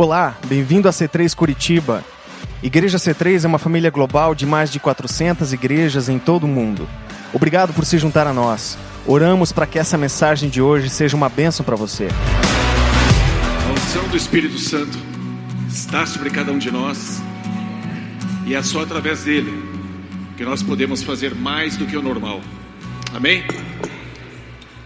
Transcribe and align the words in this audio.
Olá, 0.00 0.38
bem-vindo 0.46 0.86
a 0.86 0.92
C3 0.92 1.34
Curitiba. 1.34 2.04
Igreja 2.62 2.98
C3 2.98 3.42
é 3.42 3.48
uma 3.48 3.58
família 3.58 3.90
global 3.90 4.32
de 4.32 4.46
mais 4.46 4.70
de 4.70 4.78
400 4.78 5.52
igrejas 5.52 6.08
em 6.08 6.20
todo 6.20 6.44
o 6.44 6.48
mundo. 6.48 6.88
Obrigado 7.32 7.74
por 7.74 7.84
se 7.84 7.98
juntar 7.98 8.24
a 8.24 8.32
nós. 8.32 8.78
Oramos 9.04 9.50
para 9.50 9.66
que 9.66 9.76
essa 9.76 9.98
mensagem 9.98 10.48
de 10.48 10.62
hoje 10.62 10.88
seja 10.88 11.16
uma 11.16 11.28
bênção 11.28 11.66
para 11.66 11.74
você. 11.74 12.06
A 13.66 13.72
unção 13.72 14.08
do 14.08 14.16
Espírito 14.16 14.56
Santo 14.60 14.96
está 15.68 16.06
sobre 16.06 16.30
cada 16.30 16.52
um 16.52 16.58
de 16.58 16.70
nós 16.70 17.20
e 18.46 18.54
é 18.54 18.62
só 18.62 18.82
através 18.82 19.24
dele 19.24 19.52
que 20.36 20.44
nós 20.44 20.62
podemos 20.62 21.02
fazer 21.02 21.34
mais 21.34 21.76
do 21.76 21.86
que 21.86 21.96
o 21.96 22.02
normal. 22.02 22.40
Amém? 23.12 23.42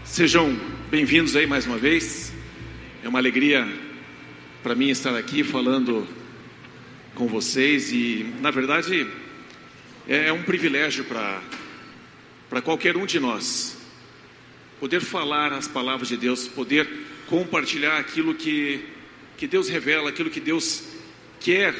Sejam 0.03 0.57
bem-vindos 0.89 1.35
aí 1.35 1.45
mais 1.45 1.67
uma 1.67 1.77
vez. 1.77 2.33
É 3.03 3.07
uma 3.07 3.19
alegria 3.19 3.92
para 4.63 4.75
mim 4.75 4.89
estar 4.89 5.13
aqui 5.13 5.43
falando 5.43 6.07
com 7.15 7.27
vocês 7.27 7.91
e, 7.91 8.33
na 8.39 8.49
verdade, 8.49 9.05
é, 10.07 10.27
é 10.27 10.33
um 10.33 10.41
privilégio 10.41 11.03
para 11.03 12.61
qualquer 12.61 12.95
um 12.95 13.05
de 13.05 13.19
nós 13.19 13.75
poder 14.79 15.01
falar 15.01 15.51
as 15.51 15.67
palavras 15.67 16.07
de 16.07 16.15
Deus, 16.15 16.47
poder 16.47 16.89
compartilhar 17.27 17.97
aquilo 17.97 18.33
que, 18.33 18.85
que 19.37 19.47
Deus 19.47 19.67
revela, 19.67 20.09
aquilo 20.09 20.29
que 20.29 20.39
Deus 20.39 20.85
quer 21.41 21.75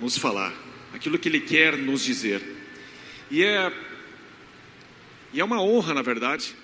nos 0.00 0.16
falar, 0.16 0.54
aquilo 0.92 1.18
que 1.18 1.28
Ele 1.28 1.40
quer 1.40 1.76
nos 1.76 2.04
dizer. 2.04 2.40
E 3.28 3.42
é, 3.42 3.72
e 5.32 5.40
é 5.40 5.44
uma 5.44 5.60
honra, 5.60 5.92
na 5.94 6.02
verdade, 6.02 6.54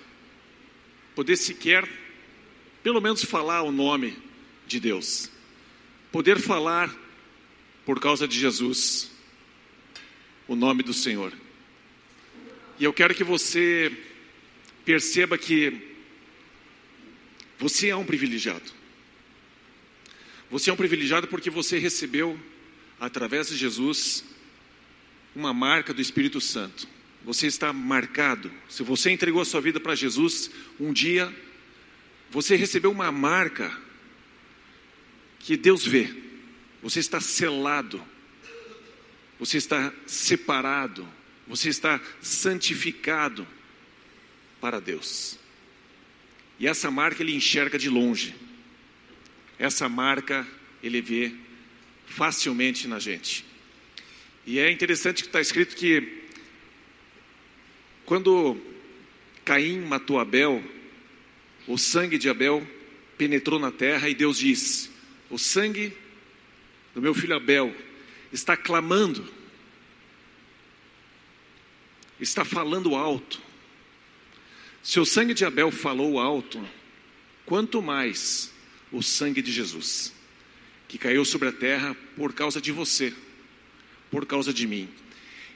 poder 1.13 1.35
sequer, 1.35 1.85
pelo 2.81 3.01
menos, 3.01 3.21
falar 3.25 3.63
o 3.63 3.71
nome 3.71 4.17
de 4.65 4.79
Deus 4.79 5.29
poder 6.11 6.39
falar 6.39 6.93
por 7.85 7.99
causa 7.99 8.27
de 8.27 8.37
Jesus 8.39 9.11
o 10.47 10.55
nome 10.55 10.83
do 10.83 10.93
Senhor. 10.93 11.31
E 12.79 12.83
eu 12.83 12.91
quero 12.91 13.15
que 13.15 13.23
você 13.23 13.91
perceba 14.83 15.37
que 15.37 15.89
você 17.57 17.89
é 17.89 17.95
um 17.95 18.05
privilegiado. 18.05 18.71
Você 20.49 20.69
é 20.69 20.73
um 20.73 20.77
privilegiado 20.77 21.27
porque 21.27 21.49
você 21.49 21.77
recebeu, 21.77 22.37
através 22.99 23.47
de 23.47 23.55
Jesus, 23.55 24.25
uma 25.35 25.53
marca 25.53 25.93
do 25.93 26.01
Espírito 26.01 26.41
Santo. 26.41 26.87
Você 27.23 27.47
está 27.47 27.71
marcado. 27.71 28.51
Se 28.67 28.83
você 28.83 29.11
entregou 29.11 29.41
a 29.41 29.45
sua 29.45 29.61
vida 29.61 29.79
para 29.79 29.95
Jesus, 29.95 30.51
um 30.79 30.91
dia 30.91 31.33
você 32.29 32.55
recebeu 32.55 32.91
uma 32.91 33.11
marca 33.11 33.77
que 35.43 35.57
Deus 35.57 35.85
vê. 35.85 36.09
Você 36.81 36.99
está 36.99 37.19
selado, 37.19 38.01
você 39.39 39.57
está 39.57 39.93
separado, 40.05 41.07
você 41.47 41.69
está 41.69 41.99
santificado 42.21 43.47
para 44.59 44.79
Deus. 44.79 45.37
E 46.59 46.67
essa 46.67 46.91
marca 46.91 47.23
ele 47.23 47.35
enxerga 47.35 47.77
de 47.77 47.89
longe. 47.89 48.35
Essa 49.57 49.89
marca 49.89 50.47
ele 50.81 51.01
vê 51.01 51.33
facilmente 52.05 52.87
na 52.87 52.99
gente. 52.99 53.45
E 54.45 54.59
é 54.59 54.71
interessante 54.71 55.23
que 55.23 55.29
está 55.29 55.41
escrito 55.41 55.75
que 55.75 56.21
quando 58.05 58.57
Caim 59.43 59.79
matou 59.79 60.19
Abel, 60.19 60.63
o 61.67 61.77
sangue 61.77 62.17
de 62.17 62.29
Abel 62.29 62.67
penetrou 63.17 63.59
na 63.59 63.71
terra 63.71 64.09
e 64.09 64.13
Deus 64.15 64.37
disse: 64.37 64.90
o 65.31 65.39
sangue 65.39 65.93
do 66.93 67.01
meu 67.01 67.13
filho 67.13 67.35
Abel 67.35 67.73
está 68.33 68.57
clamando, 68.57 69.25
está 72.19 72.43
falando 72.43 72.95
alto. 72.95 73.41
Se 74.83 74.99
o 74.99 75.05
sangue 75.05 75.33
de 75.33 75.45
Abel 75.45 75.71
falou 75.71 76.19
alto, 76.19 76.61
quanto 77.45 77.81
mais 77.81 78.51
o 78.91 79.01
sangue 79.01 79.41
de 79.41 79.51
Jesus, 79.51 80.13
que 80.87 80.97
caiu 80.97 81.23
sobre 81.23 81.47
a 81.47 81.53
terra 81.53 81.95
por 82.17 82.33
causa 82.33 82.59
de 82.59 82.73
você, 82.73 83.13
por 84.09 84.25
causa 84.25 84.53
de 84.53 84.67
mim. 84.67 84.89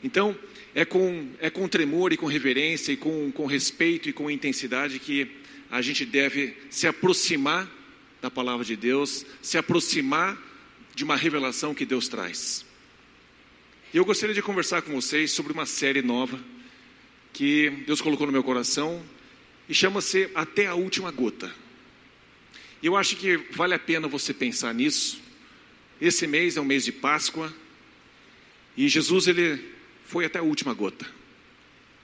Então, 0.01 0.37
é 0.73 0.85
com, 0.85 1.29
é 1.39 1.49
com 1.49 1.67
tremor 1.67 2.13
e 2.13 2.17
com 2.17 2.27
reverência 2.27 2.93
e 2.93 2.97
com, 2.97 3.29
com 3.31 3.45
respeito 3.45 4.07
e 4.07 4.13
com 4.13 4.31
intensidade 4.31 4.99
que 4.99 5.29
a 5.69 5.81
gente 5.81 6.05
deve 6.05 6.55
se 6.69 6.87
aproximar 6.87 7.69
da 8.25 8.31
palavra 8.31 8.65
de 8.65 8.75
Deus, 8.75 9.23
se 9.39 9.55
aproximar 9.55 10.35
de 10.95 11.03
uma 11.03 11.15
revelação 11.15 11.75
que 11.75 11.85
Deus 11.85 12.07
traz. 12.07 12.65
E 13.93 13.97
eu 13.97 14.03
gostaria 14.03 14.33
de 14.33 14.41
conversar 14.41 14.81
com 14.81 14.99
vocês 14.99 15.29
sobre 15.29 15.53
uma 15.53 15.67
série 15.67 16.01
nova 16.01 16.39
que 17.31 17.69
Deus 17.85 18.01
colocou 18.01 18.25
no 18.25 18.33
meu 18.33 18.43
coração 18.43 18.99
e 19.69 19.75
chama-se 19.75 20.27
Até 20.33 20.65
a 20.65 20.73
Última 20.73 21.11
Gota. 21.11 21.53
E 22.81 22.87
eu 22.87 22.97
acho 22.97 23.15
que 23.15 23.37
vale 23.51 23.75
a 23.75 23.79
pena 23.79 24.07
você 24.07 24.33
pensar 24.33 24.73
nisso. 24.73 25.21
Esse 26.01 26.25
mês 26.25 26.57
é 26.57 26.61
um 26.61 26.65
mês 26.65 26.83
de 26.83 26.91
Páscoa 26.91 27.53
e 28.75 28.89
Jesus 28.89 29.27
ele 29.27 29.63
foi 30.03 30.25
até 30.25 30.39
a 30.39 30.43
última 30.43 30.73
gota. 30.73 31.05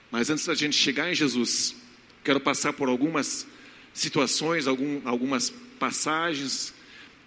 Mas 0.08 0.30
antes 0.30 0.46
da 0.46 0.54
gente 0.54 0.76
chegar 0.76 1.10
em 1.10 1.16
Jesus, 1.16 1.74
quero 2.22 2.38
passar 2.38 2.72
por 2.72 2.88
algumas 2.88 3.44
situações, 3.92 4.68
algum, 4.68 5.00
algumas 5.04 5.52
passagens. 5.82 6.72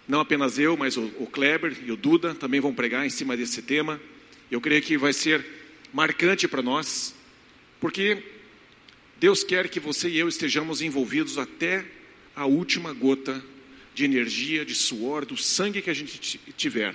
Não 0.08 0.18
apenas 0.18 0.58
eu, 0.58 0.78
mas 0.78 0.96
o, 0.96 1.10
Kleber 1.30 1.76
e 1.84 1.92
o 1.92 1.96
Duda 1.96 2.34
também 2.34 2.58
vão 2.58 2.74
pregar 2.74 3.04
em 3.04 3.10
cima 3.10 3.36
desse 3.36 3.60
tema. 3.60 4.00
Eu 4.50 4.62
creio 4.62 4.80
que 4.80 4.96
vai 4.96 5.12
ser 5.12 5.44
marcante 5.92 6.48
para 6.48 6.62
nós, 6.62 7.14
porque 7.78 8.22
Deus 9.20 9.44
quer 9.44 9.68
que 9.68 9.78
você 9.78 10.08
e 10.08 10.18
eu 10.18 10.26
estejamos 10.26 10.80
envolvidos 10.80 11.36
até 11.36 11.84
a 12.34 12.46
última 12.46 12.94
gota 12.94 13.44
de 13.94 14.06
energia, 14.06 14.64
de 14.64 14.74
suor, 14.74 15.26
do 15.26 15.36
sangue 15.36 15.82
que 15.82 15.90
a 15.90 15.94
gente 15.94 16.38
tiver 16.56 16.94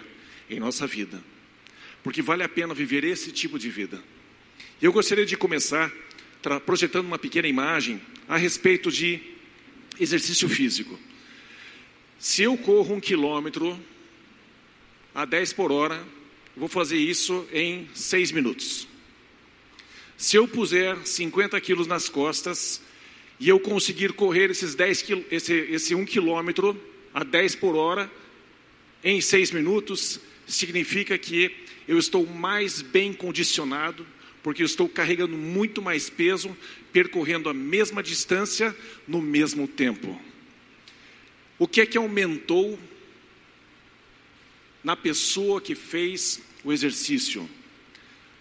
em 0.49 0.59
nossa 0.59 0.87
vida. 0.87 1.21
Porque 2.01 2.23
vale 2.23 2.41
a 2.41 2.49
pena 2.49 2.73
viver 2.73 3.03
esse 3.03 3.31
tipo 3.31 3.59
de 3.59 3.69
vida. 3.69 4.01
Eu 4.81 4.91
gostaria 4.91 5.27
de 5.27 5.37
começar 5.37 5.91
projetando 6.65 7.05
uma 7.05 7.19
pequena 7.19 7.47
imagem 7.47 8.01
a 8.27 8.35
respeito 8.35 8.91
de 8.91 9.19
exercício 9.99 10.49
físico. 10.49 10.97
Se 12.21 12.43
eu 12.43 12.55
corro 12.55 12.93
um 12.93 12.99
quilômetro 12.99 13.75
a 15.11 15.25
10 15.25 15.53
por 15.53 15.71
hora, 15.71 16.05
vou 16.55 16.67
fazer 16.67 16.97
isso 16.97 17.47
em 17.51 17.89
6 17.95 18.31
minutos. 18.31 18.87
Se 20.17 20.35
eu 20.35 20.47
puser 20.47 20.95
50 21.03 21.59
quilos 21.59 21.87
nas 21.87 22.07
costas 22.09 22.79
e 23.39 23.49
eu 23.49 23.59
conseguir 23.59 24.13
correr 24.13 24.51
esses 24.51 24.75
10 24.75 25.05
esse, 25.31 25.51
esse 25.51 25.95
1 25.95 26.05
quilômetro 26.05 26.79
a 27.11 27.23
10 27.23 27.55
por 27.55 27.75
hora 27.75 28.09
em 29.03 29.19
6 29.19 29.49
minutos, 29.49 30.19
significa 30.45 31.17
que 31.17 31.51
eu 31.87 31.97
estou 31.97 32.23
mais 32.27 32.83
bem 32.83 33.13
condicionado, 33.13 34.05
porque 34.43 34.61
eu 34.61 34.67
estou 34.67 34.87
carregando 34.87 35.35
muito 35.35 35.81
mais 35.81 36.07
peso, 36.07 36.55
percorrendo 36.93 37.49
a 37.49 37.53
mesma 37.53 38.03
distância 38.03 38.75
no 39.07 39.23
mesmo 39.23 39.67
tempo. 39.67 40.21
O 41.61 41.67
que 41.67 41.81
é 41.81 41.85
que 41.85 41.95
aumentou 41.95 42.79
na 44.83 44.95
pessoa 44.95 45.61
que 45.61 45.75
fez 45.75 46.41
o 46.63 46.73
exercício? 46.73 47.47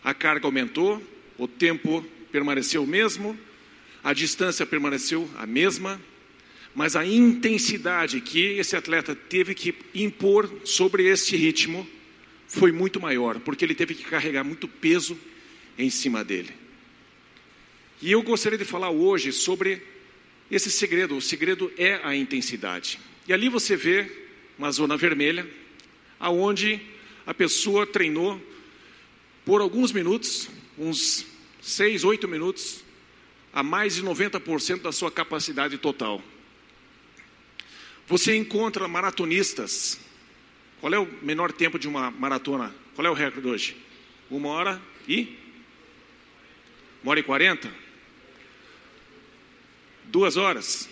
A 0.02 0.14
carga 0.14 0.46
aumentou, 0.46 1.02
o 1.36 1.46
tempo 1.46 2.02
permaneceu 2.32 2.82
o 2.82 2.86
mesmo, 2.86 3.38
a 4.02 4.14
distância 4.14 4.64
permaneceu 4.64 5.28
a 5.36 5.44
mesma, 5.44 6.00
mas 6.74 6.96
a 6.96 7.04
intensidade 7.04 8.22
que 8.22 8.40
esse 8.58 8.74
atleta 8.74 9.14
teve 9.14 9.54
que 9.54 9.74
impor 9.94 10.50
sobre 10.64 11.06
esse 11.06 11.36
ritmo 11.36 11.86
foi 12.48 12.72
muito 12.72 12.98
maior, 12.98 13.38
porque 13.40 13.66
ele 13.66 13.74
teve 13.74 13.94
que 13.94 14.04
carregar 14.04 14.44
muito 14.44 14.66
peso 14.66 15.14
em 15.76 15.90
cima 15.90 16.24
dele. 16.24 16.54
E 18.00 18.12
eu 18.12 18.22
gostaria 18.22 18.56
de 18.56 18.64
falar 18.64 18.88
hoje 18.88 19.30
sobre 19.30 19.82
esse 20.50 20.70
segredo. 20.70 21.16
O 21.16 21.20
segredo 21.20 21.72
é 21.76 22.00
a 22.02 22.14
intensidade. 22.14 22.98
E 23.28 23.32
ali 23.32 23.48
você 23.48 23.76
vê 23.76 24.10
uma 24.58 24.70
zona 24.70 24.96
vermelha, 24.96 25.48
aonde 26.18 26.80
a 27.26 27.32
pessoa 27.32 27.86
treinou 27.86 28.40
por 29.44 29.60
alguns 29.60 29.92
minutos, 29.92 30.50
uns 30.78 31.26
seis, 31.60 32.04
oito 32.04 32.26
minutos, 32.26 32.84
a 33.52 33.62
mais 33.62 33.94
de 33.94 34.02
90% 34.02 34.82
da 34.82 34.92
sua 34.92 35.10
capacidade 35.10 35.78
total. 35.78 36.22
Você 38.06 38.36
encontra 38.36 38.88
maratonistas. 38.88 40.00
Qual 40.80 40.92
é 40.92 40.98
o 40.98 41.08
menor 41.22 41.52
tempo 41.52 41.78
de 41.78 41.86
uma 41.86 42.10
maratona? 42.10 42.74
Qual 42.94 43.06
é 43.06 43.10
o 43.10 43.14
recorde 43.14 43.46
hoje? 43.46 43.76
Uma 44.30 44.48
hora 44.48 44.82
e? 45.06 45.36
Uma 47.02 47.12
hora 47.12 47.20
e 47.20 47.22
quarenta? 47.22 47.70
Duas 50.10 50.36
horas? 50.36 50.88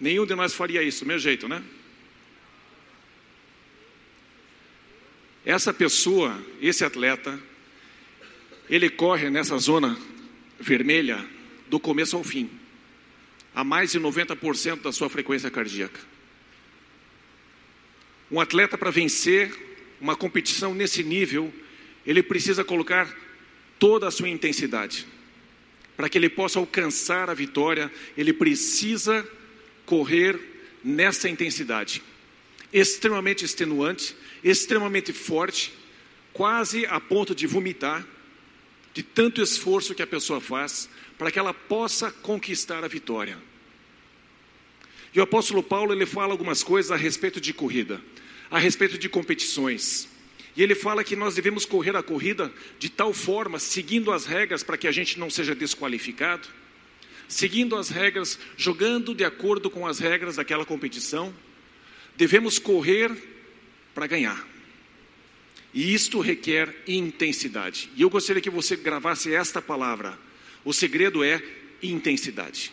Nenhum 0.00 0.24
de 0.24 0.34
nós 0.34 0.54
faria 0.54 0.82
isso, 0.82 1.04
do 1.04 1.08
meu 1.08 1.18
jeito, 1.18 1.48
né? 1.48 1.62
essa 5.44 5.72
pessoa, 5.72 6.40
esse 6.60 6.84
atleta, 6.84 7.38
ele 8.68 8.90
corre 8.90 9.30
nessa 9.30 9.56
zona 9.58 9.98
vermelha 10.58 11.26
do 11.68 11.80
começo 11.80 12.16
ao 12.16 12.22
fim, 12.22 12.50
a 13.54 13.64
mais 13.64 13.92
de 13.92 13.98
90% 13.98 14.82
da 14.82 14.92
sua 14.92 15.08
frequência 15.08 15.50
cardíaca. 15.50 16.00
Um 18.30 18.40
atleta 18.40 18.78
para 18.78 18.90
vencer 18.90 19.52
uma 20.00 20.14
competição 20.14 20.74
nesse 20.74 21.02
nível, 21.02 21.52
ele 22.06 22.22
precisa 22.22 22.62
colocar 22.62 23.12
toda 23.78 24.06
a 24.06 24.10
sua 24.10 24.28
intensidade. 24.28 25.06
Para 26.00 26.08
que 26.08 26.16
ele 26.16 26.30
possa 26.30 26.58
alcançar 26.58 27.28
a 27.28 27.34
vitória, 27.34 27.92
ele 28.16 28.32
precisa 28.32 29.22
correr 29.84 30.40
nessa 30.82 31.28
intensidade. 31.28 32.02
Extremamente 32.72 33.44
extenuante, 33.44 34.16
extremamente 34.42 35.12
forte, 35.12 35.74
quase 36.32 36.86
a 36.86 36.98
ponto 36.98 37.34
de 37.34 37.46
vomitar, 37.46 38.02
de 38.94 39.02
tanto 39.02 39.42
esforço 39.42 39.94
que 39.94 40.00
a 40.00 40.06
pessoa 40.06 40.40
faz 40.40 40.88
para 41.18 41.30
que 41.30 41.38
ela 41.38 41.52
possa 41.52 42.10
conquistar 42.10 42.82
a 42.82 42.88
vitória. 42.88 43.36
E 45.14 45.20
o 45.20 45.22
apóstolo 45.22 45.62
Paulo 45.62 45.92
ele 45.92 46.06
fala 46.06 46.32
algumas 46.32 46.62
coisas 46.62 46.90
a 46.90 46.96
respeito 46.96 47.42
de 47.42 47.52
corrida, 47.52 48.00
a 48.50 48.58
respeito 48.58 48.96
de 48.96 49.06
competições. 49.06 50.08
E 50.60 50.62
ele 50.62 50.74
fala 50.74 51.02
que 51.02 51.16
nós 51.16 51.34
devemos 51.34 51.64
correr 51.64 51.96
a 51.96 52.02
corrida 52.02 52.52
de 52.78 52.90
tal 52.90 53.14
forma, 53.14 53.58
seguindo 53.58 54.12
as 54.12 54.26
regras 54.26 54.62
para 54.62 54.76
que 54.76 54.86
a 54.86 54.92
gente 54.92 55.18
não 55.18 55.30
seja 55.30 55.54
desqualificado, 55.54 56.46
seguindo 57.26 57.76
as 57.76 57.88
regras, 57.88 58.38
jogando 58.58 59.14
de 59.14 59.24
acordo 59.24 59.70
com 59.70 59.86
as 59.86 59.98
regras 59.98 60.36
daquela 60.36 60.66
competição. 60.66 61.34
Devemos 62.14 62.58
correr 62.58 63.10
para 63.94 64.06
ganhar. 64.06 64.46
E 65.72 65.94
isto 65.94 66.20
requer 66.20 66.82
intensidade. 66.86 67.90
E 67.96 68.02
eu 68.02 68.10
gostaria 68.10 68.42
que 68.42 68.50
você 68.50 68.76
gravasse 68.76 69.32
esta 69.32 69.62
palavra. 69.62 70.18
O 70.62 70.74
segredo 70.74 71.24
é 71.24 71.42
intensidade. 71.82 72.70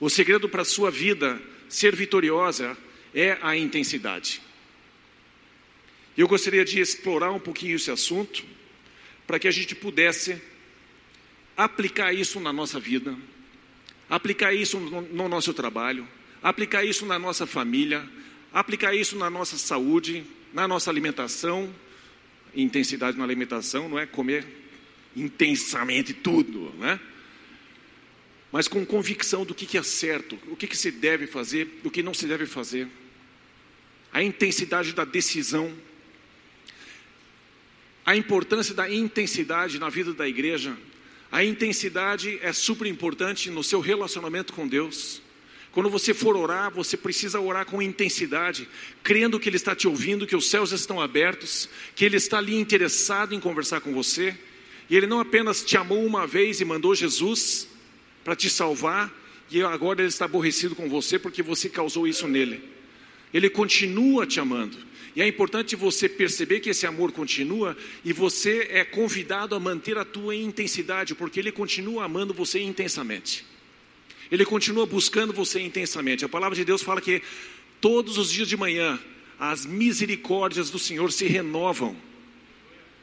O 0.00 0.10
segredo 0.10 0.48
para 0.48 0.62
a 0.62 0.64
sua 0.64 0.90
vida 0.90 1.40
ser 1.68 1.94
vitoriosa 1.94 2.76
é 3.14 3.38
a 3.40 3.56
intensidade. 3.56 4.47
Eu 6.18 6.26
gostaria 6.26 6.64
de 6.64 6.80
explorar 6.80 7.30
um 7.30 7.38
pouquinho 7.38 7.76
esse 7.76 7.92
assunto, 7.92 8.44
para 9.24 9.38
que 9.38 9.46
a 9.46 9.52
gente 9.52 9.72
pudesse 9.76 10.42
aplicar 11.56 12.12
isso 12.12 12.40
na 12.40 12.52
nossa 12.52 12.80
vida, 12.80 13.16
aplicar 14.10 14.52
isso 14.52 14.80
no, 14.80 15.00
no 15.00 15.28
nosso 15.28 15.54
trabalho, 15.54 16.08
aplicar 16.42 16.84
isso 16.84 17.06
na 17.06 17.20
nossa 17.20 17.46
família, 17.46 18.04
aplicar 18.52 18.92
isso 18.96 19.16
na 19.16 19.30
nossa 19.30 19.56
saúde, 19.56 20.24
na 20.52 20.66
nossa 20.66 20.90
alimentação, 20.90 21.72
intensidade 22.52 23.16
na 23.16 23.22
alimentação 23.22 23.88
não 23.88 23.96
é 23.96 24.04
comer 24.04 24.44
intensamente 25.14 26.12
tudo, 26.12 26.74
né? 26.80 26.98
Mas 28.50 28.66
com 28.66 28.84
convicção 28.84 29.44
do 29.44 29.54
que, 29.54 29.78
é 29.78 29.82
certo, 29.84 30.36
o 30.48 30.56
que 30.56 30.76
se 30.76 30.90
deve 30.90 31.28
fazer, 31.28 31.80
o 31.84 31.90
que 31.92 32.02
não 32.02 32.12
se 32.12 32.26
deve 32.26 32.44
fazer. 32.44 32.88
A 34.12 34.20
intensidade 34.20 34.92
da 34.92 35.04
decisão 35.04 35.72
a 38.08 38.16
importância 38.16 38.74
da 38.74 38.90
intensidade 38.90 39.78
na 39.78 39.90
vida 39.90 40.14
da 40.14 40.26
igreja. 40.26 40.74
A 41.30 41.44
intensidade 41.44 42.38
é 42.40 42.54
super 42.54 42.86
importante 42.86 43.50
no 43.50 43.62
seu 43.62 43.80
relacionamento 43.80 44.54
com 44.54 44.66
Deus. 44.66 45.20
Quando 45.72 45.90
você 45.90 46.14
for 46.14 46.34
orar, 46.34 46.72
você 46.72 46.96
precisa 46.96 47.38
orar 47.38 47.66
com 47.66 47.82
intensidade, 47.82 48.66
crendo 49.02 49.38
que 49.38 49.46
Ele 49.46 49.56
está 49.56 49.76
te 49.76 49.86
ouvindo, 49.86 50.26
que 50.26 50.34
os 50.34 50.48
céus 50.48 50.72
estão 50.72 51.02
abertos, 51.02 51.68
que 51.94 52.02
Ele 52.02 52.16
está 52.16 52.38
ali 52.38 52.58
interessado 52.58 53.34
em 53.34 53.40
conversar 53.40 53.82
com 53.82 53.92
você. 53.92 54.34
E 54.88 54.96
Ele 54.96 55.06
não 55.06 55.20
apenas 55.20 55.62
te 55.62 55.76
amou 55.76 56.02
uma 56.02 56.26
vez 56.26 56.62
e 56.62 56.64
mandou 56.64 56.94
Jesus 56.94 57.68
para 58.24 58.34
te 58.34 58.48
salvar, 58.48 59.12
e 59.50 59.60
agora 59.60 60.00
Ele 60.00 60.08
está 60.08 60.24
aborrecido 60.24 60.74
com 60.74 60.88
você 60.88 61.18
porque 61.18 61.42
você 61.42 61.68
causou 61.68 62.08
isso 62.08 62.26
nele. 62.26 62.66
Ele 63.34 63.50
continua 63.50 64.26
te 64.26 64.40
amando. 64.40 64.87
E 65.16 65.22
é 65.22 65.26
importante 65.26 65.74
você 65.74 66.08
perceber 66.08 66.60
que 66.60 66.70
esse 66.70 66.86
amor 66.86 67.12
continua 67.12 67.76
e 68.04 68.12
você 68.12 68.68
é 68.70 68.84
convidado 68.84 69.54
a 69.54 69.60
manter 69.60 69.98
a 69.98 70.04
tua 70.04 70.34
intensidade, 70.36 71.14
porque 71.14 71.40
ele 71.40 71.52
continua 71.52 72.04
amando 72.04 72.34
você 72.34 72.60
intensamente. 72.60 73.44
Ele 74.30 74.44
continua 74.44 74.86
buscando 74.86 75.32
você 75.32 75.60
intensamente. 75.60 76.24
A 76.24 76.28
palavra 76.28 76.54
de 76.54 76.64
Deus 76.64 76.82
fala 76.82 77.00
que 77.00 77.22
todos 77.80 78.18
os 78.18 78.30
dias 78.30 78.48
de 78.48 78.56
manhã 78.56 78.98
as 79.38 79.64
misericórdias 79.64 80.68
do 80.68 80.78
Senhor 80.78 81.12
se 81.12 81.26
renovam. 81.26 81.96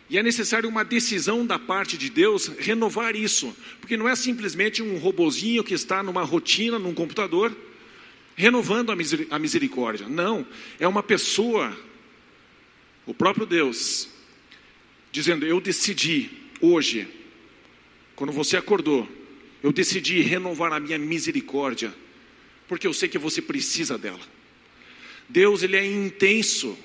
E 0.09 0.17
é 0.19 0.23
necessário 0.23 0.69
uma 0.69 0.83
decisão 0.83 1.45
da 1.45 1.57
parte 1.57 1.97
de 1.97 2.09
Deus 2.09 2.47
renovar 2.59 3.15
isso, 3.15 3.55
porque 3.79 3.97
não 3.97 4.07
é 4.07 4.15
simplesmente 4.15 4.83
um 4.83 4.97
robozinho 4.97 5.63
que 5.63 5.73
está 5.73 6.03
numa 6.03 6.23
rotina, 6.23 6.77
num 6.77 6.93
computador, 6.93 7.55
renovando 8.35 8.91
a 8.91 9.39
misericórdia. 9.39 10.07
Não, 10.07 10.45
é 10.79 10.87
uma 10.87 11.01
pessoa 11.01 11.75
o 13.05 13.13
próprio 13.13 13.45
Deus, 13.45 14.09
dizendo: 15.11 15.45
Eu 15.45 15.59
decidi 15.59 16.29
hoje, 16.59 17.07
quando 18.15 18.33
você 18.33 18.57
acordou, 18.57 19.07
eu 19.61 19.71
decidi 19.71 20.21
renovar 20.21 20.73
a 20.73 20.79
minha 20.79 20.97
misericórdia, 20.97 21.93
porque 22.67 22.87
eu 22.87 22.93
sei 22.93 23.09
que 23.09 23.17
você 23.17 23.41
precisa 23.41 23.97
dela. 23.97 24.19
Deus, 25.27 25.63
ele 25.63 25.75
é 25.75 25.85
intenso 25.85 26.77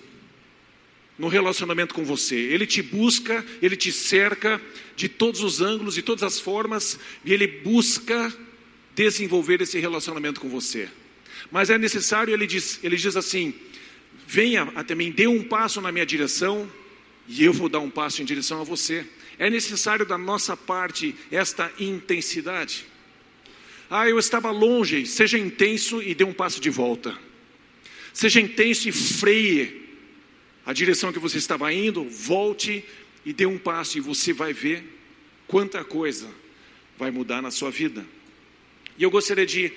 no 1.19 1.29
relacionamento 1.29 1.95
com 1.95 2.03
você. 2.03 2.35
Ele 2.35 2.67
te 2.67 2.81
busca, 2.81 3.45
ele 3.61 3.77
te 3.77 3.93
cerca 3.93 4.61
de 4.97 5.09
todos 5.09 5.43
os 5.43 5.61
ângulos, 5.61 5.95
de 5.95 6.03
todas 6.03 6.23
as 6.23 6.41
formas, 6.41 6.99
e 7.23 7.35
ele 7.35 7.47
busca 7.47 8.33
desenvolver 8.95 9.61
esse 9.61 9.79
relacionamento 9.79 10.41
com 10.41 10.49
você. 10.49 10.89
Mas 11.51 11.69
é 11.69 11.77
necessário, 11.77 12.33
ele 12.33 12.47
diz, 12.47 12.81
ele 12.83 12.97
diz 12.97 13.17
assim: 13.17 13.55
venha 14.31 14.71
até 14.77 14.95
mim, 14.95 15.11
dê 15.11 15.27
um 15.27 15.43
passo 15.43 15.81
na 15.81 15.91
minha 15.91 16.07
direção 16.07 16.71
e 17.27 17.45
eu 17.45 17.53
vou 17.53 17.69
dar 17.69 17.81
um 17.81 17.91
passo 17.91 18.23
em 18.23 18.25
direção 18.25 18.61
a 18.61 18.65
você. 18.65 19.05
É 19.37 19.51
necessário 19.51 20.07
da 20.07 20.17
nossa 20.17 20.57
parte 20.57 21.17
esta 21.33 21.73
intensidade. 21.81 22.87
Ah, 23.91 24.09
eu 24.09 24.21
estava 24.21 24.53
longe, 24.53 25.05
seja 25.05 25.37
intenso 25.37 26.01
e 26.01 26.15
dê 26.15 26.23
um 26.23 26.33
passo 26.33 26.61
de 26.61 26.71
volta. 26.71 27.19
Seja 28.13 28.41
intenso 28.41 28.89
e 28.89 28.93
freie 28.93 29.89
a 30.65 30.73
direção 30.73 31.13
que 31.13 31.19
você 31.19 31.39
estava 31.39 31.73
indo, 31.73 32.05
volte 32.05 32.85
e 33.27 33.33
dê 33.33 33.47
um 33.47 33.59
passo 33.59 33.99
e 33.99 34.01
você 34.01 34.33
vai 34.33 34.53
ver 34.53 34.85
quanta 35.49 35.83
coisa 35.83 36.29
vai 36.97 37.11
mudar 37.11 37.43
na 37.43 37.51
sua 37.51 37.73
vida. 37.73 38.07
E 38.97 39.03
eu 39.03 39.11
gostaria 39.11 39.47
de 39.47 39.73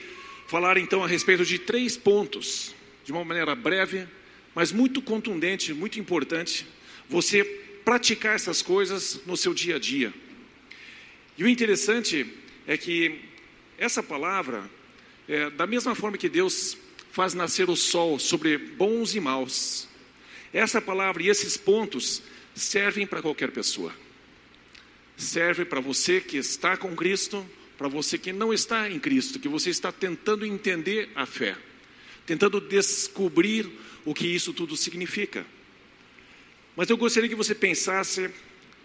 falar 0.47 0.77
então 0.77 1.03
a 1.03 1.07
respeito 1.07 1.43
de 1.43 1.57
três 1.57 1.97
pontos, 1.97 2.75
de 3.03 3.11
uma 3.11 3.25
maneira 3.25 3.55
breve, 3.55 4.07
mas 4.55 4.71
muito 4.71 5.01
contundente, 5.01 5.73
muito 5.73 5.99
importante, 5.99 6.65
você 7.09 7.43
praticar 7.83 8.35
essas 8.35 8.61
coisas 8.61 9.21
no 9.25 9.35
seu 9.35 9.53
dia 9.53 9.75
a 9.75 9.79
dia. 9.79 10.13
E 11.37 11.43
o 11.43 11.47
interessante 11.47 12.25
é 12.67 12.77
que 12.77 13.19
essa 13.77 14.01
palavra, 14.01 14.69
é, 15.27 15.49
da 15.49 15.65
mesma 15.65 15.95
forma 15.95 16.17
que 16.17 16.29
Deus 16.29 16.77
faz 17.11 17.33
nascer 17.33 17.69
o 17.69 17.75
sol 17.75 18.19
sobre 18.19 18.57
bons 18.57 19.15
e 19.15 19.19
maus, 19.19 19.87
essa 20.53 20.81
palavra 20.81 21.23
e 21.23 21.29
esses 21.29 21.57
pontos 21.57 22.21
servem 22.55 23.05
para 23.05 23.21
qualquer 23.21 23.51
pessoa. 23.51 23.93
Serve 25.17 25.65
para 25.65 25.79
você 25.79 26.21
que 26.21 26.37
está 26.37 26.77
com 26.77 26.95
Cristo, 26.95 27.45
para 27.77 27.87
você 27.87 28.17
que 28.17 28.31
não 28.31 28.53
está 28.53 28.89
em 28.89 28.99
Cristo, 28.99 29.39
que 29.39 29.47
você 29.47 29.69
está 29.69 29.91
tentando 29.91 30.45
entender 30.45 31.09
a 31.15 31.25
fé, 31.25 31.55
tentando 32.25 32.61
descobrir 32.61 33.69
o 34.05 34.13
que 34.13 34.27
isso 34.27 34.53
tudo 34.53 34.75
significa. 34.75 35.45
Mas 36.75 36.89
eu 36.89 36.97
gostaria 36.97 37.29
que 37.29 37.35
você 37.35 37.53
pensasse 37.53 38.29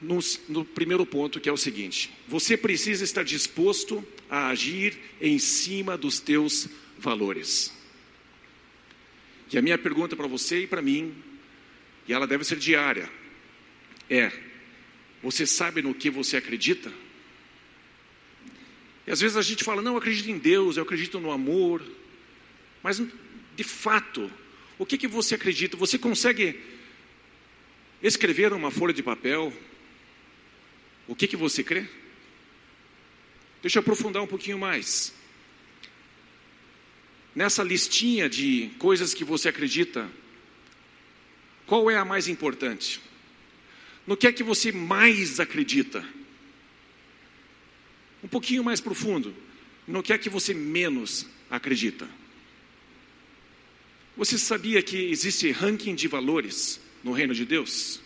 no, 0.00 0.18
no, 0.48 0.64
primeiro 0.64 1.04
ponto, 1.04 1.40
que 1.40 1.48
é 1.48 1.52
o 1.52 1.56
seguinte: 1.56 2.10
você 2.26 2.56
precisa 2.56 3.04
estar 3.04 3.22
disposto 3.22 4.06
a 4.28 4.48
agir 4.48 4.96
em 5.20 5.38
cima 5.38 5.96
dos 5.96 6.20
teus 6.20 6.68
valores. 6.98 7.72
E 9.50 9.56
a 9.56 9.62
minha 9.62 9.78
pergunta 9.78 10.14
para 10.14 10.26
você 10.26 10.64
e 10.64 10.66
para 10.66 10.82
mim, 10.82 11.14
e 12.06 12.12
ela 12.12 12.26
deve 12.26 12.44
ser 12.44 12.58
diária, 12.58 13.10
é: 14.10 14.30
você 15.22 15.46
sabe 15.46 15.82
no 15.82 15.94
que 15.94 16.10
você 16.10 16.36
acredita? 16.36 16.92
E 19.06 19.10
às 19.10 19.20
vezes 19.20 19.38
a 19.38 19.42
gente 19.42 19.64
fala, 19.64 19.80
não, 19.80 19.92
eu 19.92 19.98
acredito 19.98 20.30
em 20.30 20.36
Deus, 20.36 20.76
eu 20.76 20.82
acredito 20.82 21.18
no 21.18 21.32
amor, 21.32 21.82
mas 22.82 23.02
de 23.56 23.64
fato, 23.64 24.30
o 24.78 24.86
que, 24.86 24.96
que 24.96 25.08
você 25.08 25.34
acredita? 25.34 25.76
Você 25.76 25.98
consegue 25.98 26.60
escrever 28.02 28.50
numa 28.50 28.70
folha 28.70 28.94
de 28.94 29.02
papel 29.02 29.52
o 31.08 31.14
que, 31.14 31.26
que 31.26 31.36
você 31.36 31.64
crê? 31.64 31.86
Deixa 33.62 33.78
eu 33.78 33.80
aprofundar 33.80 34.22
um 34.22 34.26
pouquinho 34.26 34.58
mais. 34.58 35.14
Nessa 37.34 37.62
listinha 37.62 38.28
de 38.28 38.70
coisas 38.78 39.14
que 39.14 39.24
você 39.24 39.48
acredita, 39.48 40.08
qual 41.66 41.90
é 41.90 41.96
a 41.96 42.04
mais 42.04 42.28
importante? 42.28 43.00
No 44.06 44.16
que 44.16 44.26
é 44.26 44.32
que 44.32 44.42
você 44.42 44.70
mais 44.70 45.40
acredita? 45.40 46.06
Um 48.22 48.28
pouquinho 48.28 48.62
mais 48.62 48.80
profundo. 48.80 49.34
No 49.86 50.02
que 50.02 50.12
é 50.12 50.18
que 50.18 50.28
você 50.28 50.52
menos 50.52 51.26
acredita? 51.50 52.08
Você 54.18 54.36
sabia 54.36 54.82
que 54.82 54.96
existe 54.96 55.48
ranking 55.52 55.94
de 55.94 56.08
valores 56.08 56.80
no 57.04 57.12
reino 57.12 57.32
de 57.32 57.44
Deus? 57.44 58.00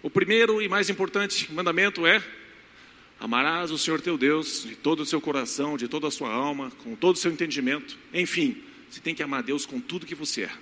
O 0.00 0.08
primeiro 0.08 0.62
e 0.62 0.68
mais 0.68 0.88
importante 0.88 1.52
mandamento 1.52 2.06
é: 2.06 2.22
amarás 3.18 3.72
o 3.72 3.76
Senhor 3.76 4.00
teu 4.00 4.16
Deus 4.16 4.62
de 4.62 4.76
todo 4.76 5.00
o 5.00 5.04
seu 5.04 5.20
coração, 5.20 5.76
de 5.76 5.88
toda 5.88 6.06
a 6.06 6.12
sua 6.12 6.32
alma, 6.32 6.70
com 6.84 6.94
todo 6.94 7.16
o 7.16 7.18
seu 7.18 7.32
entendimento. 7.32 7.98
Enfim, 8.12 8.62
você 8.88 9.00
tem 9.00 9.16
que 9.16 9.22
amar 9.22 9.42
Deus 9.42 9.66
com 9.66 9.80
tudo 9.80 10.06
que 10.06 10.14
você 10.14 10.42
é. 10.42 10.52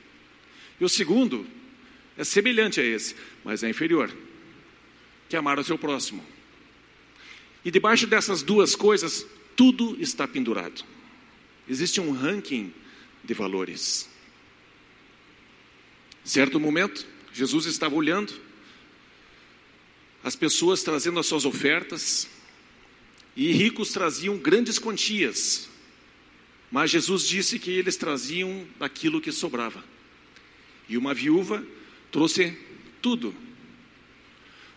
E 0.81 0.85
o 0.87 0.89
segundo 0.89 1.47
é 2.17 2.25
semelhante 2.25 2.81
a 2.81 2.85
esse, 2.85 3.15
mas 3.45 3.63
é 3.63 3.69
inferior, 3.69 4.11
que 5.29 5.37
é 5.37 5.39
amar 5.39 5.59
o 5.59 5.65
seu 5.65 5.77
próximo. 5.77 6.25
E 7.63 7.71
debaixo 7.71 8.07
dessas 8.07 8.43
duas 8.43 8.75
coisas, 8.75 9.27
tudo 9.55 9.95
está 10.01 10.27
pendurado. 10.27 10.83
Existe 11.69 12.01
um 12.01 12.13
ranking 12.13 12.73
de 13.25 13.35
valores. 13.35 14.09
Certo 16.25 16.61
momento, 16.61 17.07
Jesus 17.33 17.67
estava 17.67 17.95
olhando 17.95 18.33
as 20.23 20.37
pessoas 20.37 20.83
trazendo 20.83 21.19
as 21.19 21.27
suas 21.27 21.45
ofertas, 21.45 22.29
e 23.35 23.51
ricos 23.51 23.91
traziam 23.91 24.37
grandes 24.37 24.79
quantias, 24.79 25.69
mas 26.71 26.91
Jesus 26.91 27.27
disse 27.27 27.59
que 27.59 27.71
eles 27.71 27.97
traziam 27.97 28.67
daquilo 28.79 29.21
que 29.21 29.33
sobrava. 29.33 29.83
E 30.89 30.97
uma 30.97 31.13
viúva 31.13 31.65
trouxe 32.11 32.57
tudo. 33.01 33.35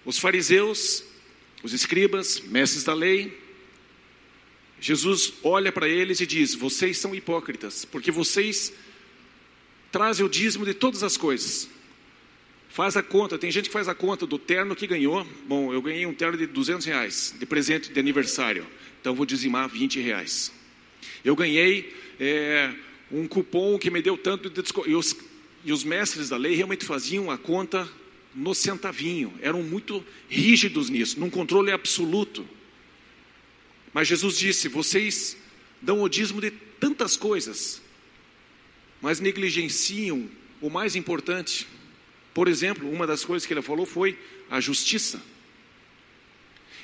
Os 0.04 0.18
fariseus, 0.18 1.04
os 1.64 1.74
escribas, 1.74 2.40
mestres 2.40 2.84
da 2.84 2.94
lei, 2.94 3.38
Jesus 4.80 5.34
olha 5.44 5.72
para 5.72 5.88
eles 5.88 6.20
e 6.20 6.26
diz: 6.26 6.54
Vocês 6.54 6.98
são 6.98 7.16
hipócritas, 7.16 7.86
porque 7.86 8.12
vocês 8.12 8.74
trazem 9.92 10.26
o 10.26 10.30
dízimo 10.30 10.66
de 10.66 10.74
todas 10.74 11.04
as 11.04 11.18
coisas. 11.18 11.70
Faz 12.70 12.98
a 12.98 13.02
conta, 13.02 13.38
tem 13.38 13.50
gente 13.50 13.70
que 13.70 13.74
faz 13.74 13.88
a 13.88 13.96
conta 13.96 14.26
do 14.26 14.38
terno 14.38 14.76
que 14.76 14.86
ganhou. 14.86 15.26
Bom, 15.48 15.74
eu 15.74 15.82
ganhei 15.82 16.06
um 16.06 16.14
terno 16.14 16.38
de 16.38 16.46
200 16.46 16.86
reais 16.86 17.34
de 17.40 17.46
presente 17.46 17.90
de 17.90 17.98
aniversário, 17.98 18.66
então 19.00 19.16
vou 19.16 19.26
dizimar 19.26 19.70
20 19.70 20.02
reais. 20.02 20.52
Eu 21.24 21.36
ganhei 21.36 21.96
é, 22.20 22.74
um 23.10 23.28
cupom 23.28 23.80
que 23.80 23.90
me 23.90 24.02
deu 24.02 24.18
tanto 24.18 24.50
de 24.50 24.62
desconto. 24.62 24.90
E 24.90 24.96
os, 24.96 25.16
e 25.64 25.72
os 25.72 25.84
mestres 25.86 26.30
da 26.30 26.38
lei 26.38 26.56
realmente 26.56 26.84
faziam 26.84 27.32
a 27.32 27.38
conta 27.38 27.90
no 28.36 28.54
centavinho, 28.54 29.34
eram 29.42 29.64
muito 29.64 30.06
rígidos 30.28 30.90
nisso, 30.90 31.18
num 31.18 31.30
controle 31.30 31.72
absoluto. 31.72 32.46
Mas 33.96 34.10
Jesus 34.10 34.38
disse: 34.38 34.68
vocês 34.68 35.38
dão 35.82 36.02
o 36.02 36.10
dízimo 36.10 36.42
de 36.42 36.52
tantas 36.52 37.16
coisas, 37.16 37.82
mas 39.02 39.22
negligenciam 39.22 40.30
o 40.60 40.70
mais 40.70 40.98
importante. 40.98 41.66
Por 42.34 42.50
exemplo, 42.50 42.92
uma 42.92 43.08
das 43.08 43.24
coisas 43.24 43.48
que 43.48 43.54
ele 43.54 43.62
falou 43.62 43.86
foi 43.86 44.20
a 44.50 44.60
justiça. 44.60 45.24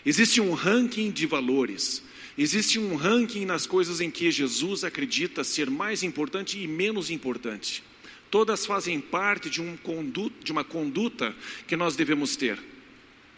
Existe 0.06 0.40
um 0.40 0.54
ranking 0.54 1.12
de 1.12 1.26
valores, 1.26 2.02
existe 2.38 2.80
um 2.80 2.96
ranking 2.96 3.44
nas 3.44 3.68
coisas 3.68 4.00
em 4.00 4.10
que 4.10 4.32
Jesus 4.32 4.86
acredita 4.86 5.44
ser 5.44 5.70
mais 5.70 6.04
importante 6.04 6.58
e 6.58 6.66
menos 6.66 7.10
importante. 7.10 7.84
Todas 8.32 8.66
fazem 8.66 9.02
parte 9.02 9.50
de, 9.50 9.62
um 9.62 9.76
conduta, 9.76 10.42
de 10.42 10.54
uma 10.54 10.64
conduta 10.64 11.36
que 11.68 11.76
nós 11.76 11.98
devemos 11.98 12.38
ter, 12.38 12.58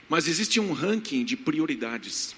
mas 0.07 0.27
existe 0.27 0.59
um 0.59 0.73
ranking 0.73 1.25
de 1.25 1.35
prioridades. 1.35 2.35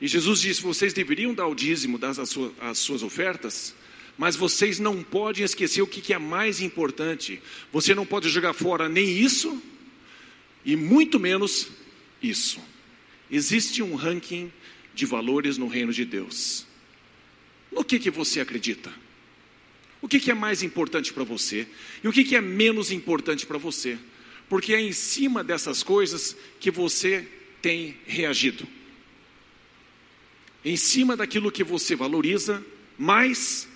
E 0.00 0.06
Jesus 0.06 0.40
disse: 0.40 0.62
vocês 0.62 0.92
deveriam 0.92 1.32
dar 1.32 1.46
o 1.46 1.54
dízimo 1.54 1.98
das 1.98 2.18
as 2.18 2.78
suas 2.78 3.02
ofertas, 3.02 3.74
mas 4.18 4.36
vocês 4.36 4.78
não 4.78 5.02
podem 5.02 5.44
esquecer 5.44 5.82
o 5.82 5.86
que 5.86 6.12
é 6.12 6.18
mais 6.18 6.60
importante. 6.60 7.40
Você 7.72 7.94
não 7.94 8.06
pode 8.06 8.28
jogar 8.28 8.52
fora 8.52 8.88
nem 8.88 9.08
isso, 9.08 9.60
e 10.64 10.76
muito 10.76 11.18
menos 11.18 11.68
isso. 12.22 12.60
Existe 13.30 13.82
um 13.82 13.94
ranking 13.94 14.52
de 14.94 15.06
valores 15.06 15.58
no 15.58 15.66
reino 15.66 15.92
de 15.92 16.04
Deus. 16.04 16.66
No 17.72 17.84
que, 17.84 17.98
que 17.98 18.10
você 18.10 18.40
acredita? 18.40 18.92
O 20.00 20.08
que, 20.08 20.20
que 20.20 20.30
é 20.30 20.34
mais 20.34 20.62
importante 20.62 21.12
para 21.12 21.24
você? 21.24 21.66
E 22.02 22.08
o 22.08 22.12
que, 22.12 22.22
que 22.22 22.36
é 22.36 22.40
menos 22.40 22.92
importante 22.92 23.44
para 23.44 23.58
você? 23.58 23.98
Porque 24.48 24.72
é 24.72 24.80
em 24.80 24.92
cima 24.92 25.42
dessas 25.42 25.82
coisas 25.82 26.36
que 26.60 26.70
você 26.70 27.26
tem 27.60 27.96
reagido 28.06 28.66
em 30.66 30.76
cima 30.76 31.16
daquilo 31.16 31.52
que 31.52 31.62
você 31.62 31.94
valoriza, 31.94 32.60
mas 32.98 33.68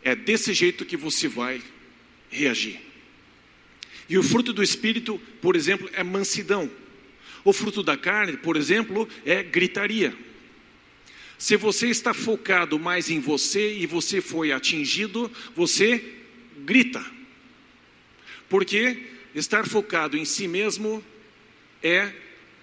é 0.00 0.14
desse 0.14 0.54
jeito 0.54 0.84
que 0.84 0.96
você 0.96 1.26
vai 1.26 1.60
reagir. 2.30 2.80
E 4.08 4.16
o 4.16 4.22
fruto 4.22 4.52
do 4.52 4.62
espírito, 4.62 5.20
por 5.42 5.56
exemplo, 5.56 5.90
é 5.92 6.04
mansidão. 6.04 6.70
O 7.42 7.52
fruto 7.52 7.82
da 7.82 7.96
carne, 7.96 8.36
por 8.36 8.56
exemplo, 8.56 9.08
é 9.24 9.42
gritaria. 9.42 10.16
Se 11.36 11.56
você 11.56 11.88
está 11.88 12.14
focado 12.14 12.78
mais 12.78 13.10
em 13.10 13.18
você 13.18 13.76
e 13.76 13.86
você 13.86 14.20
foi 14.20 14.52
atingido, 14.52 15.28
você 15.56 16.00
grita. 16.58 17.04
Porque 18.48 19.02
estar 19.34 19.66
focado 19.66 20.16
em 20.16 20.24
si 20.24 20.46
mesmo 20.46 21.04
é 21.82 22.12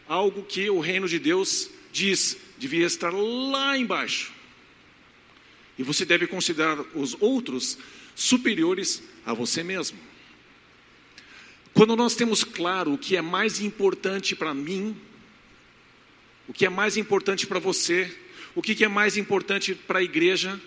algo 0.08 0.44
que 0.44 0.70
o 0.70 0.80
reino 0.80 1.10
de 1.10 1.20
Deus 1.20 1.70
diz: 1.92 2.38
devia 2.58 2.86
estar 2.86 3.12
lá 3.12 3.78
embaixo. 3.78 4.32
E 5.78 5.84
você 5.84 6.06
deve 6.06 6.28
considerar 6.28 6.80
os 6.96 7.16
outros 7.20 7.78
superiores 8.16 9.04
a 9.26 9.34
você 9.34 9.64
mesmo. 9.64 9.98
Quando 11.74 11.96
nós 11.96 12.16
temos 12.16 12.44
claro 12.44 12.94
o 12.94 12.98
que 12.98 13.18
é 13.18 13.22
mais 13.22 13.60
importante 13.60 14.36
para 14.36 14.54
mim, 14.54 14.96
o 16.48 16.54
que 16.54 16.66
é 16.66 16.70
mais 16.70 16.98
importante 16.98 17.48
para 17.48 17.60
você, 17.60 18.16
o 18.54 18.62
que 18.62 18.84
é 18.84 18.88
mais 18.88 19.18
importante 19.18 19.74
para 19.74 20.00
a 20.00 20.04
igreja 20.04 20.62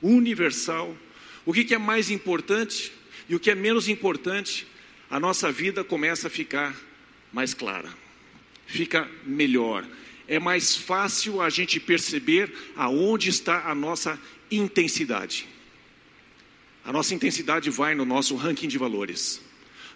universal, 0.00 0.96
o 1.44 1.52
que 1.52 1.74
é 1.74 1.78
mais 1.78 2.10
importante 2.10 2.92
e 3.28 3.34
o 3.34 3.40
que 3.40 3.50
é 3.50 3.54
menos 3.54 3.88
importante, 3.88 4.66
a 5.10 5.20
nossa 5.20 5.52
vida 5.52 5.84
começa 5.84 6.28
a 6.28 6.30
ficar 6.30 6.74
mais 7.32 7.52
clara, 7.52 7.92
fica 8.66 9.08
melhor, 9.24 9.86
é 10.30 10.38
mais 10.38 10.76
fácil 10.76 11.42
a 11.42 11.50
gente 11.50 11.80
perceber 11.80 12.54
aonde 12.76 13.28
está 13.28 13.68
a 13.68 13.74
nossa 13.74 14.16
intensidade. 14.48 15.48
A 16.84 16.92
nossa 16.92 17.12
intensidade 17.12 17.68
vai 17.68 17.96
no 17.96 18.04
nosso 18.04 18.36
ranking 18.36 18.68
de 18.68 18.78
valores. 18.78 19.42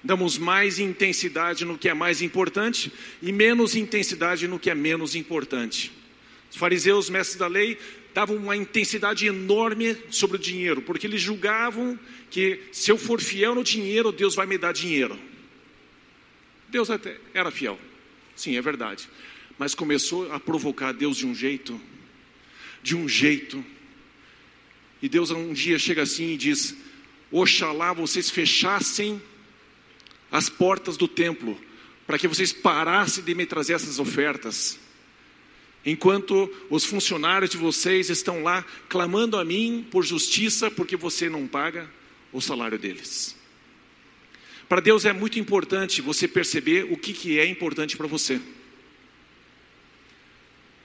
Damos 0.03 0.37
mais 0.37 0.81
intensidade 0.81 1.65
no 1.65 1.79
que 1.79 1.89
é 1.89 1.95
mais 1.95 2.21
importante 2.21 2.93
e 3.23 3.31
menos 3.31 3.77
intensidade 3.77 4.49
no 4.49 4.59
que 4.59 4.69
é 4.69 4.75
menos 4.75 5.15
importante. 5.15 5.93
Os 6.51 6.57
fariseus, 6.57 7.09
mestres 7.09 7.39
da 7.39 7.47
lei, 7.47 7.79
davam 8.13 8.35
uma 8.35 8.57
intensidade 8.57 9.27
enorme 9.27 9.97
sobre 10.11 10.37
o 10.37 10.41
dinheiro, 10.41 10.83
porque 10.83 11.07
eles 11.07 11.23
julgavam 11.23 11.97
que 12.29 12.61
se 12.73 12.91
eu 12.91 12.99
for 12.99 13.21
fiel 13.21 13.55
no 13.55 13.63
dinheiro, 13.63 14.11
Deus 14.11 14.35
vai 14.35 14.47
me 14.47 14.59
dar 14.59 14.73
dinheiro. 14.73 15.17
Deus 16.69 16.91
até 16.91 17.19
era 17.33 17.53
fiel. 17.53 17.79
Sim, 18.35 18.57
é 18.57 18.61
verdade 18.61 19.09
mas 19.59 19.75
começou 19.75 20.33
a 20.33 20.41
provocar 20.41 20.93
Deus 20.93 21.17
de 21.17 21.27
um 21.27 21.35
jeito, 21.35 21.81
de 22.83 22.97
um 22.97 23.09
jeito. 23.09 23.65
E 25.01 25.09
Deus 25.09 25.31
um 25.31 25.53
dia 25.53 25.79
chega 25.79 26.03
assim 26.03 26.33
e 26.33 26.37
diz: 26.37 26.75
Oxalá 27.31 27.93
vocês 27.93 28.31
fechassem 28.31 29.21
as 30.31 30.49
portas 30.49 30.97
do 30.97 31.07
templo, 31.07 31.61
para 32.07 32.19
que 32.19 32.29
vocês 32.29 32.53
parassem 32.53 33.23
de 33.23 33.35
me 33.35 33.47
trazer 33.47 33.75
essas 33.75 33.99
ofertas. 33.99 34.79
Enquanto 35.87 36.51
os 36.71 36.85
funcionários 36.85 37.51
de 37.51 37.59
vocês 37.59 38.09
estão 38.09 38.43
lá 38.43 38.65
clamando 38.89 39.37
a 39.37 39.45
mim 39.45 39.87
por 39.91 40.03
justiça, 40.03 40.71
porque 40.71 40.97
você 40.97 41.29
não 41.29 41.47
paga 41.47 41.91
o 42.33 42.41
salário 42.41 42.79
deles. 42.79 43.37
Para 44.69 44.81
Deus 44.81 45.05
é 45.05 45.13
muito 45.13 45.39
importante 45.39 46.01
você 46.01 46.27
perceber 46.27 46.91
o 46.91 46.97
que, 46.97 47.13
que 47.13 47.39
é 47.39 47.47
importante 47.47 47.97
para 47.97 48.07
você. 48.07 48.41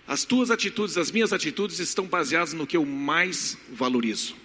As 0.09 0.25
tuas 0.25 0.49
atitudes, 0.49 0.97
as 0.97 1.11
minhas 1.11 1.31
atitudes 1.31 1.77
estão 1.77 2.07
baseadas 2.07 2.51
no 2.51 2.65
que 2.65 2.75
eu 2.75 2.83
mais 2.83 3.55
valorizo. 3.71 4.35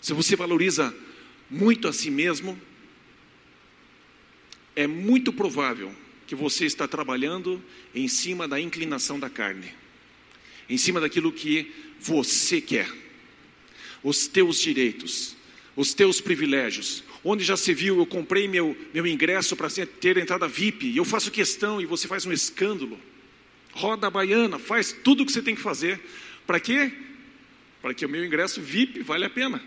Se 0.00 0.14
você 0.14 0.34
valoriza 0.34 0.94
muito 1.50 1.86
a 1.86 1.92
si 1.92 2.10
mesmo, 2.10 2.58
é 4.74 4.86
muito 4.86 5.34
provável 5.34 5.94
que 6.26 6.34
você 6.34 6.64
está 6.64 6.88
trabalhando 6.88 7.62
em 7.94 8.08
cima 8.08 8.48
da 8.48 8.58
inclinação 8.58 9.20
da 9.20 9.28
carne, 9.28 9.70
em 10.66 10.78
cima 10.78 10.98
daquilo 10.98 11.30
que 11.30 11.70
você 12.00 12.58
quer, 12.58 12.90
os 14.02 14.26
teus 14.26 14.58
direitos, 14.58 15.36
os 15.76 15.92
teus 15.92 16.22
privilégios, 16.22 17.04
Onde 17.28 17.42
já 17.42 17.56
se 17.56 17.74
viu, 17.74 17.98
eu 17.98 18.06
comprei 18.06 18.46
meu, 18.46 18.76
meu 18.94 19.04
ingresso 19.04 19.56
para 19.56 19.68
ter 19.68 20.16
entrada 20.16 20.46
VIP, 20.46 20.86
e 20.86 20.96
eu 20.96 21.04
faço 21.04 21.28
questão, 21.28 21.80
e 21.80 21.84
você 21.84 22.06
faz 22.06 22.24
um 22.24 22.30
escândalo. 22.30 22.96
Roda 23.76 24.06
a 24.06 24.10
baiana, 24.10 24.58
faz 24.58 24.90
tudo 24.90 25.22
o 25.22 25.26
que 25.26 25.32
você 25.32 25.42
tem 25.42 25.54
que 25.54 25.60
fazer. 25.60 26.00
Para 26.46 26.58
quê? 26.58 26.90
Para 27.82 27.92
que 27.92 28.06
o 28.06 28.08
meu 28.08 28.24
ingresso 28.24 28.58
VIP 28.58 29.02
vale 29.02 29.26
a 29.26 29.28
pena. 29.28 29.62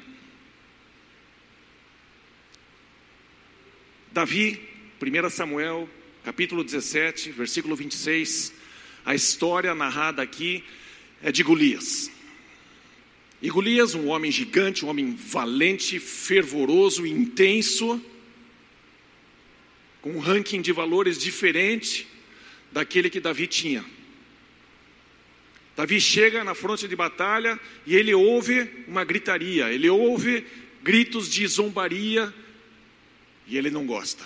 Davi, 4.12 4.60
1 5.00 5.30
Samuel, 5.30 5.88
capítulo 6.24 6.64
17, 6.64 7.30
versículo 7.30 7.76
26, 7.76 8.52
a 9.06 9.14
história 9.14 9.76
narrada 9.76 10.24
aqui 10.24 10.64
é 11.22 11.32
de 11.32 11.44
Golias. 11.44 12.12
E 13.44 13.48
Golias, 13.52 13.94
um 13.94 14.08
homem 14.08 14.32
gigante, 14.32 14.84
um 14.84 14.90
homem 14.90 15.16
valente, 15.16 16.00
fervoroso, 16.00 17.06
intenso, 17.06 18.04
com 20.02 20.14
um 20.14 20.20
ranking 20.20 20.62
de 20.64 20.72
valores 20.72 21.20
diferente 21.20 22.08
daquele 22.72 23.08
que 23.12 23.20
Davi 23.20 23.46
tinha. 23.46 23.86
Davi 25.80 26.02
chega 26.02 26.44
na 26.44 26.54
fronte 26.54 26.90
de 26.90 26.94
batalha 26.94 27.58
e 27.88 27.96
ele 27.96 28.14
ouve 28.14 28.70
uma 28.86 29.06
gritaria, 29.06 29.72
ele 29.72 29.90
ouve 29.90 30.46
gritos 30.84 31.30
de 31.30 31.48
zombaria 31.48 32.34
e 33.48 33.58
ele 33.58 33.72
não 33.72 33.86
gosta. 33.86 34.26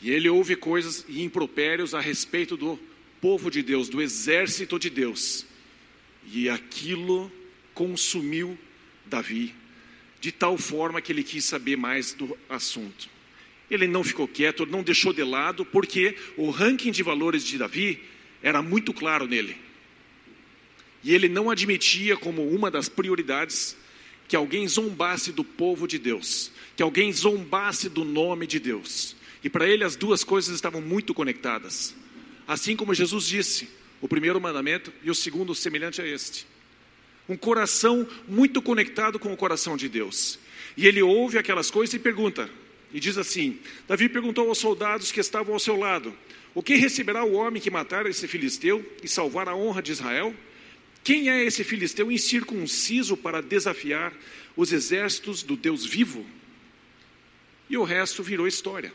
E 0.00 0.10
ele 0.10 0.28
ouve 0.28 0.56
coisas 0.56 1.06
e 1.08 1.22
impropérios 1.22 1.94
a 1.94 2.00
respeito 2.00 2.56
do 2.56 2.76
povo 3.20 3.48
de 3.48 3.62
Deus, 3.62 3.88
do 3.88 4.02
exército 4.02 4.76
de 4.76 4.90
Deus. 4.90 5.46
E 6.32 6.48
aquilo 6.48 7.30
consumiu 7.72 8.58
Davi, 9.06 9.54
de 10.20 10.32
tal 10.32 10.58
forma 10.58 11.00
que 11.00 11.12
ele 11.12 11.22
quis 11.22 11.44
saber 11.44 11.76
mais 11.76 12.12
do 12.12 12.36
assunto. 12.48 13.08
Ele 13.70 13.86
não 13.86 14.02
ficou 14.02 14.26
quieto, 14.26 14.66
não 14.66 14.82
deixou 14.82 15.12
de 15.12 15.22
lado, 15.22 15.64
porque 15.64 16.16
o 16.36 16.50
ranking 16.50 16.90
de 16.90 17.04
valores 17.04 17.44
de 17.44 17.56
Davi 17.56 18.02
era 18.42 18.60
muito 18.60 18.92
claro 18.92 19.28
nele. 19.28 19.70
E 21.02 21.14
ele 21.14 21.28
não 21.28 21.50
admitia 21.50 22.16
como 22.16 22.48
uma 22.48 22.70
das 22.70 22.88
prioridades 22.88 23.76
que 24.28 24.36
alguém 24.36 24.66
zombasse 24.66 25.32
do 25.32 25.44
povo 25.44 25.86
de 25.86 25.98
Deus, 25.98 26.50
que 26.76 26.82
alguém 26.82 27.12
zombasse 27.12 27.88
do 27.88 28.04
nome 28.04 28.46
de 28.46 28.58
Deus. 28.58 29.16
E 29.42 29.50
para 29.50 29.68
ele 29.68 29.84
as 29.84 29.96
duas 29.96 30.22
coisas 30.24 30.54
estavam 30.54 30.80
muito 30.80 31.12
conectadas. 31.12 31.94
Assim 32.46 32.76
como 32.76 32.94
Jesus 32.94 33.26
disse, 33.26 33.68
o 34.00 34.08
primeiro 34.08 34.40
mandamento 34.40 34.92
e 35.02 35.10
o 35.10 35.14
segundo 35.14 35.54
semelhante 35.54 36.00
a 36.00 36.06
este 36.06 36.46
um 37.28 37.36
coração 37.36 38.06
muito 38.28 38.60
conectado 38.60 39.18
com 39.18 39.32
o 39.32 39.36
coração 39.36 39.76
de 39.76 39.88
Deus. 39.88 40.38
E 40.76 40.86
ele 40.86 41.02
ouve 41.02 41.38
aquelas 41.38 41.70
coisas 41.70 41.94
e 41.94 41.98
pergunta, 41.98 42.48
e 42.92 43.00
diz 43.00 43.16
assim: 43.16 43.58
Davi 43.86 44.08
perguntou 44.08 44.48
aos 44.48 44.58
soldados 44.58 45.12
que 45.12 45.20
estavam 45.20 45.54
ao 45.54 45.60
seu 45.60 45.76
lado: 45.76 46.12
O 46.54 46.62
que 46.62 46.74
receberá 46.74 47.24
o 47.24 47.32
homem 47.32 47.60
que 47.60 47.70
matar 47.70 48.06
esse 48.06 48.26
filisteu 48.26 48.84
e 49.02 49.08
salvar 49.08 49.48
a 49.48 49.56
honra 49.56 49.82
de 49.82 49.92
Israel? 49.92 50.34
Quem 51.04 51.30
é 51.30 51.44
esse 51.44 51.64
filisteu 51.64 52.10
incircunciso 52.12 53.16
para 53.16 53.42
desafiar 53.42 54.12
os 54.56 54.72
exércitos 54.72 55.42
do 55.42 55.56
Deus 55.56 55.84
vivo? 55.84 56.24
E 57.68 57.76
o 57.76 57.82
resto 57.82 58.22
virou 58.22 58.46
história. 58.46 58.92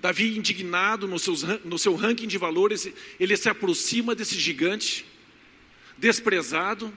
Davi, 0.00 0.36
indignado 0.36 1.06
no, 1.06 1.18
seus, 1.18 1.42
no 1.64 1.78
seu 1.78 1.94
ranking 1.94 2.26
de 2.26 2.36
valores, 2.36 2.88
ele 3.18 3.36
se 3.36 3.48
aproxima 3.48 4.14
desse 4.14 4.38
gigante 4.38 5.04
desprezado, 5.96 6.92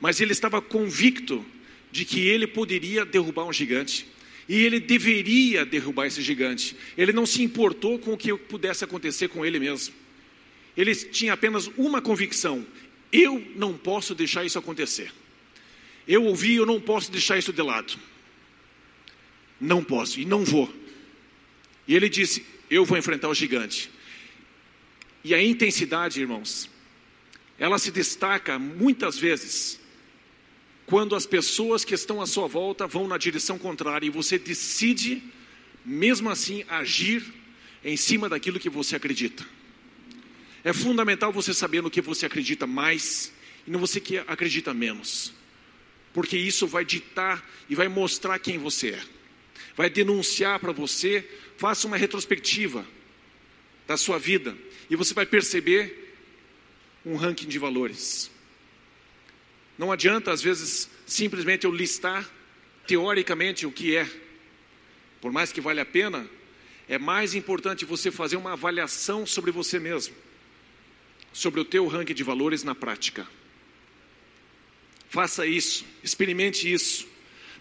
mas 0.00 0.20
ele 0.20 0.32
estava 0.32 0.60
convicto 0.62 1.44
de 1.92 2.04
que 2.04 2.26
ele 2.26 2.46
poderia 2.46 3.04
derrubar 3.04 3.44
um 3.44 3.52
gigante. 3.52 4.06
E 4.48 4.62
ele 4.62 4.80
deveria 4.80 5.64
derrubar 5.64 6.06
esse 6.06 6.20
gigante. 6.20 6.76
Ele 6.98 7.12
não 7.12 7.24
se 7.24 7.42
importou 7.42 7.98
com 7.98 8.12
o 8.12 8.16
que 8.16 8.34
pudesse 8.36 8.84
acontecer 8.84 9.28
com 9.28 9.44
ele 9.44 9.58
mesmo. 9.58 9.94
Ele 10.76 10.94
tinha 10.94 11.32
apenas 11.32 11.70
uma 11.76 12.00
convicção: 12.02 12.66
eu 13.12 13.44
não 13.54 13.76
posso 13.76 14.14
deixar 14.14 14.44
isso 14.44 14.58
acontecer. 14.58 15.12
Eu 16.06 16.24
ouvi, 16.24 16.56
eu 16.56 16.66
não 16.66 16.80
posso 16.80 17.10
deixar 17.10 17.38
isso 17.38 17.52
de 17.52 17.62
lado. 17.62 17.96
Não 19.60 19.84
posso 19.84 20.20
e 20.20 20.24
não 20.24 20.44
vou. 20.44 20.72
E 21.86 21.94
ele 21.94 22.08
disse: 22.08 22.44
Eu 22.68 22.84
vou 22.84 22.98
enfrentar 22.98 23.28
o 23.28 23.34
gigante. 23.34 23.90
E 25.22 25.32
a 25.34 25.42
intensidade, 25.42 26.20
irmãos, 26.20 26.68
ela 27.58 27.78
se 27.78 27.90
destaca 27.90 28.58
muitas 28.58 29.16
vezes 29.16 29.80
quando 30.86 31.14
as 31.14 31.24
pessoas 31.24 31.84
que 31.84 31.94
estão 31.94 32.20
à 32.20 32.26
sua 32.26 32.46
volta 32.46 32.86
vão 32.86 33.08
na 33.08 33.16
direção 33.16 33.58
contrária 33.58 34.06
e 34.06 34.10
você 34.10 34.38
decide, 34.38 35.22
mesmo 35.84 36.28
assim, 36.28 36.64
agir 36.68 37.24
em 37.82 37.96
cima 37.96 38.28
daquilo 38.28 38.60
que 38.60 38.68
você 38.68 38.96
acredita. 38.96 39.46
É 40.64 40.72
fundamental 40.72 41.30
você 41.30 41.52
saber 41.52 41.82
no 41.82 41.90
que 41.90 42.00
você 42.00 42.24
acredita 42.24 42.66
mais 42.66 43.30
e 43.66 43.70
no 43.70 43.78
você 43.78 44.00
que 44.00 44.18
acredita 44.18 44.72
menos, 44.72 45.32
porque 46.12 46.36
isso 46.36 46.66
vai 46.66 46.84
ditar 46.84 47.46
e 47.68 47.74
vai 47.74 47.86
mostrar 47.86 48.38
quem 48.38 48.58
você 48.58 48.90
é, 48.90 49.02
vai 49.76 49.90
denunciar 49.90 50.58
para 50.58 50.72
você. 50.72 51.28
Faça 51.56 51.86
uma 51.86 51.96
retrospectiva 51.96 52.84
da 53.86 53.96
sua 53.96 54.18
vida 54.18 54.56
e 54.88 54.96
você 54.96 55.14
vai 55.14 55.26
perceber 55.26 56.16
um 57.04 57.16
ranking 57.16 57.46
de 57.46 57.58
valores. 57.58 58.30
Não 59.76 59.92
adianta, 59.92 60.32
às 60.32 60.40
vezes, 60.40 60.88
simplesmente 61.06 61.64
eu 61.64 61.72
listar 61.72 62.28
teoricamente 62.86 63.66
o 63.66 63.72
que 63.72 63.96
é. 63.96 64.08
Por 65.20 65.32
mais 65.32 65.52
que 65.52 65.60
vale 65.60 65.80
a 65.80 65.86
pena, 65.86 66.28
é 66.88 66.98
mais 66.98 67.34
importante 67.34 67.84
você 67.84 68.10
fazer 68.10 68.36
uma 68.36 68.52
avaliação 68.52 69.26
sobre 69.26 69.50
você 69.50 69.78
mesmo, 69.78 70.14
sobre 71.34 71.60
o 71.60 71.64
teu 71.64 71.86
ranking 71.88 72.14
de 72.14 72.22
valores 72.22 72.62
na 72.62 72.74
prática. 72.74 73.26
Faça 75.10 75.44
isso, 75.44 75.84
experimente 76.02 76.72
isso. 76.72 77.06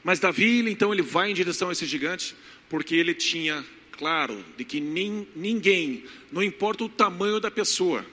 Mas 0.04 0.20
Davi, 0.20 0.60
então, 0.70 0.94
ele 0.94 1.02
vai 1.02 1.32
em 1.32 1.34
direção 1.34 1.70
a 1.70 1.72
esse 1.72 1.86
gigante, 1.86 2.36
porque 2.70 2.96
ele 2.96 3.14
tinha 3.14 3.66
claro 3.92 4.46
de 4.56 4.64
que 4.64 4.80
nem, 4.80 5.28
ninguém, 5.36 6.06
não 6.32 6.44
importa 6.44 6.84
o 6.84 6.90
tamanho 6.90 7.40
da 7.40 7.50
pessoa, 7.50 8.06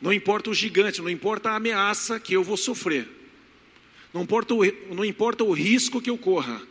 não 0.00 0.12
importa 0.12 0.50
o 0.50 0.54
gigante, 0.54 1.02
não 1.02 1.10
importa 1.10 1.50
a 1.50 1.56
ameaça 1.56 2.18
que 2.18 2.34
eu 2.34 2.42
vou 2.42 2.56
sofrer. 2.56 3.08
Não 4.12 4.22
importa 4.22 4.54
o, 4.54 4.60
não 4.94 5.04
importa 5.04 5.44
o 5.44 5.52
risco 5.52 6.00
que 6.00 6.08
eu 6.08 6.16
corra. 6.16 6.62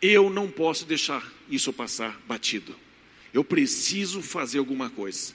Eu 0.00 0.28
não 0.28 0.50
posso 0.50 0.84
deixar 0.84 1.26
isso 1.48 1.72
passar 1.72 2.20
batido. 2.26 2.74
Eu 3.32 3.42
preciso 3.44 4.20
fazer 4.20 4.58
alguma 4.58 4.90
coisa. 4.90 5.34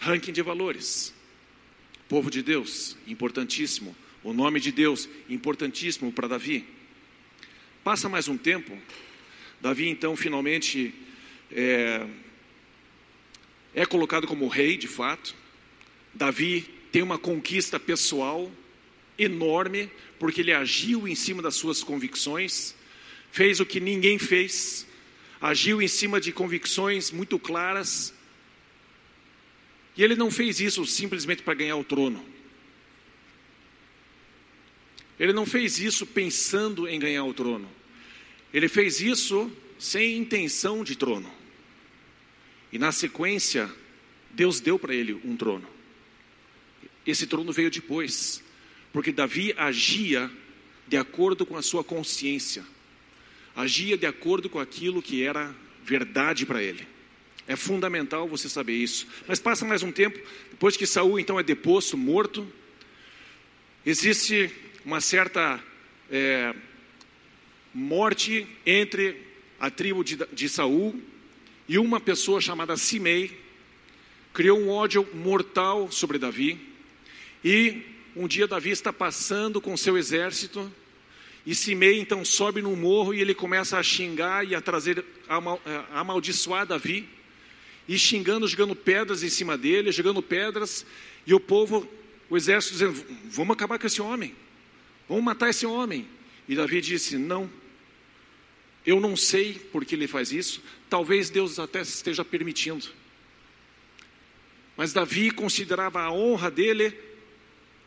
Ranking 0.00 0.32
de 0.32 0.40
valores. 0.40 1.12
Povo 2.08 2.30
de 2.30 2.42
Deus, 2.42 2.96
importantíssimo. 3.06 3.94
O 4.24 4.32
nome 4.32 4.58
de 4.58 4.72
Deus, 4.72 5.06
importantíssimo 5.28 6.10
para 6.10 6.26
Davi. 6.26 6.66
Passa 7.84 8.08
mais 8.08 8.26
um 8.26 8.38
tempo. 8.38 8.76
Davi, 9.60 9.88
então, 9.88 10.16
finalmente 10.16 10.94
é, 11.52 12.06
é 13.74 13.84
colocado 13.84 14.26
como 14.26 14.48
rei, 14.48 14.78
de 14.78 14.88
fato. 14.88 15.34
Davi 16.14 16.62
tem 16.90 17.02
uma 17.02 17.18
conquista 17.18 17.78
pessoal 17.78 18.50
enorme, 19.18 19.90
porque 20.18 20.40
ele 20.40 20.52
agiu 20.52 21.06
em 21.06 21.14
cima 21.14 21.42
das 21.42 21.56
suas 21.56 21.84
convicções, 21.84 22.74
fez 23.30 23.60
o 23.60 23.66
que 23.66 23.78
ninguém 23.80 24.18
fez, 24.18 24.86
agiu 25.38 25.82
em 25.82 25.88
cima 25.88 26.18
de 26.18 26.32
convicções 26.32 27.10
muito 27.10 27.38
claras. 27.38 28.14
E 29.96 30.02
ele 30.02 30.14
não 30.16 30.30
fez 30.30 30.60
isso 30.60 30.84
simplesmente 30.86 31.42
para 31.42 31.54
ganhar 31.54 31.76
o 31.76 31.84
trono. 31.84 32.24
Ele 35.18 35.32
não 35.32 35.44
fez 35.44 35.78
isso 35.78 36.06
pensando 36.06 36.88
em 36.88 36.98
ganhar 36.98 37.24
o 37.24 37.34
trono. 37.34 37.68
Ele 38.52 38.68
fez 38.68 39.00
isso 39.00 39.50
sem 39.78 40.16
intenção 40.16 40.82
de 40.82 40.96
trono. 40.96 41.30
E 42.72 42.78
na 42.78 42.92
sequência, 42.92 43.70
Deus 44.30 44.60
deu 44.60 44.78
para 44.78 44.94
ele 44.94 45.20
um 45.24 45.36
trono. 45.36 45.68
Esse 47.06 47.26
trono 47.26 47.52
veio 47.52 47.70
depois, 47.70 48.42
porque 48.92 49.12
Davi 49.12 49.52
agia 49.56 50.30
de 50.86 50.96
acordo 50.96 51.44
com 51.44 51.56
a 51.56 51.62
sua 51.62 51.84
consciência, 51.84 52.64
agia 53.54 53.96
de 53.96 54.06
acordo 54.06 54.48
com 54.48 54.58
aquilo 54.58 55.02
que 55.02 55.22
era 55.22 55.54
verdade 55.84 56.46
para 56.46 56.62
ele. 56.62 56.86
É 57.50 57.56
fundamental 57.56 58.28
você 58.28 58.48
saber 58.48 58.74
isso. 58.74 59.08
Mas 59.26 59.40
passa 59.40 59.64
mais 59.64 59.82
um 59.82 59.90
tempo, 59.90 60.16
depois 60.52 60.76
que 60.76 60.86
Saul 60.86 61.18
então 61.18 61.36
é 61.36 61.42
deposto, 61.42 61.98
morto, 61.98 62.46
existe 63.84 64.48
uma 64.84 65.00
certa 65.00 65.60
é, 66.08 66.54
morte 67.74 68.46
entre 68.64 69.20
a 69.58 69.68
tribo 69.68 70.04
de, 70.04 70.16
de 70.32 70.48
Saul 70.48 71.02
e 71.68 71.76
uma 71.76 71.98
pessoa 71.98 72.40
chamada 72.40 72.76
Simei 72.76 73.36
criou 74.32 74.56
um 74.56 74.68
ódio 74.68 75.04
mortal 75.12 75.90
sobre 75.90 76.18
Davi. 76.18 76.56
E 77.44 77.82
um 78.14 78.28
dia 78.28 78.46
Davi 78.46 78.70
está 78.70 78.92
passando 78.92 79.60
com 79.60 79.76
seu 79.76 79.98
exército 79.98 80.70
E 81.44 81.52
Simei 81.52 81.98
então 81.98 82.24
sobe 82.24 82.62
no 82.62 82.76
morro 82.76 83.12
e 83.12 83.20
ele 83.20 83.34
começa 83.34 83.76
a 83.76 83.82
xingar 83.82 84.46
e 84.46 84.54
a 84.54 84.60
trazer, 84.60 85.04
a 85.28 86.00
amaldiçoar 86.00 86.64
Davi. 86.64 87.18
E 87.90 87.98
xingando, 87.98 88.46
jogando 88.46 88.76
pedras 88.76 89.24
em 89.24 89.28
cima 89.28 89.58
dele, 89.58 89.90
jogando 89.90 90.22
pedras. 90.22 90.86
E 91.26 91.34
o 91.34 91.40
povo, 91.40 91.90
o 92.30 92.36
exército 92.36 92.74
dizendo: 92.74 93.04
Vamos 93.24 93.52
acabar 93.52 93.80
com 93.80 93.86
esse 93.88 94.00
homem. 94.00 94.32
Vamos 95.08 95.24
matar 95.24 95.50
esse 95.50 95.66
homem. 95.66 96.06
E 96.48 96.54
Davi 96.54 96.80
disse: 96.80 97.18
Não. 97.18 97.50
Eu 98.86 99.00
não 99.00 99.16
sei 99.16 99.54
por 99.54 99.84
que 99.84 99.96
ele 99.96 100.06
faz 100.06 100.30
isso. 100.30 100.62
Talvez 100.88 101.30
Deus 101.30 101.58
até 101.58 101.80
esteja 101.80 102.24
permitindo. 102.24 102.86
Mas 104.76 104.92
Davi 104.92 105.32
considerava 105.32 106.00
a 106.00 106.12
honra 106.12 106.48
dele 106.48 106.96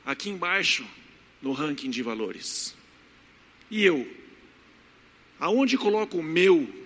aqui 0.06 0.30
embaixo 0.30 0.86
no 1.42 1.54
ranking 1.54 1.90
de 1.90 2.04
valores. 2.04 2.76
E 3.72 3.86
eu? 3.86 4.06
Aonde 5.40 5.78
coloco 5.78 6.18
o 6.18 6.24
meu 6.24 6.83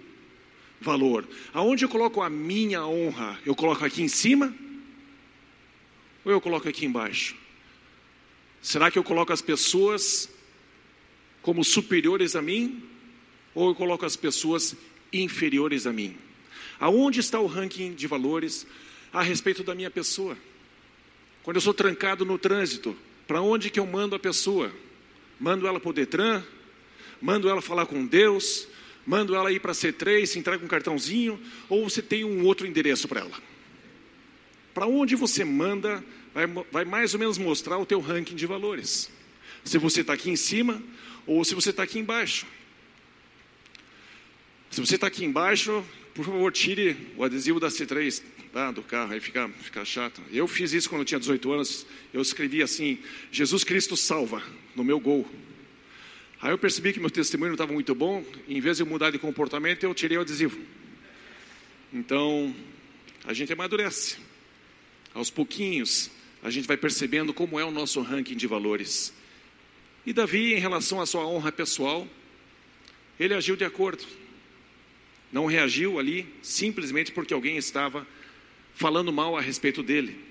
valor? 0.79 1.27
Aonde 1.53 1.85
eu 1.85 1.89
coloco 1.89 2.21
a 2.21 2.29
minha 2.29 2.85
honra? 2.85 3.39
Eu 3.45 3.55
coloco 3.55 3.83
aqui 3.83 4.01
em 4.01 4.07
cima? 4.07 4.53
Ou 6.23 6.31
eu 6.31 6.41
coloco 6.41 6.67
aqui 6.67 6.85
embaixo? 6.85 7.35
Será 8.61 8.91
que 8.91 8.99
eu 8.99 9.03
coloco 9.03 9.31
as 9.31 9.41
pessoas 9.41 10.29
como 11.41 11.63
superiores 11.63 12.35
a 12.35 12.41
mim? 12.41 12.83
Ou 13.55 13.69
eu 13.69 13.75
coloco 13.75 14.05
as 14.05 14.15
pessoas 14.15 14.75
inferiores 15.11 15.87
a 15.87 15.93
mim? 15.93 16.17
Aonde 16.79 17.19
está 17.19 17.39
o 17.39 17.47
ranking 17.47 17.93
de 17.93 18.07
valores 18.07 18.67
a 19.11 19.21
respeito 19.21 19.63
da 19.63 19.73
minha 19.73 19.89
pessoa? 19.89 20.37
Quando 21.43 21.55
eu 21.57 21.61
sou 21.61 21.73
trancado 21.73 22.25
no 22.25 22.37
trânsito, 22.37 22.95
para 23.25 23.41
onde 23.41 23.69
que 23.69 23.79
eu 23.79 23.85
mando 23.85 24.15
a 24.15 24.19
pessoa? 24.19 24.71
Mando 25.39 25.65
ela 25.65 25.79
para 25.79 25.89
o 25.89 25.93
Detran? 25.93 26.43
Mando 27.21 27.49
ela 27.49 27.61
falar 27.61 27.85
com 27.85 28.05
Deus? 28.05 28.67
Mando 29.07 29.33
ela 29.33 29.49
ir 29.53 29.61
para 29.61 29.71
a 29.71 29.73
C3, 29.73 30.25
se 30.25 30.37
entrega 30.37 30.63
um 30.63 30.67
cartãozinho? 30.67 31.39
Ou 31.69 31.89
você 31.89 32.01
tem 32.01 32.25
um 32.25 32.43
outro 32.43 32.67
endereço 32.67 33.07
para 33.07 33.21
ela? 33.21 33.41
Para 34.73 34.85
onde 34.85 35.15
você 35.15 35.45
manda, 35.45 36.03
vai, 36.33 36.45
vai 36.69 36.83
mais 36.83 37.13
ou 37.13 37.19
menos 37.21 37.37
mostrar 37.37 37.77
o 37.77 37.85
teu 37.85 38.01
ranking 38.01 38.35
de 38.35 38.45
valores. 38.45 39.09
Se 39.63 39.77
você 39.77 40.01
está 40.01 40.11
aqui 40.11 40.29
em 40.29 40.35
cima 40.35 40.83
ou 41.25 41.45
se 41.45 41.55
você 41.55 41.69
está 41.69 41.83
aqui 41.83 41.97
embaixo. 41.97 42.45
Se 44.69 44.81
você 44.81 44.95
está 44.95 45.07
aqui 45.07 45.23
embaixo, 45.23 45.81
por 46.13 46.25
favor, 46.25 46.51
tire 46.51 46.97
o 47.15 47.23
adesivo 47.23 47.61
da 47.61 47.69
C3 47.69 48.21
tá, 48.51 48.71
do 48.71 48.81
carro, 48.81 49.13
aí 49.13 49.21
fica, 49.21 49.47
fica 49.61 49.85
chato. 49.85 50.21
Eu 50.33 50.49
fiz 50.49 50.73
isso 50.73 50.89
quando 50.89 51.01
eu 51.01 51.05
tinha 51.05 51.19
18 51.19 51.49
anos, 51.53 51.87
eu 52.13 52.21
escrevi 52.21 52.61
assim, 52.61 52.99
Jesus 53.31 53.63
Cristo 53.63 53.95
salva, 53.95 54.43
no 54.75 54.83
meu 54.83 54.99
gol. 54.99 55.25
Aí 56.39 56.51
eu 56.51 56.57
percebi 56.57 56.93
que 56.93 56.99
meu 56.99 57.09
testemunho 57.09 57.49
não 57.49 57.55
estava 57.55 57.73
muito 57.73 57.95
bom, 57.95 58.23
em 58.47 58.59
vez 58.61 58.77
de 58.77 58.83
eu 58.83 58.87
mudar 58.87 59.09
de 59.09 59.17
comportamento, 59.17 59.83
eu 59.83 59.93
tirei 59.93 60.17
o 60.17 60.21
adesivo. 60.21 60.59
Então, 61.91 62.55
a 63.25 63.33
gente 63.33 63.51
amadurece. 63.51 64.17
Aos 65.13 65.31
pouquinhos, 65.31 66.11
a 66.43 66.51
gente 66.51 66.67
vai 66.67 66.77
percebendo 66.77 67.33
como 67.33 67.59
é 67.59 67.65
o 67.65 67.71
nosso 67.71 68.01
ranking 68.01 68.35
de 68.35 68.45
valores. 68.45 69.11
E 70.05 70.13
Davi, 70.13 70.53
em 70.53 70.59
relação 70.59 71.01
à 71.01 71.07
sua 71.07 71.25
honra 71.25 71.51
pessoal, 71.51 72.07
ele 73.19 73.33
agiu 73.33 73.55
de 73.55 73.65
acordo. 73.65 74.05
Não 75.31 75.47
reagiu 75.47 75.97
ali 75.97 76.31
simplesmente 76.41 77.11
porque 77.11 77.33
alguém 77.33 77.57
estava 77.57 78.07
falando 78.75 79.11
mal 79.11 79.35
a 79.35 79.41
respeito 79.41 79.81
dele. 79.81 80.23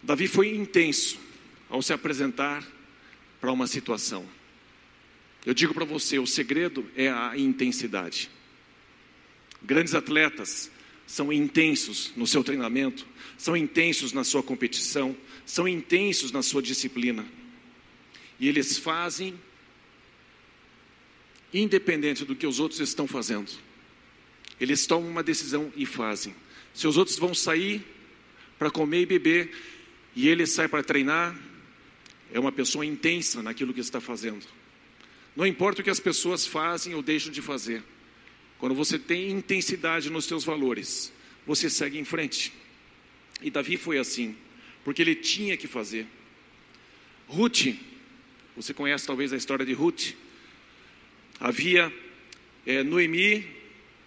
Davi 0.00 0.28
foi 0.28 0.54
intenso 0.54 1.18
ao 1.68 1.82
se 1.82 1.92
apresentar 1.92 2.64
para 3.40 3.52
uma 3.52 3.66
situação. 3.66 4.26
Eu 5.44 5.54
digo 5.54 5.72
para 5.72 5.84
você, 5.84 6.18
o 6.18 6.26
segredo 6.26 6.88
é 6.94 7.08
a 7.08 7.32
intensidade. 7.36 8.30
Grandes 9.62 9.94
atletas 9.94 10.70
são 11.06 11.32
intensos 11.32 12.12
no 12.14 12.26
seu 12.26 12.44
treinamento, 12.44 13.06
são 13.36 13.56
intensos 13.56 14.12
na 14.12 14.22
sua 14.22 14.42
competição, 14.42 15.16
são 15.46 15.66
intensos 15.66 16.30
na 16.30 16.42
sua 16.42 16.62
disciplina. 16.62 17.26
E 18.38 18.48
eles 18.48 18.78
fazem 18.78 19.34
independente 21.52 22.24
do 22.24 22.36
que 22.36 22.46
os 22.46 22.60
outros 22.60 22.80
estão 22.80 23.06
fazendo. 23.06 23.50
Eles 24.60 24.86
tomam 24.86 25.10
uma 25.10 25.22
decisão 25.22 25.72
e 25.74 25.84
fazem. 25.84 26.34
Se 26.74 26.86
os 26.86 26.96
outros 26.96 27.18
vão 27.18 27.34
sair 27.34 27.82
para 28.58 28.70
comer 28.70 29.02
e 29.02 29.06
beber 29.06 29.50
e 30.14 30.28
ele 30.28 30.46
sai 30.46 30.68
para 30.68 30.82
treinar, 30.82 31.36
é 32.32 32.38
uma 32.38 32.52
pessoa 32.52 32.84
intensa 32.84 33.42
naquilo 33.42 33.74
que 33.74 33.80
está 33.80 34.00
fazendo. 34.00 34.46
Não 35.34 35.46
importa 35.46 35.80
o 35.80 35.84
que 35.84 35.90
as 35.90 36.00
pessoas 36.00 36.46
fazem 36.46 36.94
ou 36.94 37.02
deixam 37.02 37.32
de 37.32 37.40
fazer. 37.40 37.82
Quando 38.58 38.74
você 38.74 38.98
tem 38.98 39.30
intensidade 39.30 40.10
nos 40.10 40.26
seus 40.26 40.44
valores, 40.44 41.12
você 41.46 41.70
segue 41.70 41.98
em 41.98 42.04
frente. 42.04 42.52
E 43.40 43.50
Davi 43.50 43.76
foi 43.76 43.98
assim, 43.98 44.36
porque 44.84 45.00
ele 45.00 45.14
tinha 45.14 45.56
que 45.56 45.66
fazer. 45.66 46.06
Ruth, 47.26 47.68
você 48.54 48.74
conhece 48.74 49.06
talvez 49.06 49.32
a 49.32 49.36
história 49.36 49.64
de 49.64 49.72
Ruth? 49.72 50.12
Havia 51.38 51.92
é, 52.66 52.82
Noemi, 52.82 53.46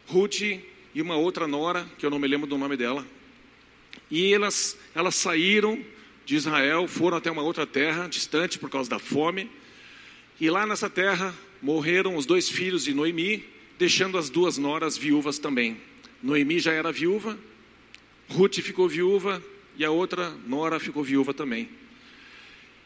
Ruth 0.05 0.41
e 0.41 1.01
uma 1.01 1.15
outra 1.15 1.47
nora, 1.47 1.89
que 1.97 2.05
eu 2.05 2.09
não 2.09 2.19
me 2.19 2.27
lembro 2.27 2.47
do 2.47 2.57
nome 2.57 2.77
dela. 2.77 3.07
E 4.11 4.33
elas, 4.33 4.77
elas 4.93 5.15
saíram 5.15 5.83
de 6.25 6.35
Israel, 6.35 6.87
foram 6.87 7.17
até 7.17 7.29
uma 7.29 7.41
outra 7.41 7.65
terra 7.65 8.07
distante 8.07 8.57
por 8.57 8.69
causa 8.69 8.89
da 8.89 8.99
fome. 8.99 9.49
E 10.39 10.49
lá 10.49 10.65
nessa 10.65 10.89
terra 10.89 11.33
morreram 11.61 12.15
os 12.15 12.25
dois 12.25 12.49
filhos 12.49 12.83
de 12.83 12.93
Noemi, 12.93 13.45
deixando 13.77 14.17
as 14.17 14.29
duas 14.29 14.57
noras 14.57 14.97
viúvas 14.97 15.37
também. 15.39 15.77
Noemi 16.21 16.59
já 16.59 16.71
era 16.71 16.91
viúva, 16.91 17.37
Ruth 18.29 18.59
ficou 18.59 18.87
viúva 18.87 19.43
e 19.77 19.83
a 19.83 19.91
outra 19.91 20.29
nora 20.47 20.79
ficou 20.79 21.03
viúva 21.03 21.33
também. 21.33 21.69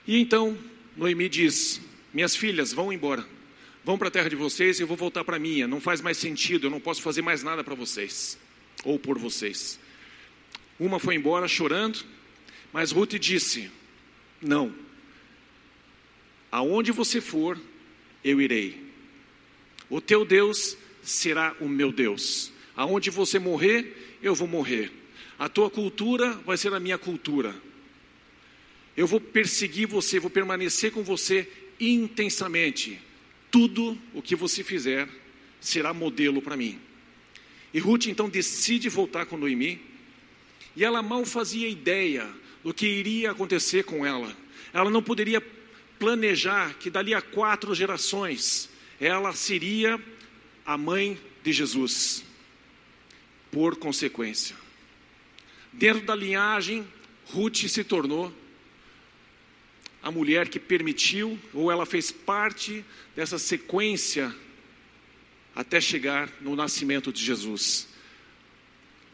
E 0.07 0.19
então 0.19 0.57
Noemi 0.95 1.29
diz: 1.29 1.81
Minhas 2.13 2.35
filhas, 2.35 2.73
vão 2.73 2.91
embora. 2.91 3.25
Vão 3.83 3.97
para 3.97 4.09
a 4.09 4.11
terra 4.11 4.29
de 4.29 4.35
vocês 4.35 4.79
e 4.79 4.83
eu 4.83 4.87
vou 4.87 4.97
voltar 4.97 5.23
para 5.23 5.37
a 5.37 5.39
minha. 5.39 5.67
Não 5.67 5.79
faz 5.79 6.01
mais 6.01 6.17
sentido, 6.17 6.67
eu 6.67 6.71
não 6.71 6.79
posso 6.79 7.01
fazer 7.01 7.21
mais 7.21 7.41
nada 7.43 7.63
para 7.63 7.75
vocês 7.75 8.37
ou 8.83 8.99
por 8.99 9.17
vocês. 9.17 9.79
Uma 10.79 10.99
foi 10.99 11.15
embora 11.15 11.47
chorando, 11.47 11.99
mas 12.71 12.91
Ruth 12.91 13.15
disse: 13.15 13.71
Não, 14.41 14.73
aonde 16.51 16.91
você 16.91 17.21
for, 17.21 17.59
eu 18.23 18.41
irei. 18.41 18.85
O 19.89 20.01
teu 20.01 20.25
Deus 20.25 20.77
será 21.01 21.55
o 21.59 21.67
meu 21.67 21.91
Deus. 21.91 22.51
Aonde 22.75 23.09
você 23.09 23.39
morrer, 23.39 24.17
eu 24.21 24.35
vou 24.35 24.47
morrer. 24.47 24.91
A 25.39 25.47
tua 25.47 25.69
cultura 25.69 26.33
vai 26.45 26.57
ser 26.57 26.73
a 26.73 26.79
minha 26.79 26.97
cultura. 26.97 27.55
Eu 28.95 29.07
vou 29.07 29.21
perseguir 29.21 29.87
você, 29.87 30.19
vou 30.19 30.29
permanecer 30.29 30.91
com 30.91 31.03
você 31.03 31.47
intensamente 31.79 32.99
tudo 33.51 33.97
o 34.13 34.21
que 34.21 34.35
você 34.35 34.63
fizer 34.63 35.07
será 35.59 35.93
modelo 35.93 36.41
para 36.41 36.57
mim. 36.57 36.79
E 37.73 37.79
Ruth 37.79 38.07
então 38.07 38.29
decide 38.29 38.89
voltar 38.89 39.25
com 39.25 39.37
Noemi, 39.37 39.79
e 40.75 40.83
ela 40.83 41.01
mal 41.01 41.25
fazia 41.25 41.67
ideia 41.67 42.27
do 42.67 42.73
que 42.73 42.85
iria 42.85 43.31
acontecer 43.31 43.85
com 43.85 44.05
ela. 44.05 44.35
Ela 44.73 44.89
não 44.89 45.01
poderia 45.01 45.39
planejar 45.97 46.73
que 46.73 46.89
dali 46.89 47.13
a 47.13 47.21
quatro 47.21 47.73
gerações 47.73 48.69
ela 48.99 49.31
seria 49.31 49.97
a 50.65 50.77
mãe 50.77 51.17
de 51.41 51.53
Jesus. 51.53 52.25
Por 53.49 53.77
consequência, 53.77 54.53
dentro 55.71 56.05
da 56.05 56.13
linhagem, 56.13 56.85
Ruth 57.27 57.69
se 57.69 57.85
tornou 57.85 58.33
a 60.03 60.11
mulher 60.11 60.49
que 60.49 60.59
permitiu, 60.59 61.39
ou 61.53 61.71
ela 61.71 61.85
fez 61.85 62.11
parte 62.11 62.83
dessa 63.15 63.39
sequência 63.39 64.35
até 65.55 65.79
chegar 65.79 66.29
no 66.41 66.53
nascimento 66.53 67.13
de 67.13 67.23
Jesus. 67.23 67.87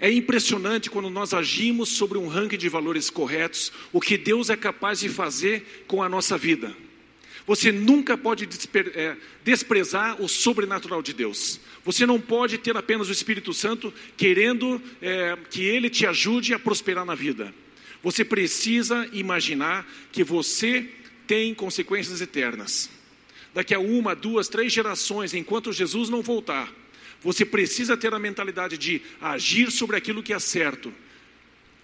É 0.04 0.12
impressionante 0.12 0.90
quando 0.90 1.10
nós 1.10 1.34
agimos 1.34 1.88
sobre 1.88 2.18
um 2.18 2.28
ranking 2.28 2.58
de 2.58 2.68
valores 2.68 3.10
corretos, 3.10 3.72
o 3.90 4.02
que 4.02 4.18
Deus 4.18 4.50
é 4.50 4.58
capaz 4.58 5.00
de 5.00 5.08
fazer 5.08 5.86
com 5.88 6.04
a 6.04 6.10
nossa 6.10 6.38
vida. 6.38 6.76
Você 7.48 7.72
nunca 7.72 8.18
pode 8.18 8.46
é, 8.96 9.16
desprezar 9.46 10.22
o 10.22 10.28
sobrenatural 10.28 11.02
de 11.02 11.14
Deus. 11.14 11.58
Você 11.86 12.06
não 12.06 12.20
pode 12.20 12.58
ter 12.58 12.76
apenas 12.76 13.08
o 13.08 13.14
Espírito 13.14 13.54
Santo 13.54 13.94
querendo 14.18 14.82
é, 15.02 15.38
que 15.50 15.64
ele 15.64 15.90
te 15.90 16.06
ajude 16.06 16.54
a 16.54 16.60
prosperar 16.60 17.06
na 17.06 17.16
vida. 17.16 17.56
Você 18.04 18.26
precisa 18.26 19.08
imaginar 19.14 19.90
que 20.12 20.22
você 20.22 20.86
tem 21.26 21.54
consequências 21.54 22.20
eternas. 22.20 22.90
Daqui 23.54 23.74
a 23.74 23.80
uma, 23.80 24.14
duas, 24.14 24.50
três 24.50 24.74
gerações, 24.74 25.34
enquanto 25.34 25.72
Jesus 25.72 26.10
não 26.10 26.22
voltar, 26.22 26.83
você 27.24 27.46
precisa 27.46 27.96
ter 27.96 28.14
a 28.14 28.20
mentalidade 28.20 28.78
de 28.78 29.02
agir 29.22 29.72
sobre 29.72 29.96
aquilo 29.96 30.22
que 30.22 30.34
é 30.34 30.40
certo, 30.40 30.94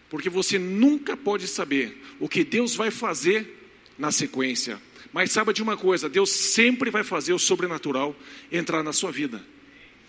porque 0.10 0.30
você 0.30 0.60
nunca 0.60 1.16
pode 1.16 1.48
saber 1.48 1.98
o 2.20 2.28
que 2.28 2.44
Deus 2.44 2.76
vai 2.76 2.92
fazer 2.92 3.58
na 3.98 4.12
sequência. 4.12 4.82
Mas 5.14 5.32
saiba 5.32 5.54
de 5.54 5.64
uma 5.64 5.78
coisa: 5.78 6.10
Deus 6.10 6.30
sempre 6.30 6.92
vai 6.92 7.04
fazer 7.04 7.34
o 7.34 7.40
sobrenatural 7.40 8.16
entrar 8.52 8.84
na 8.84 8.92
sua 8.92 9.12
vida. 9.12 9.44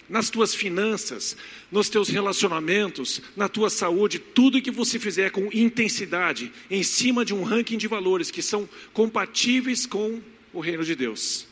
Nas 0.08 0.28
tuas 0.28 0.52
finanças, 0.52 1.36
nos 1.70 1.88
teus 1.88 2.08
relacionamentos, 2.08 3.22
na 3.36 3.48
tua 3.48 3.70
saúde, 3.70 4.18
tudo 4.18 4.60
que 4.60 4.70
você 4.70 4.98
fizer 4.98 5.30
com 5.30 5.48
intensidade, 5.52 6.52
em 6.68 6.82
cima 6.82 7.24
de 7.24 7.32
um 7.32 7.44
ranking 7.44 7.78
de 7.78 7.86
valores 7.86 8.28
que 8.28 8.42
são 8.42 8.68
compatíveis 8.92 9.86
com 9.86 10.20
o 10.52 10.58
reino 10.58 10.82
de 10.82 10.96
Deus. 10.96 11.46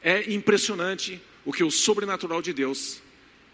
É 0.00 0.32
impressionante 0.32 1.20
o 1.48 1.52
que 1.52 1.64
o 1.64 1.70
sobrenatural 1.70 2.42
de 2.42 2.52
Deus 2.52 3.00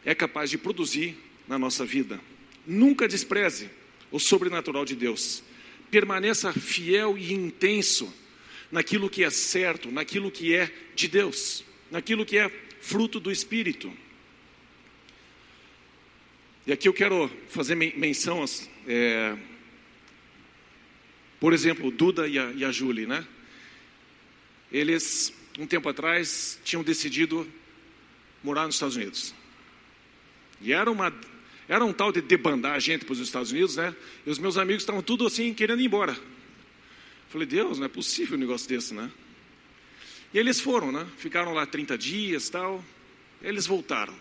é 0.05 0.17
capaz 0.17 0.51
de 0.51 0.59
produzir 0.59 1.17
na 1.47 1.57
nossa 1.57 1.87
vida. 1.87 2.21
Nunca 2.67 3.07
despreze 3.07 3.71
o 4.11 4.19
sobrenatural 4.19 4.85
de 4.85 4.97
Deus. 4.97 5.45
Permaneça 5.93 6.53
fiel 6.53 7.17
e 7.17 7.33
intenso 7.33 8.13
naquilo 8.69 9.09
que 9.09 9.23
é 9.23 9.31
certo, 9.31 9.93
naquilo 9.93 10.29
que 10.29 10.57
é 10.57 10.75
de 10.97 11.07
Deus, 11.07 11.65
naquilo 11.89 12.27
que 12.27 12.37
é 12.37 12.51
fruto 12.81 13.21
do 13.21 13.31
Espírito. 13.31 13.97
E 16.67 16.73
aqui 16.73 16.89
eu 16.89 16.93
quero 16.93 17.31
fazer 17.49 17.77
menção, 17.77 18.45
é, 18.89 19.37
por 21.39 21.53
exemplo, 21.53 21.93
Duda 21.93 22.27
e 22.27 22.41
a, 22.41 22.51
e 22.57 22.65
a 22.65 22.73
Julie, 22.73 23.07
né? 23.07 23.25
Eles, 24.73 25.33
um 25.57 25.65
tempo 25.65 25.89
atrás, 25.89 26.59
tinham 26.65 26.83
decidido 26.83 27.49
morar 28.45 28.67
nos 28.67 28.77
Estados 28.77 28.95
Unidos. 28.95 29.35
E 30.61 30.73
era 30.73 30.89
uma 30.91 31.13
era 31.67 31.83
um 31.83 31.93
tal 31.93 32.13
de 32.13 32.21
debandar 32.21 32.75
a 32.75 32.79
gente 32.79 33.07
para 33.07 33.15
os 33.15 33.19
Estados 33.19 33.51
Unidos, 33.51 33.77
né? 33.77 33.97
E 34.27 34.31
os 34.31 34.39
meus 34.39 34.59
amigos 34.59 34.83
estavam 34.83 35.03
tudo 35.03 35.27
assim, 35.27 35.55
querendo 35.55 35.81
ir 35.81 35.87
embora. 35.87 36.15
Falei, 37.31 37.47
Deus, 37.47 37.79
não 37.79 37.87
é 37.87 37.89
possível 37.89 38.37
um 38.37 38.41
negócio 38.41 38.69
desse, 38.69 38.93
né? 38.93 39.11
E 40.33 40.39
eles 40.39 40.61
foram, 40.61 40.93
né? 40.93 41.07
Ficaram 41.17 41.55
lá 41.55 41.65
30 41.65 41.97
dias 41.97 42.51
tal. 42.51 42.85
Eles 43.41 43.67
voltaram. 43.67 44.15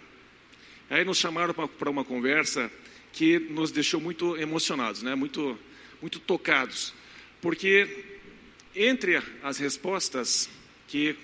Aí 0.90 1.04
nos 1.04 1.18
chamaram 1.18 1.54
para 1.54 1.90
uma 1.90 2.06
conversa 2.06 2.72
que 3.12 3.40
nos 3.40 3.72
deixou 3.72 4.00
muito 4.00 4.38
emocionados, 4.38 5.04
né? 5.04 5.14
Muito, 5.16 5.58
muito 6.02 6.20
tocados. 6.20 6.94
Porque 7.42 8.06
entre 8.76 9.22
as 9.44 9.58
respostas 9.58 10.50
que 10.88 11.16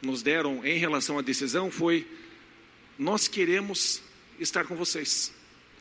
nos 0.00 0.22
deram 0.22 0.64
em 0.64 0.78
relação 0.78 1.18
à 1.18 1.22
decisão 1.22 1.70
foi: 1.70 2.06
nós 3.00 3.26
queremos 3.26 4.02
estar 4.38 4.66
com 4.66 4.76
vocês. 4.76 5.32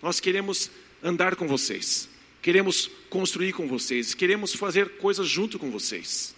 Nós 0.02 0.22
queremos 0.22 0.72
andar 1.04 1.36
com 1.36 1.46
vocês, 1.46 2.08
queremos 2.42 2.90
construir 3.10 3.52
com 3.52 3.68
vocês, 3.68 4.14
queremos 4.14 4.56
fazer 4.56 4.98
coisas 4.98 5.28
junto 5.28 5.60
com 5.60 5.70
vocês. 5.70 6.34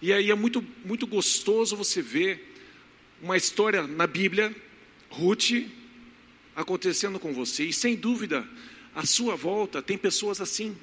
E 0.00 0.12
aí 0.12 0.32
é 0.32 0.34
muito, 0.34 0.66
muito 0.84 1.06
gostoso 1.06 1.76
você 1.76 2.02
ver 2.02 2.52
uma 3.22 3.36
história 3.36 3.86
na 3.86 4.04
Bíblia, 4.08 4.52
Ruth, 5.08 5.68
acontecendo 6.56 7.20
com 7.20 7.32
você, 7.32 7.66
e 7.66 7.72
sem 7.72 7.94
dúvida, 7.94 8.44
à 8.96 9.06
sua 9.06 9.36
volta 9.36 9.80
tem 9.80 9.96
pessoas 9.96 10.40
assim, 10.40 10.76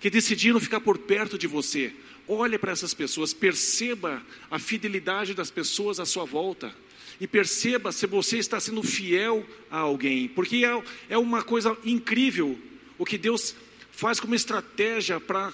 que 0.00 0.10
decidiram 0.10 0.58
ficar 0.58 0.80
por 0.80 0.98
perto 0.98 1.38
de 1.38 1.46
você. 1.46 1.94
Olhe 2.26 2.58
para 2.58 2.72
essas 2.72 2.92
pessoas, 2.92 3.32
perceba 3.32 4.20
a 4.50 4.58
fidelidade 4.58 5.32
das 5.32 5.50
pessoas 5.50 6.00
à 6.00 6.04
sua 6.04 6.24
volta 6.24 6.74
e 7.20 7.26
perceba 7.26 7.92
se 7.92 8.06
você 8.06 8.38
está 8.38 8.58
sendo 8.58 8.82
fiel 8.82 9.46
a 9.70 9.78
alguém, 9.78 10.26
porque 10.28 10.64
é, 10.64 10.82
é 11.10 11.18
uma 11.18 11.42
coisa 11.42 11.76
incrível 11.84 12.58
o 12.96 13.04
que 13.04 13.18
Deus 13.18 13.54
faz 13.92 14.18
como 14.18 14.34
estratégia 14.34 15.20
para 15.20 15.52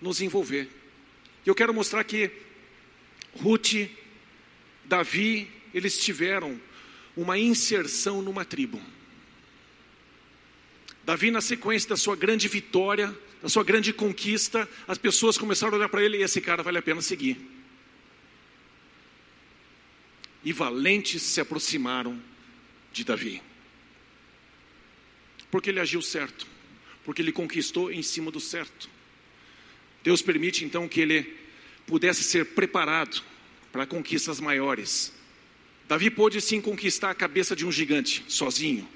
nos 0.00 0.20
envolver. 0.20 0.68
Eu 1.44 1.54
quero 1.54 1.72
mostrar 1.72 2.04
que 2.04 2.30
Ruth, 3.36 3.88
Davi, 4.84 5.50
eles 5.72 5.98
tiveram 5.98 6.60
uma 7.16 7.38
inserção 7.38 8.20
numa 8.20 8.44
tribo. 8.44 8.80
Davi, 11.02 11.30
na 11.30 11.40
sequência 11.40 11.88
da 11.88 11.96
sua 11.96 12.14
grande 12.14 12.46
vitória, 12.46 13.16
da 13.40 13.48
sua 13.48 13.64
grande 13.64 13.92
conquista, 13.92 14.68
as 14.86 14.98
pessoas 14.98 15.38
começaram 15.38 15.74
a 15.74 15.76
olhar 15.78 15.88
para 15.88 16.02
ele 16.02 16.18
e 16.18 16.22
esse 16.22 16.42
cara 16.42 16.62
vale 16.62 16.78
a 16.78 16.82
pena 16.82 17.00
seguir 17.00 17.55
e 20.46 20.52
valentes 20.52 21.24
se 21.24 21.40
aproximaram 21.40 22.22
de 22.92 23.02
Davi. 23.02 23.42
Porque 25.50 25.70
ele 25.70 25.80
agiu 25.80 26.00
certo, 26.00 26.46
porque 27.04 27.20
ele 27.20 27.32
conquistou 27.32 27.90
em 27.90 28.00
cima 28.00 28.30
do 28.30 28.38
certo. 28.38 28.88
Deus 30.04 30.22
permite 30.22 30.64
então 30.64 30.86
que 30.86 31.00
ele 31.00 31.36
pudesse 31.84 32.22
ser 32.22 32.54
preparado 32.54 33.24
para 33.72 33.86
conquistas 33.86 34.38
maiores. 34.38 35.12
Davi 35.88 36.10
pôde 36.10 36.40
sim 36.40 36.60
conquistar 36.60 37.10
a 37.10 37.14
cabeça 37.14 37.56
de 37.56 37.66
um 37.66 37.72
gigante 37.72 38.24
sozinho, 38.28 38.88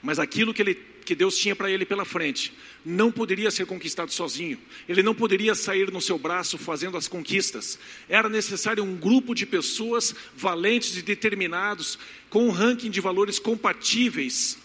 mas 0.00 0.20
aquilo 0.20 0.54
que 0.54 0.62
ele 0.62 0.76
que 1.04 1.14
Deus 1.14 1.36
tinha 1.36 1.54
para 1.54 1.70
ele 1.70 1.84
pela 1.84 2.04
frente 2.04 2.52
não 2.84 3.10
poderia 3.10 3.50
ser 3.50 3.64
conquistado 3.64 4.12
sozinho. 4.12 4.58
Ele 4.88 5.02
não 5.02 5.14
poderia 5.14 5.54
sair 5.54 5.90
no 5.90 6.00
seu 6.00 6.18
braço 6.18 6.58
fazendo 6.58 6.96
as 6.96 7.08
conquistas. 7.08 7.78
Era 8.08 8.28
necessário 8.28 8.84
um 8.84 8.94
grupo 8.94 9.34
de 9.34 9.46
pessoas 9.46 10.14
valentes 10.36 10.96
e 10.96 11.02
determinados, 11.02 11.98
com 12.28 12.46
um 12.46 12.50
ranking 12.50 12.90
de 12.90 13.00
valores 13.00 13.38
compatíveis 13.38 14.58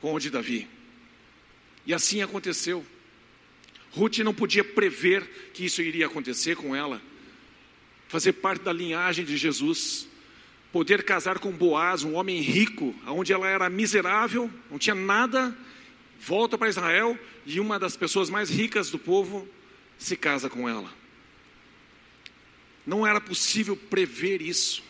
com 0.00 0.14
o 0.14 0.20
de 0.20 0.30
Davi. 0.30 0.68
E 1.84 1.92
assim 1.92 2.22
aconteceu. 2.22 2.86
Ruth 3.90 4.18
não 4.18 4.34
podia 4.34 4.62
prever 4.62 5.50
que 5.52 5.64
isso 5.64 5.82
iria 5.82 6.06
acontecer 6.06 6.54
com 6.54 6.76
ela, 6.76 7.00
fazer 8.08 8.34
parte 8.34 8.62
da 8.62 8.72
linhagem 8.72 9.24
de 9.24 9.36
Jesus 9.36 10.06
poder 10.76 11.04
casar 11.04 11.38
com 11.38 11.50
Boaz, 11.50 12.04
um 12.04 12.16
homem 12.16 12.38
rico, 12.38 12.94
onde 13.06 13.32
ela 13.32 13.48
era 13.48 13.70
miserável, 13.70 14.50
não 14.70 14.78
tinha 14.78 14.94
nada, 14.94 15.56
volta 16.20 16.58
para 16.58 16.68
Israel 16.68 17.18
e 17.46 17.58
uma 17.58 17.78
das 17.78 17.96
pessoas 17.96 18.28
mais 18.28 18.50
ricas 18.50 18.90
do 18.90 18.98
povo 18.98 19.48
se 19.96 20.18
casa 20.18 20.50
com 20.50 20.68
ela. 20.68 20.92
Não 22.86 23.06
era 23.06 23.18
possível 23.22 23.74
prever 23.74 24.42
isso, 24.42 24.82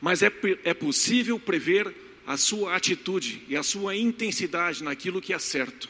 mas 0.00 0.24
é, 0.24 0.32
é 0.64 0.74
possível 0.74 1.38
prever 1.38 1.94
a 2.26 2.36
sua 2.36 2.74
atitude 2.74 3.44
e 3.46 3.56
a 3.56 3.62
sua 3.62 3.94
intensidade 3.94 4.82
naquilo 4.82 5.22
que 5.22 5.32
é 5.32 5.38
certo. 5.38 5.88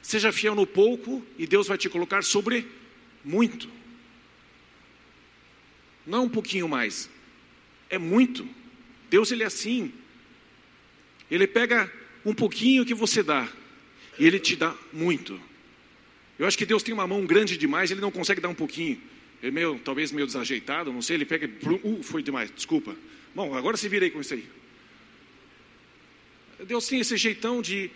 Seja 0.00 0.32
fiel 0.32 0.54
no 0.54 0.66
pouco 0.66 1.22
e 1.36 1.46
Deus 1.46 1.66
vai 1.66 1.76
te 1.76 1.90
colocar 1.90 2.24
sobre 2.24 2.66
muito. 3.22 3.68
Não 6.06 6.24
um 6.24 6.30
pouquinho 6.30 6.66
mais, 6.66 7.10
é 7.90 7.98
muito. 7.98 8.48
Deus 9.10 9.30
ele 9.30 9.42
é 9.42 9.46
assim. 9.46 9.92
Ele 11.30 11.46
pega 11.46 11.92
um 12.24 12.32
pouquinho 12.32 12.86
que 12.86 12.94
você 12.94 13.22
dá 13.22 13.48
e 14.18 14.26
ele 14.26 14.38
te 14.38 14.56
dá 14.56 14.74
muito. 14.92 15.40
Eu 16.38 16.46
acho 16.46 16.56
que 16.56 16.64
Deus 16.64 16.82
tem 16.82 16.94
uma 16.94 17.06
mão 17.06 17.26
grande 17.26 17.56
demais, 17.58 17.90
ele 17.90 18.00
não 18.00 18.10
consegue 18.10 18.40
dar 18.40 18.48
um 18.48 18.54
pouquinho. 18.54 19.00
É 19.42 19.50
meio, 19.50 19.78
talvez 19.78 20.12
meio 20.12 20.26
desajeitado, 20.26 20.92
não 20.92 21.02
sei, 21.02 21.16
ele 21.16 21.24
pega, 21.24 21.46
uh, 21.46 22.02
foi 22.02 22.22
demais, 22.22 22.50
desculpa. 22.50 22.96
Bom, 23.34 23.54
agora 23.54 23.76
se 23.76 23.88
vira 23.88 24.04
aí 24.06 24.10
com 24.10 24.20
isso 24.20 24.34
aí. 24.34 24.46
Deus 26.64 26.86
tem 26.86 27.00
esse 27.00 27.16
jeitão 27.16 27.60
de 27.60 27.90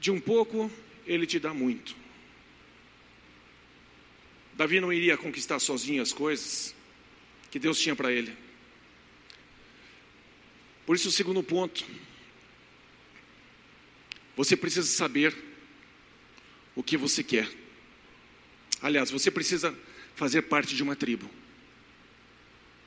de 0.00 0.10
um 0.10 0.18
pouco 0.18 0.68
ele 1.06 1.26
te 1.26 1.38
dá 1.38 1.54
muito. 1.54 1.94
Davi 4.54 4.80
não 4.80 4.92
iria 4.92 5.16
conquistar 5.16 5.60
sozinho 5.60 6.02
as 6.02 6.12
coisas 6.12 6.74
que 7.52 7.58
Deus 7.58 7.78
tinha 7.78 7.94
para 7.94 8.10
ele. 8.10 8.36
Por 10.86 10.96
isso, 10.96 11.08
o 11.08 11.12
segundo 11.12 11.42
ponto, 11.42 11.84
você 14.36 14.56
precisa 14.56 14.86
saber 14.86 15.34
o 16.74 16.82
que 16.82 16.96
você 16.96 17.22
quer. 17.22 17.48
Aliás, 18.80 19.10
você 19.10 19.30
precisa 19.30 19.76
fazer 20.14 20.42
parte 20.42 20.74
de 20.74 20.82
uma 20.82 20.96
tribo. 20.96 21.30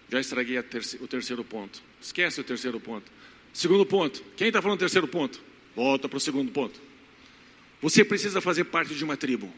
Já 0.10 0.20
estraguei 0.20 0.62
terce 0.62 0.98
o 1.02 1.08
terceiro 1.08 1.44
ponto. 1.44 1.82
Esquece 2.02 2.40
o 2.40 2.44
terceiro 2.44 2.80
ponto. 2.80 3.12
Segundo 3.54 3.86
ponto. 3.86 4.24
Quem 4.36 4.48
está 4.48 4.62
falando 4.62 4.78
do 4.78 4.82
terceiro 4.82 5.08
ponto? 5.08 5.42
Volta 5.76 6.08
para 6.08 6.18
o 6.18 6.22
segundo 6.22 6.52
ponto. 6.52 6.80
Você 7.82 8.04
precisa 8.04 8.42
fazer 8.42 8.66
parte 8.66 8.94
de 8.94 9.04
uma 9.04 9.18
tribo. 9.18 9.52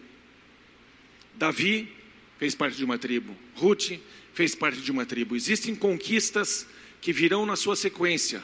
Davi 1.35 1.91
fez 2.37 2.55
parte 2.55 2.77
de 2.77 2.85
uma 2.85 2.97
tribo. 2.97 3.35
Ruth 3.55 3.99
fez 4.33 4.55
parte 4.55 4.81
de 4.81 4.91
uma 4.91 5.05
tribo. 5.05 5.35
Existem 5.35 5.75
conquistas 5.75 6.67
que 7.01 7.13
virão 7.13 7.45
na 7.45 7.55
sua 7.55 7.75
sequência, 7.75 8.43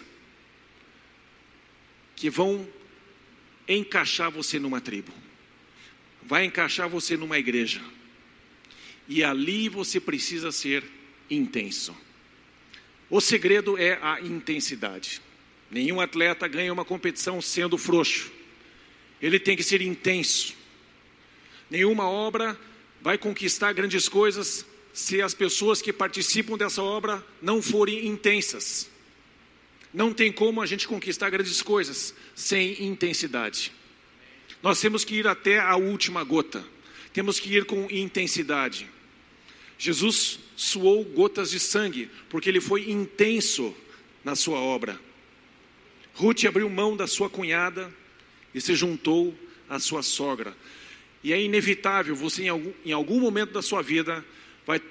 que 2.16 2.30
vão 2.30 2.68
encaixar 3.68 4.32
você 4.32 4.60
numa 4.60 4.80
tribo, 4.80 5.12
vai 6.22 6.46
encaixar 6.46 6.88
você 6.88 7.18
numa 7.18 7.38
igreja, 7.38 7.82
e 9.08 9.24
ali 9.24 9.68
você 9.70 10.00
precisa 10.00 10.52
ser 10.52 10.84
intenso. 11.30 11.96
O 13.10 13.20
segredo 13.20 13.78
é 13.78 14.00
a 14.02 14.22
intensidade. 14.22 15.22
Nenhum 15.70 16.00
atleta 16.00 16.48
ganha 16.48 16.72
uma 16.72 16.86
competição 16.86 17.42
sendo 17.42 17.78
frouxo. 17.78 18.32
Ele 19.22 19.40
tem 19.40 19.56
que 19.56 19.64
ser 19.64 19.82
intenso. 19.82 20.56
Nenhuma 21.70 22.08
obra 22.08 22.60
vai 23.02 23.18
conquistar 23.18 23.74
grandes 23.74 24.08
coisas 24.08 24.66
se 24.94 25.22
as 25.22 25.34
pessoas 25.34 25.82
que 25.82 25.92
participam 25.92 26.56
dessa 26.56 26.82
obra 26.82 27.26
não 27.42 27.62
forem 27.62 28.06
intensas. 28.06 28.90
Não 29.92 30.14
tem 30.14 30.32
como 30.32 30.62
a 30.62 30.66
gente 30.68 30.88
conquistar 30.88 31.32
grandes 31.32 31.62
coisas 31.62 32.14
sem 32.36 32.84
intensidade. 32.84 33.72
Nós 34.62 34.80
temos 34.80 35.04
que 35.04 35.16
ir 35.16 35.28
até 35.28 35.60
a 35.60 35.76
última 35.76 36.24
gota, 36.24 36.64
temos 37.12 37.40
que 37.40 37.54
ir 37.54 37.66
com 37.66 37.88
intensidade. 37.90 38.88
Jesus 39.78 40.40
suou 40.56 41.04
gotas 41.04 41.50
de 41.50 41.60
sangue, 41.60 42.10
porque 42.30 42.48
ele 42.48 42.62
foi 42.62 42.90
intenso 42.90 43.76
na 44.24 44.36
sua 44.36 44.60
obra. 44.60 45.00
Ruth 46.14 46.46
abriu 46.46 46.70
mão 46.70 46.96
da 46.96 47.08
sua 47.08 47.30
cunhada 47.30 47.92
e 48.54 48.62
se 48.62 48.76
juntou 48.76 49.36
à 49.68 49.80
sua 49.80 50.04
sogra. 50.04 50.56
E 51.24 51.34
é 51.34 51.42
inevitável 51.42 52.16
você, 52.16 52.44
em 52.44 52.50
algum, 52.50 52.72
em 52.86 52.92
algum 52.92 53.20
momento 53.20 53.52
da 53.52 53.62
sua 53.62 53.82
vida, 53.82 54.24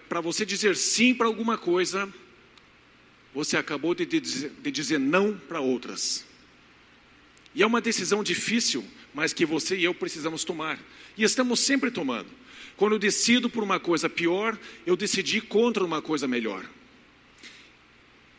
para 0.08 0.20
você 0.20 0.44
dizer 0.44 0.76
sim 0.76 1.14
para 1.14 1.26
alguma 1.26 1.56
coisa, 1.56 2.12
você 3.34 3.56
acabou 3.56 3.94
de, 3.94 4.04
de, 4.04 4.20
de 4.20 4.70
dizer 4.70 4.98
não 4.98 5.36
para 5.36 5.60
outras. 5.60 6.24
E 7.54 7.62
é 7.62 7.66
uma 7.66 7.80
decisão 7.80 8.22
difícil, 8.22 8.84
mas 9.14 9.32
que 9.32 9.44
você 9.44 9.76
e 9.76 9.84
eu 9.84 9.94
precisamos 9.94 10.44
tomar. 10.44 10.78
E 11.16 11.22
estamos 11.22 11.60
sempre 11.60 11.90
tomando. 11.90 12.28
Quando 12.76 12.92
eu 12.92 12.98
decido 12.98 13.48
por 13.48 13.62
uma 13.62 13.78
coisa 13.78 14.08
pior, 14.08 14.58
eu 14.86 14.96
decidi 14.96 15.40
contra 15.40 15.84
uma 15.84 16.00
coisa 16.00 16.26
melhor. 16.26 16.68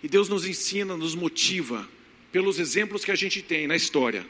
E 0.01 0.07
Deus 0.07 0.27
nos 0.27 0.45
ensina, 0.45 0.97
nos 0.97 1.15
motiva, 1.15 1.87
pelos 2.31 2.59
exemplos 2.59 3.05
que 3.05 3.11
a 3.11 3.15
gente 3.15 3.41
tem 3.41 3.67
na 3.67 3.75
história, 3.75 4.25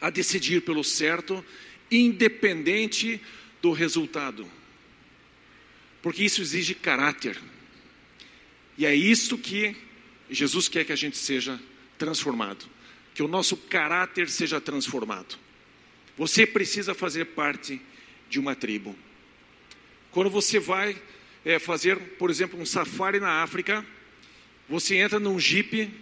a 0.00 0.10
decidir 0.10 0.62
pelo 0.62 0.82
certo, 0.82 1.44
independente 1.90 3.20
do 3.60 3.70
resultado. 3.70 4.46
Porque 6.02 6.24
isso 6.24 6.42
exige 6.42 6.74
caráter. 6.74 7.40
E 8.76 8.84
é 8.84 8.94
isso 8.94 9.38
que 9.38 9.76
Jesus 10.28 10.68
quer 10.68 10.84
que 10.84 10.92
a 10.92 10.96
gente 10.96 11.16
seja 11.16 11.60
transformado. 11.96 12.66
Que 13.14 13.22
o 13.22 13.28
nosso 13.28 13.56
caráter 13.56 14.28
seja 14.28 14.60
transformado. 14.60 15.38
Você 16.18 16.46
precisa 16.46 16.94
fazer 16.94 17.26
parte 17.26 17.80
de 18.28 18.40
uma 18.40 18.54
tribo. 18.54 18.96
Quando 20.10 20.28
você 20.28 20.58
vai 20.58 21.00
é, 21.44 21.58
fazer, 21.58 21.98
por 22.18 22.30
exemplo, 22.30 22.60
um 22.60 22.66
safari 22.66 23.20
na 23.20 23.42
África, 23.42 23.84
você 24.68 24.96
entra 24.96 25.18
num 25.18 25.38
jipe, 25.38 25.92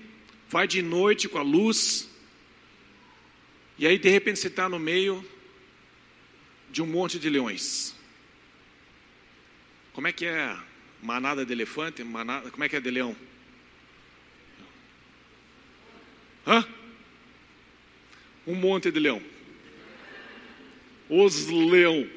vai 0.48 0.66
de 0.66 0.82
noite 0.82 1.28
com 1.28 1.38
a 1.38 1.42
luz, 1.42 2.08
e 3.78 3.86
aí 3.86 3.98
de 3.98 4.08
repente 4.08 4.38
você 4.38 4.48
está 4.48 4.68
no 4.68 4.78
meio 4.78 5.24
de 6.70 6.82
um 6.82 6.86
monte 6.86 7.18
de 7.18 7.28
leões. 7.30 7.94
Como 10.00 10.08
é 10.08 10.12
que 10.14 10.24
é 10.24 10.56
manada 11.02 11.44
de 11.44 11.52
elefante? 11.52 12.02
Manada, 12.02 12.50
como 12.50 12.64
é 12.64 12.70
que 12.70 12.74
é 12.74 12.80
de 12.80 12.90
leão? 12.90 13.14
Hã? 16.46 16.66
Um 18.46 18.54
monte 18.54 18.90
de 18.90 18.98
leão. 18.98 19.22
Os 21.06 21.48
leão. 21.48 22.08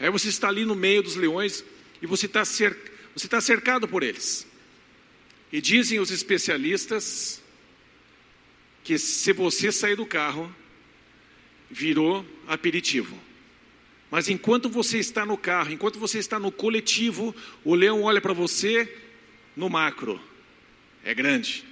Aí 0.00 0.10
você 0.10 0.28
está 0.28 0.48
ali 0.48 0.64
no 0.64 0.74
meio 0.74 1.04
dos 1.04 1.14
leões 1.14 1.64
e 2.02 2.06
você 2.08 2.26
está 2.26 2.44
você 2.44 2.74
está 3.14 3.40
cercado 3.40 3.86
por 3.86 4.02
eles. 4.02 4.44
E 5.52 5.60
dizem 5.60 6.00
os 6.00 6.10
especialistas 6.10 7.40
que 8.82 8.98
se 8.98 9.32
você 9.32 9.70
sair 9.70 9.94
do 9.94 10.04
carro, 10.04 10.52
virou 11.70 12.26
aperitivo. 12.48 13.27
Mas 14.10 14.28
enquanto 14.28 14.68
você 14.68 14.98
está 14.98 15.26
no 15.26 15.36
carro, 15.36 15.70
enquanto 15.70 15.98
você 15.98 16.18
está 16.18 16.38
no 16.38 16.50
coletivo, 16.50 17.34
o 17.64 17.74
leão 17.74 18.02
olha 18.02 18.20
para 18.20 18.32
você 18.32 18.92
no 19.54 19.68
macro. 19.68 20.20
É 21.04 21.14
grande. 21.14 21.64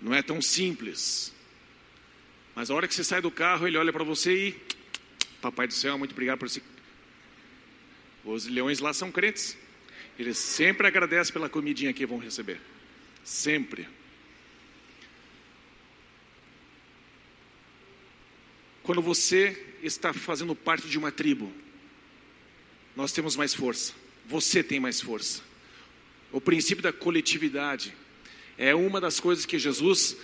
Não 0.00 0.14
é 0.14 0.22
tão 0.22 0.40
simples. 0.40 1.32
Mas 2.54 2.70
a 2.70 2.74
hora 2.74 2.88
que 2.88 2.94
você 2.94 3.04
sai 3.04 3.20
do 3.20 3.30
carro, 3.30 3.66
ele 3.66 3.76
olha 3.76 3.92
para 3.92 4.04
você 4.04 4.48
e. 4.48 4.72
Papai 5.40 5.66
do 5.66 5.74
céu, 5.74 5.98
muito 5.98 6.12
obrigado 6.12 6.38
por 6.38 6.46
esse. 6.46 6.62
Os 8.24 8.46
leões 8.46 8.78
lá 8.78 8.92
são 8.92 9.10
crentes. 9.10 9.56
Eles 10.18 10.38
sempre 10.38 10.86
agradecem 10.86 11.32
pela 11.32 11.48
comidinha 11.48 11.92
que 11.92 12.06
vão 12.06 12.18
receber. 12.18 12.60
Sempre. 13.24 13.88
Quando 18.82 19.02
você 19.02 19.71
está 19.82 20.12
fazendo 20.12 20.54
parte 20.54 20.88
de 20.88 20.96
uma 20.96 21.10
tribo, 21.10 21.52
nós 22.94 23.12
temos 23.12 23.36
mais 23.36 23.54
força. 23.54 23.92
Você 24.26 24.62
tem 24.62 24.78
mais 24.78 25.00
força. 25.00 25.42
O 26.30 26.40
princípio 26.40 26.82
da 26.82 26.92
coletividade 26.92 27.94
é 28.56 28.74
uma 28.74 29.00
das 29.00 29.18
coisas 29.18 29.44
que 29.44 29.58
Jesus 29.58 30.16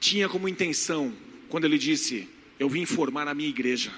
tinha 0.00 0.28
como 0.28 0.48
intenção 0.48 1.14
quando 1.48 1.64
ele 1.64 1.78
disse: 1.78 2.28
Eu 2.58 2.68
vim 2.68 2.86
formar 2.86 3.28
a 3.28 3.34
minha 3.34 3.48
igreja 3.48 3.92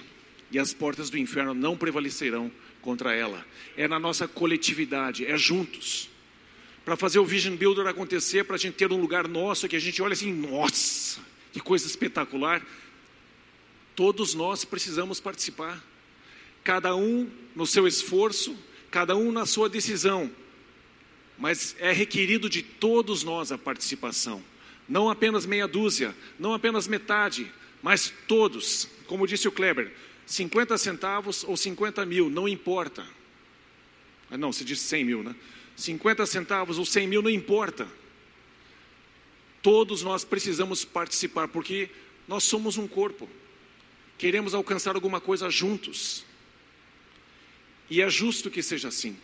e 0.50 0.58
as 0.58 0.72
portas 0.72 1.08
do 1.08 1.18
inferno 1.18 1.54
não 1.54 1.76
prevalecerão 1.76 2.50
contra 2.82 3.14
ela. 3.14 3.44
É 3.76 3.86
na 3.86 3.98
nossa 3.98 4.26
coletividade, 4.26 5.24
é 5.24 5.36
juntos. 5.36 6.10
Para 6.84 6.96
fazer 6.96 7.18
o 7.18 7.24
Vision 7.24 7.54
Builder 7.56 7.86
acontecer, 7.86 8.44
para 8.44 8.56
a 8.56 8.58
gente 8.58 8.74
ter 8.74 8.90
um 8.90 9.00
lugar 9.00 9.28
nosso 9.28 9.68
que 9.68 9.76
a 9.76 9.80
gente 9.80 10.00
olha 10.02 10.14
assim, 10.14 10.32
nossa, 10.32 11.20
que 11.52 11.60
coisa 11.60 11.86
espetacular. 11.86 12.66
Todos 14.00 14.32
nós 14.32 14.64
precisamos 14.64 15.20
participar, 15.20 15.78
cada 16.64 16.96
um 16.96 17.30
no 17.54 17.66
seu 17.66 17.86
esforço, 17.86 18.56
cada 18.90 19.14
um 19.14 19.30
na 19.30 19.44
sua 19.44 19.68
decisão, 19.68 20.30
mas 21.36 21.76
é 21.78 21.92
requerido 21.92 22.48
de 22.48 22.62
todos 22.62 23.22
nós 23.22 23.52
a 23.52 23.58
participação, 23.58 24.42
não 24.88 25.10
apenas 25.10 25.44
meia 25.44 25.68
dúzia, 25.68 26.16
não 26.38 26.54
apenas 26.54 26.88
metade, 26.88 27.52
mas 27.82 28.10
todos, 28.26 28.88
como 29.06 29.26
disse 29.26 29.46
o 29.46 29.52
Kleber, 29.52 29.92
50 30.24 30.78
centavos 30.78 31.44
ou 31.44 31.54
50 31.54 32.06
mil, 32.06 32.30
não 32.30 32.48
importa. 32.48 33.06
Ah, 34.30 34.38
não, 34.38 34.50
se 34.50 34.64
disse 34.64 34.84
100 34.84 35.04
mil, 35.04 35.22
né? 35.22 35.36
50 35.76 36.24
centavos 36.24 36.78
ou 36.78 36.86
100 36.86 37.06
mil, 37.06 37.20
não 37.20 37.28
importa. 37.28 37.86
Todos 39.60 40.02
nós 40.02 40.24
precisamos 40.24 40.86
participar, 40.86 41.48
porque 41.48 41.90
nós 42.26 42.44
somos 42.44 42.78
um 42.78 42.88
corpo. 42.88 43.28
Queremos 44.20 44.52
alcançar 44.52 44.96
alguma 44.96 45.18
coisa 45.18 45.48
juntos. 45.48 46.26
E 47.88 48.02
é 48.02 48.10
justo 48.10 48.50
que 48.50 48.62
seja 48.62 48.88
assim. 48.88 49.16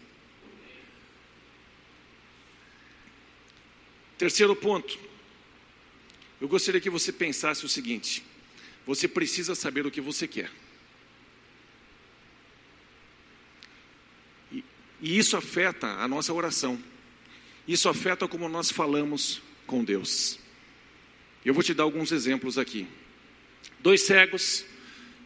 Terceiro 4.17 4.57
ponto. 4.57 4.99
Eu 6.41 6.49
gostaria 6.49 6.81
que 6.81 6.89
você 6.89 7.13
pensasse 7.13 7.63
o 7.63 7.69
seguinte: 7.69 8.25
você 8.87 9.07
precisa 9.07 9.55
saber 9.55 9.85
o 9.85 9.91
que 9.91 10.01
você 10.01 10.27
quer. 10.27 10.51
E, 14.51 14.65
isso 15.03 15.37
afeta 15.37 15.89
a 15.89 16.09
nossa 16.09 16.33
oração. 16.33 16.83
Isso 17.69 17.87
afeta 17.87 18.27
como 18.27 18.49
nós 18.49 18.71
falamos 18.71 19.43
com 19.67 19.85
Deus. 19.85 20.39
Eu 21.45 21.53
vou 21.53 21.63
te 21.63 21.75
dar 21.75 21.83
alguns 21.83 22.13
exemplos 22.13 22.57
aqui. 22.57 22.89
Dois 23.79 24.01
cegos 24.01 24.65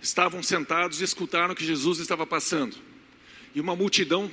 estavam 0.00 0.42
sentados 0.42 1.00
e 1.00 1.04
escutaram 1.04 1.54
que 1.54 1.64
Jesus 1.64 1.98
estava 1.98 2.26
passando. 2.26 2.76
E 3.54 3.60
uma 3.60 3.76
multidão 3.76 4.30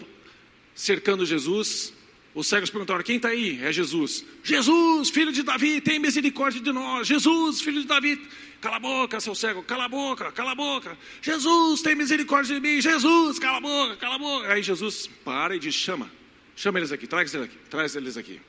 cercando 0.75 1.25
Jesus. 1.25 1.93
Os 2.33 2.47
cegos 2.47 2.69
perguntaram: 2.69 3.03
Quem 3.03 3.17
está 3.17 3.29
aí? 3.29 3.59
É 3.63 3.71
Jesus. 3.71 4.23
Jesus, 4.43 5.09
filho 5.09 5.31
de 5.31 5.43
Davi, 5.43 5.81
tem 5.81 5.99
misericórdia 5.99 6.61
de 6.61 6.71
nós. 6.71 7.07
Jesus, 7.07 7.61
filho 7.61 7.81
de 7.81 7.87
Davi. 7.87 8.21
Cala 8.61 8.77
a 8.77 8.79
boca, 8.79 9.19
seu 9.19 9.35
cego, 9.35 9.61
cala 9.63 9.85
a 9.85 9.89
boca, 9.89 10.31
cala 10.31 10.51
a 10.51 10.55
boca. 10.55 10.97
Jesus, 11.21 11.81
tem 11.81 11.95
misericórdia 11.95 12.55
de 12.55 12.61
mim. 12.61 12.81
Jesus, 12.81 13.37
cala 13.39 13.57
a 13.57 13.61
boca, 13.61 13.95
cala 13.97 14.15
a 14.15 14.19
boca. 14.19 14.53
Aí 14.53 14.63
Jesus 14.63 15.07
para 15.25 15.55
e 15.55 15.59
diz: 15.59 15.75
Chama, 15.75 16.11
chama 16.55 16.79
eles 16.79 16.91
aqui, 16.91 17.07
traz 17.07 17.33
eles 17.33 17.47
aqui. 17.47 17.57
Traz 17.69 17.95
eles 17.95 18.17
aqui. 18.17 18.39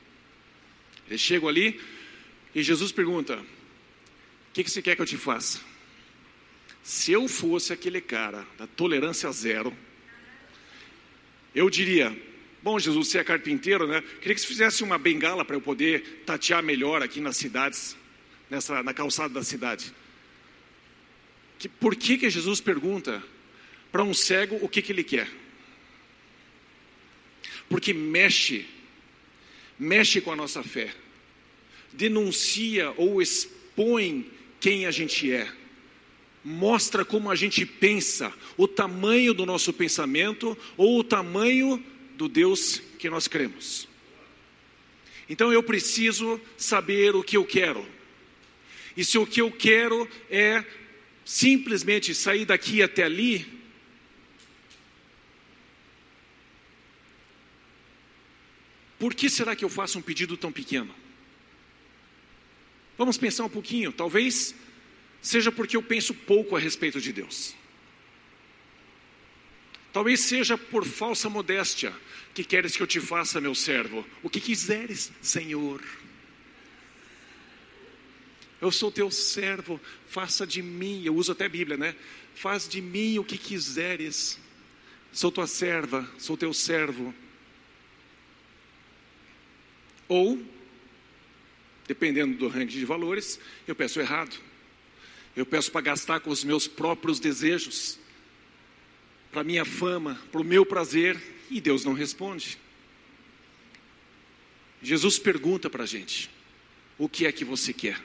Eles 1.07 1.21
chegam 1.21 1.49
ali 1.49 1.79
e 2.53 2.61
Jesus 2.63 2.91
pergunta: 2.91 3.35
O 3.35 4.53
que, 4.53 4.63
que 4.63 4.71
você 4.71 4.81
quer 4.81 4.95
que 4.95 5.01
eu 5.01 5.05
te 5.05 5.17
faça? 5.17 5.68
Se 6.89 7.11
eu 7.11 7.27
fosse 7.27 7.71
aquele 7.71 8.01
cara 8.01 8.47
da 8.57 8.65
tolerância 8.65 9.31
zero, 9.31 9.71
eu 11.53 11.69
diria: 11.69 12.19
Bom, 12.63 12.79
Jesus, 12.79 13.09
você 13.09 13.19
é 13.19 13.23
carpinteiro, 13.23 13.85
né? 13.85 14.01
Queria 14.19 14.33
que 14.33 14.41
você 14.41 14.47
fizesse 14.47 14.83
uma 14.83 14.97
bengala 14.97 15.45
para 15.45 15.55
eu 15.55 15.61
poder 15.61 16.23
tatear 16.25 16.63
melhor 16.63 17.03
aqui 17.03 17.21
nas 17.21 17.37
cidades, 17.37 17.95
nessa, 18.49 18.81
na 18.81 18.91
calçada 18.91 19.31
da 19.31 19.43
cidade. 19.43 19.93
Que, 21.59 21.69
por 21.69 21.95
que, 21.95 22.17
que 22.17 22.27
Jesus 22.27 22.59
pergunta 22.59 23.23
para 23.91 24.01
um 24.01 24.11
cego 24.11 24.57
o 24.59 24.67
que, 24.67 24.81
que 24.81 24.91
ele 24.91 25.03
quer? 25.03 25.29
Porque 27.69 27.93
mexe 27.93 28.65
mexe 29.77 30.19
com 30.21 30.31
a 30.31 30.35
nossa 30.35 30.63
fé, 30.63 30.91
denuncia 31.93 32.91
ou 32.97 33.21
expõe 33.21 34.27
quem 34.59 34.87
a 34.87 34.91
gente 34.91 35.31
é. 35.31 35.59
Mostra 36.43 37.03
como 37.03 37.29
a 37.29 37.35
gente 37.35 37.65
pensa, 37.65 38.33
o 38.57 38.67
tamanho 38.67 39.33
do 39.33 39.45
nosso 39.45 39.73
pensamento 39.73 40.57
ou 40.77 40.99
o 40.99 41.03
tamanho 41.03 41.83
do 42.15 42.27
Deus 42.27 42.81
que 42.97 43.09
nós 43.09 43.27
cremos. 43.27 43.87
Então 45.29 45.53
eu 45.53 45.61
preciso 45.61 46.41
saber 46.57 47.15
o 47.15 47.23
que 47.23 47.37
eu 47.37 47.45
quero. 47.45 47.85
E 48.97 49.05
se 49.05 49.17
o 49.17 49.25
que 49.25 49.41
eu 49.41 49.51
quero 49.51 50.09
é 50.29 50.65
simplesmente 51.23 52.15
sair 52.15 52.45
daqui 52.45 52.81
até 52.81 53.03
ali, 53.03 53.45
por 58.97 59.13
que 59.13 59.29
será 59.29 59.55
que 59.55 59.63
eu 59.63 59.69
faço 59.69 59.99
um 59.99 60.01
pedido 60.01 60.35
tão 60.35 60.51
pequeno? 60.51 60.93
Vamos 62.97 63.17
pensar 63.17 63.45
um 63.45 63.49
pouquinho, 63.49 63.93
talvez 63.93 64.53
seja 65.21 65.51
porque 65.51 65.75
eu 65.75 65.83
penso 65.83 66.13
pouco 66.13 66.55
a 66.55 66.59
respeito 66.59 66.99
de 66.99 67.11
Deus. 67.11 67.55
Talvez 69.91 70.19
seja 70.21 70.57
por 70.57 70.85
falsa 70.85 71.29
modéstia 71.29 71.93
que 72.33 72.43
queres 72.43 72.75
que 72.75 72.83
eu 72.83 72.87
te 72.87 72.99
faça, 72.99 73.41
meu 73.41 73.55
servo. 73.55 74.05
O 74.21 74.29
que 74.29 74.39
quiseres, 74.39 75.11
Senhor. 75.21 75.83
Eu 78.61 78.71
sou 78.71 78.91
teu 78.91 79.09
servo, 79.09 79.79
faça 80.07 80.45
de 80.45 80.61
mim, 80.61 81.03
eu 81.05 81.15
uso 81.15 81.31
até 81.31 81.45
a 81.45 81.49
Bíblia, 81.49 81.77
né? 81.77 81.95
Faz 82.35 82.67
de 82.67 82.81
mim 82.81 83.17
o 83.17 83.23
que 83.23 83.37
quiseres. 83.37 84.39
Sou 85.11 85.31
tua 85.31 85.47
serva, 85.47 86.09
sou 86.17 86.37
teu 86.37 86.53
servo. 86.53 87.13
Ou, 90.07 90.43
dependendo 91.87 92.37
do 92.37 92.47
ranking 92.47 92.79
de 92.79 92.85
valores, 92.85 93.39
eu 93.67 93.75
peço 93.75 93.99
errado. 93.99 94.48
Eu 95.35 95.45
peço 95.45 95.71
para 95.71 95.81
gastar 95.81 96.19
com 96.19 96.29
os 96.29 96.43
meus 96.43 96.67
próprios 96.67 97.19
desejos, 97.19 97.99
para 99.31 99.43
minha 99.43 99.63
fama, 99.63 100.19
para 100.31 100.41
o 100.41 100.43
meu 100.43 100.65
prazer, 100.65 101.17
e 101.49 101.61
Deus 101.61 101.83
não 101.83 101.93
responde. 101.93 102.57
Jesus 104.81 105.19
pergunta 105.19 105.69
para 105.69 105.83
a 105.83 105.87
gente: 105.87 106.29
o 106.97 107.07
que 107.07 107.25
é 107.25 107.31
que 107.31 107.45
você 107.45 107.73
quer? 107.73 108.01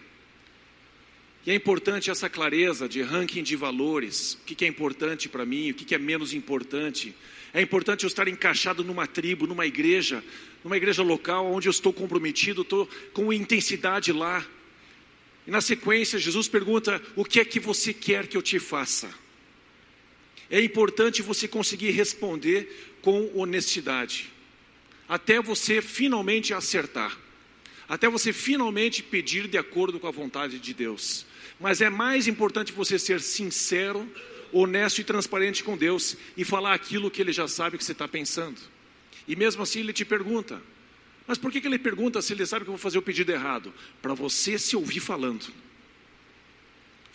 E 1.46 1.50
é 1.50 1.54
importante 1.54 2.10
essa 2.10 2.28
clareza 2.30 2.88
de 2.88 3.02
ranking 3.02 3.42
de 3.42 3.54
valores, 3.54 4.34
o 4.34 4.44
que 4.44 4.64
é 4.64 4.68
importante 4.68 5.28
para 5.28 5.44
mim, 5.44 5.70
o 5.70 5.74
que 5.74 5.94
é 5.94 5.98
menos 5.98 6.32
importante. 6.32 7.14
É 7.52 7.60
importante 7.60 8.04
eu 8.04 8.08
estar 8.08 8.26
encaixado 8.28 8.82
numa 8.82 9.06
tribo, 9.06 9.46
numa 9.46 9.66
igreja, 9.66 10.24
numa 10.64 10.76
igreja 10.76 11.02
local 11.02 11.52
onde 11.52 11.68
eu 11.68 11.70
estou 11.70 11.92
comprometido, 11.92 12.62
estou 12.62 12.88
com 13.12 13.30
intensidade 13.30 14.10
lá. 14.10 14.44
E 15.46 15.50
na 15.50 15.60
sequência, 15.60 16.18
Jesus 16.18 16.48
pergunta: 16.48 17.00
O 17.14 17.24
que 17.24 17.40
é 17.40 17.44
que 17.44 17.60
você 17.60 17.92
quer 17.92 18.26
que 18.26 18.36
eu 18.36 18.42
te 18.42 18.58
faça? 18.58 19.12
É 20.50 20.60
importante 20.62 21.22
você 21.22 21.48
conseguir 21.48 21.90
responder 21.90 22.96
com 23.02 23.30
honestidade, 23.34 24.30
até 25.08 25.40
você 25.40 25.82
finalmente 25.82 26.54
acertar, 26.54 27.18
até 27.88 28.08
você 28.08 28.32
finalmente 28.32 29.02
pedir 29.02 29.48
de 29.48 29.58
acordo 29.58 29.98
com 30.00 30.06
a 30.06 30.12
vontade 30.12 30.58
de 30.58 30.72
Deus. 30.72 31.26
Mas 31.60 31.80
é 31.80 31.90
mais 31.90 32.26
importante 32.26 32.72
você 32.72 32.98
ser 32.98 33.20
sincero, 33.20 34.08
honesto 34.52 35.00
e 35.00 35.04
transparente 35.04 35.64
com 35.64 35.76
Deus 35.76 36.16
e 36.36 36.44
falar 36.44 36.74
aquilo 36.74 37.10
que 37.10 37.20
Ele 37.20 37.32
já 37.32 37.48
sabe 37.48 37.76
que 37.76 37.84
você 37.84 37.92
está 37.92 38.08
pensando. 38.08 38.60
E 39.26 39.34
mesmo 39.36 39.62
assim 39.62 39.80
Ele 39.80 39.92
te 39.92 40.04
pergunta: 40.04 40.62
mas 41.26 41.38
por 41.38 41.50
que, 41.50 41.60
que 41.60 41.66
Ele 41.66 41.78
pergunta 41.78 42.20
se 42.20 42.32
Ele 42.32 42.44
sabe 42.44 42.64
que 42.64 42.70
eu 42.70 42.74
vou 42.74 42.78
fazer 42.78 42.98
o 42.98 43.02
pedido 43.02 43.32
errado? 43.32 43.72
Para 44.02 44.14
você 44.14 44.58
se 44.58 44.76
ouvir 44.76 45.00
falando. 45.00 45.46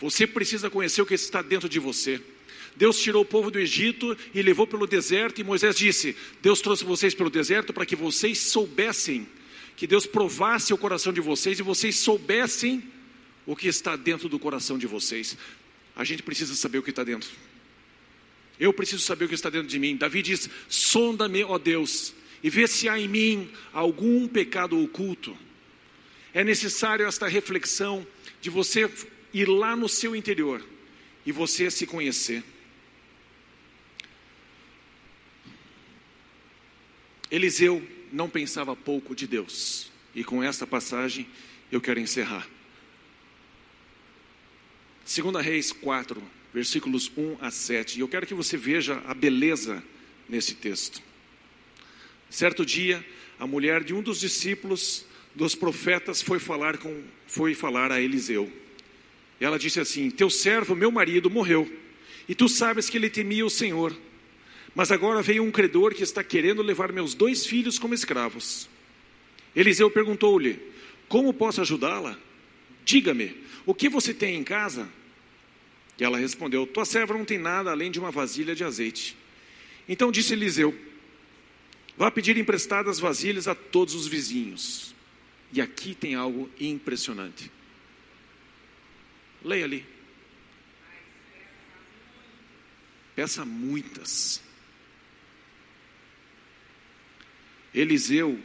Você 0.00 0.26
precisa 0.26 0.70
conhecer 0.70 1.02
o 1.02 1.06
que 1.06 1.14
está 1.14 1.42
dentro 1.42 1.68
de 1.68 1.78
você. 1.78 2.20
Deus 2.74 2.98
tirou 2.98 3.22
o 3.22 3.26
povo 3.26 3.50
do 3.50 3.58
Egito 3.58 4.16
e 4.34 4.42
levou 4.42 4.66
pelo 4.66 4.86
deserto, 4.86 5.40
e 5.40 5.44
Moisés 5.44 5.76
disse: 5.76 6.16
Deus 6.40 6.60
trouxe 6.60 6.84
vocês 6.84 7.14
pelo 7.14 7.30
deserto 7.30 7.72
para 7.72 7.84
que 7.84 7.94
vocês 7.94 8.38
soubessem, 8.38 9.28
que 9.76 9.86
Deus 9.86 10.06
provasse 10.06 10.72
o 10.72 10.78
coração 10.78 11.12
de 11.12 11.20
vocês 11.20 11.58
e 11.58 11.62
vocês 11.62 11.96
soubessem 11.96 12.82
o 13.46 13.54
que 13.54 13.68
está 13.68 13.96
dentro 13.96 14.28
do 14.28 14.38
coração 14.38 14.78
de 14.78 14.86
vocês. 14.86 15.36
A 15.94 16.04
gente 16.04 16.22
precisa 16.22 16.54
saber 16.54 16.78
o 16.78 16.82
que 16.82 16.90
está 16.90 17.04
dentro. 17.04 17.28
Eu 18.58 18.72
preciso 18.72 19.02
saber 19.02 19.24
o 19.24 19.28
que 19.28 19.34
está 19.34 19.50
dentro 19.50 19.68
de 19.68 19.78
mim. 19.78 19.96
Davi 19.96 20.22
diz: 20.22 20.48
sonda-me, 20.68 21.44
ó 21.44 21.58
Deus, 21.58 22.14
e 22.42 22.50
vê 22.50 22.66
se 22.66 22.88
há 22.88 22.98
em 22.98 23.08
mim 23.08 23.50
algum 23.72 24.26
pecado 24.26 24.82
oculto. 24.82 25.36
É 26.32 26.44
necessário 26.44 27.06
esta 27.06 27.26
reflexão 27.26 28.06
de 28.40 28.48
você 28.48 28.90
ir 29.32 29.48
lá 29.48 29.76
no 29.76 29.88
seu 29.88 30.14
interior 30.14 30.64
e 31.24 31.32
você 31.32 31.70
se 31.70 31.86
conhecer. 31.86 32.42
Eliseu 37.30 37.86
não 38.12 38.28
pensava 38.28 38.74
pouco 38.74 39.14
de 39.14 39.26
Deus, 39.26 39.90
e 40.14 40.24
com 40.24 40.42
esta 40.42 40.66
passagem 40.66 41.28
eu 41.70 41.80
quero 41.80 42.00
encerrar. 42.00 42.48
2 45.04 45.44
Reis 45.44 45.72
4, 45.72 46.22
versículos 46.52 47.10
1 47.16 47.36
a 47.40 47.50
7. 47.50 47.98
E 47.98 48.00
eu 48.00 48.08
quero 48.08 48.26
que 48.26 48.34
você 48.34 48.56
veja 48.56 49.00
a 49.06 49.14
beleza 49.14 49.82
nesse 50.28 50.54
texto. 50.54 51.09
Certo 52.30 52.64
dia, 52.64 53.04
a 53.38 53.46
mulher 53.46 53.82
de 53.82 53.92
um 53.92 54.00
dos 54.00 54.20
discípulos 54.20 55.04
dos 55.34 55.56
profetas 55.56 56.22
foi 56.22 56.38
falar 56.38 56.78
com 56.78 57.02
foi 57.26 57.54
falar 57.54 57.90
a 57.90 58.00
Eliseu. 58.00 58.50
Ela 59.40 59.58
disse 59.58 59.80
assim: 59.80 60.10
Teu 60.10 60.30
servo, 60.30 60.76
meu 60.76 60.92
marido, 60.92 61.28
morreu, 61.28 61.70
e 62.28 62.34
tu 62.34 62.48
sabes 62.48 62.88
que 62.88 62.96
ele 62.96 63.10
temia 63.10 63.44
o 63.44 63.50
Senhor. 63.50 63.96
Mas 64.74 64.92
agora 64.92 65.20
veio 65.20 65.42
um 65.42 65.50
credor 65.50 65.92
que 65.94 66.04
está 66.04 66.22
querendo 66.22 66.62
levar 66.62 66.92
meus 66.92 67.14
dois 67.14 67.44
filhos 67.44 67.78
como 67.78 67.94
escravos. 67.94 68.68
Eliseu 69.54 69.90
perguntou-lhe: 69.90 70.60
Como 71.08 71.34
posso 71.34 71.60
ajudá-la? 71.60 72.16
Diga-me, 72.84 73.36
o 73.66 73.74
que 73.74 73.88
você 73.88 74.14
tem 74.14 74.36
em 74.36 74.44
casa? 74.44 74.88
E 75.98 76.04
ela 76.04 76.18
respondeu: 76.18 76.66
Tua 76.66 76.84
serva 76.84 77.14
não 77.14 77.24
tem 77.24 77.38
nada 77.38 77.70
além 77.70 77.90
de 77.90 77.98
uma 77.98 78.12
vasilha 78.12 78.54
de 78.54 78.62
azeite. 78.62 79.16
Então 79.88 80.12
disse 80.12 80.32
Eliseu: 80.32 80.72
Vá 82.00 82.10
pedir 82.10 82.38
emprestadas 82.38 82.98
vasilhas 82.98 83.46
a 83.46 83.54
todos 83.54 83.94
os 83.94 84.06
vizinhos. 84.06 84.94
E 85.52 85.60
aqui 85.60 85.94
tem 85.94 86.14
algo 86.14 86.48
impressionante. 86.58 87.52
Leia 89.44 89.66
ali. 89.66 89.86
Peça 93.14 93.44
muitas. 93.44 94.40
Eliseu 97.74 98.42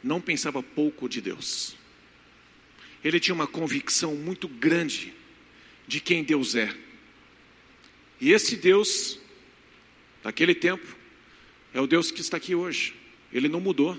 não 0.00 0.20
pensava 0.20 0.62
pouco 0.62 1.08
de 1.08 1.20
Deus. 1.20 1.74
Ele 3.02 3.18
tinha 3.18 3.34
uma 3.34 3.48
convicção 3.48 4.14
muito 4.14 4.46
grande 4.46 5.12
de 5.88 5.98
quem 5.98 6.22
Deus 6.22 6.54
é. 6.54 6.72
E 8.20 8.30
esse 8.30 8.54
Deus, 8.54 9.18
daquele 10.22 10.54
tempo, 10.54 11.01
é 11.74 11.80
o 11.80 11.86
Deus 11.86 12.10
que 12.10 12.20
está 12.20 12.36
aqui 12.36 12.54
hoje. 12.54 12.94
Ele 13.32 13.48
não 13.48 13.60
mudou. 13.60 13.98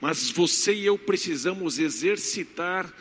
Mas 0.00 0.30
você 0.30 0.72
e 0.72 0.86
eu 0.86 0.98
precisamos 0.98 1.78
exercitar 1.78 2.92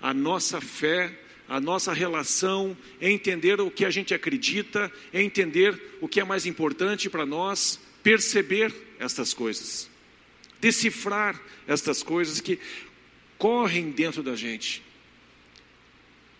a 0.00 0.14
nossa 0.14 0.60
fé, 0.60 1.18
a 1.48 1.60
nossa 1.60 1.92
relação, 1.92 2.76
entender 3.00 3.60
o 3.60 3.70
que 3.70 3.84
a 3.84 3.90
gente 3.90 4.14
acredita, 4.14 4.92
entender 5.12 5.98
o 6.00 6.08
que 6.08 6.20
é 6.20 6.24
mais 6.24 6.46
importante 6.46 7.10
para 7.10 7.26
nós, 7.26 7.78
perceber 8.02 8.74
estas 8.98 9.34
coisas, 9.34 9.90
decifrar 10.60 11.40
estas 11.66 12.02
coisas 12.02 12.40
que 12.40 12.58
correm 13.36 13.90
dentro 13.90 14.22
da 14.22 14.34
gente. 14.34 14.82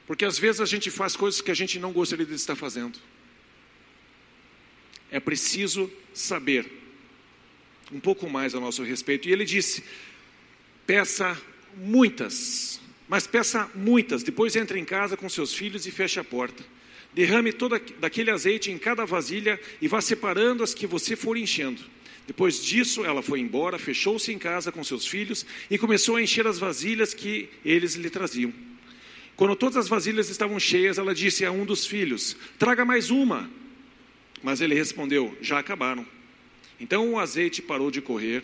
Porque 0.06 0.24
às 0.24 0.38
vezes 0.38 0.60
a 0.60 0.66
gente 0.66 0.90
faz 0.90 1.14
coisas 1.14 1.40
que 1.40 1.50
a 1.50 1.54
gente 1.54 1.78
não 1.78 1.92
gostaria 1.92 2.24
de 2.24 2.34
estar 2.34 2.56
fazendo. 2.56 2.98
É 5.10 5.18
preciso 5.18 5.90
saber 6.12 6.70
um 7.92 8.00
pouco 8.00 8.28
mais 8.28 8.54
a 8.54 8.60
nosso 8.60 8.82
respeito. 8.82 9.28
E 9.28 9.32
ele 9.32 9.44
disse: 9.44 9.82
peça 10.86 11.40
muitas, 11.76 12.80
mas 13.08 13.26
peça 13.26 13.70
muitas. 13.74 14.22
Depois 14.22 14.56
entre 14.56 14.78
em 14.78 14.84
casa 14.84 15.16
com 15.16 15.28
seus 15.28 15.54
filhos 15.54 15.86
e 15.86 15.90
feche 15.90 16.20
a 16.20 16.24
porta. 16.24 16.64
Derrame 17.14 17.52
todo 17.52 17.80
daquele 17.98 18.30
azeite 18.30 18.70
em 18.70 18.78
cada 18.78 19.04
vasilha 19.04 19.58
e 19.80 19.88
vá 19.88 20.00
separando 20.00 20.62
as 20.62 20.74
que 20.74 20.86
você 20.86 21.16
for 21.16 21.36
enchendo. 21.36 21.82
Depois 22.26 22.62
disso, 22.62 23.06
ela 23.06 23.22
foi 23.22 23.40
embora, 23.40 23.78
fechou-se 23.78 24.30
em 24.30 24.38
casa 24.38 24.70
com 24.70 24.84
seus 24.84 25.06
filhos 25.06 25.46
e 25.70 25.78
começou 25.78 26.16
a 26.16 26.22
encher 26.22 26.46
as 26.46 26.58
vasilhas 26.58 27.14
que 27.14 27.48
eles 27.64 27.94
lhe 27.94 28.10
traziam. 28.10 28.52
Quando 29.34 29.56
todas 29.56 29.78
as 29.78 29.88
vasilhas 29.88 30.28
estavam 30.28 30.60
cheias, 30.60 30.98
ela 30.98 31.14
disse 31.14 31.44
a 31.46 31.50
um 31.50 31.64
dos 31.64 31.86
filhos: 31.86 32.36
Traga 32.58 32.84
mais 32.84 33.10
uma. 33.10 33.48
Mas 34.42 34.60
ele 34.60 34.74
respondeu: 34.74 35.36
Já 35.40 35.58
acabaram. 35.58 36.06
Então 36.80 37.12
o 37.12 37.18
azeite 37.18 37.60
parou 37.60 37.90
de 37.90 38.00
correr. 38.00 38.42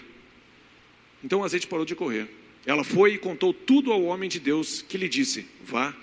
Então 1.22 1.40
o 1.40 1.44
azeite 1.44 1.66
parou 1.66 1.84
de 1.84 1.94
correr. 1.94 2.28
Ela 2.66 2.82
foi 2.82 3.14
e 3.14 3.18
contou 3.18 3.52
tudo 3.52 3.92
ao 3.92 4.02
homem 4.04 4.28
de 4.28 4.40
Deus, 4.40 4.82
que 4.82 4.98
lhe 4.98 5.08
disse: 5.08 5.46
Vá, 5.64 5.94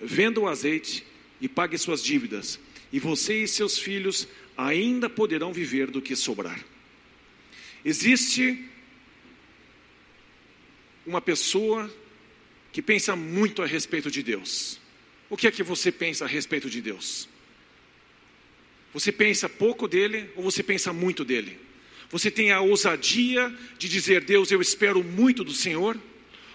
venda 0.00 0.40
o 0.40 0.48
azeite 0.48 1.04
e 1.40 1.48
pague 1.48 1.76
suas 1.76 2.02
dívidas, 2.02 2.58
e 2.92 2.98
você 2.98 3.42
e 3.42 3.48
seus 3.48 3.78
filhos 3.78 4.26
ainda 4.56 5.08
poderão 5.08 5.52
viver 5.52 5.90
do 5.90 6.00
que 6.00 6.16
sobrar. 6.16 6.58
Existe 7.84 8.64
uma 11.06 11.20
pessoa 11.20 11.90
que 12.72 12.82
pensa 12.82 13.14
muito 13.14 13.62
a 13.62 13.66
respeito 13.66 14.10
de 14.10 14.22
Deus. 14.22 14.80
O 15.30 15.36
que 15.36 15.46
é 15.46 15.50
que 15.50 15.62
você 15.62 15.92
pensa 15.92 16.24
a 16.24 16.28
respeito 16.28 16.68
de 16.68 16.80
Deus? 16.80 17.28
Você 18.96 19.12
pensa 19.12 19.46
pouco 19.46 19.86
dele 19.86 20.30
ou 20.34 20.42
você 20.42 20.62
pensa 20.62 20.90
muito 20.90 21.22
dele? 21.22 21.60
Você 22.08 22.30
tem 22.30 22.50
a 22.50 22.62
ousadia 22.62 23.54
de 23.76 23.90
dizer, 23.90 24.24
Deus, 24.24 24.50
eu 24.50 24.58
espero 24.62 25.04
muito 25.04 25.44
do 25.44 25.52
Senhor? 25.52 26.00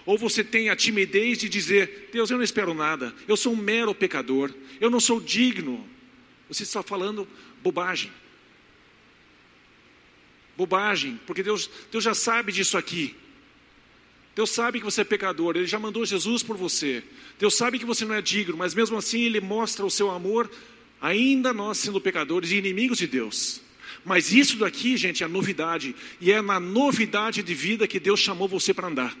Ou 0.04 0.18
você 0.18 0.42
tem 0.42 0.68
a 0.68 0.74
timidez 0.74 1.38
de 1.38 1.48
dizer, 1.48 2.08
Deus, 2.12 2.30
eu 2.30 2.36
não 2.36 2.42
espero 2.42 2.74
nada, 2.74 3.14
eu 3.28 3.36
sou 3.36 3.52
um 3.52 3.56
mero 3.56 3.94
pecador, 3.94 4.52
eu 4.80 4.90
não 4.90 4.98
sou 4.98 5.20
digno. 5.20 5.88
Você 6.48 6.64
está 6.64 6.82
falando 6.82 7.28
bobagem. 7.62 8.10
Bobagem, 10.56 11.20
porque 11.24 11.44
Deus, 11.44 11.70
Deus 11.92 12.02
já 12.02 12.12
sabe 12.12 12.50
disso 12.50 12.76
aqui. 12.76 13.14
Deus 14.34 14.50
sabe 14.50 14.80
que 14.80 14.84
você 14.84 15.02
é 15.02 15.04
pecador, 15.04 15.56
Ele 15.56 15.66
já 15.66 15.78
mandou 15.78 16.04
Jesus 16.04 16.42
por 16.42 16.56
você. 16.56 17.04
Deus 17.38 17.54
sabe 17.54 17.78
que 17.78 17.84
você 17.84 18.04
não 18.04 18.16
é 18.16 18.20
digno, 18.20 18.56
mas 18.56 18.74
mesmo 18.74 18.96
assim 18.96 19.20
Ele 19.22 19.40
mostra 19.40 19.86
o 19.86 19.90
seu 19.90 20.10
amor, 20.10 20.50
ainda 21.02 21.52
nós 21.52 21.78
sendo 21.78 22.00
pecadores 22.00 22.52
e 22.52 22.56
inimigos 22.56 22.98
de 22.98 23.08
Deus. 23.08 23.60
Mas 24.04 24.32
isso 24.32 24.56
daqui, 24.56 24.96
gente, 24.96 25.24
é 25.24 25.28
novidade, 25.28 25.94
e 26.20 26.32
é 26.32 26.40
na 26.40 26.60
novidade 26.60 27.42
de 27.42 27.54
vida 27.54 27.88
que 27.88 28.00
Deus 28.00 28.20
chamou 28.20 28.46
você 28.48 28.72
para 28.72 28.88
andar. 28.88 29.16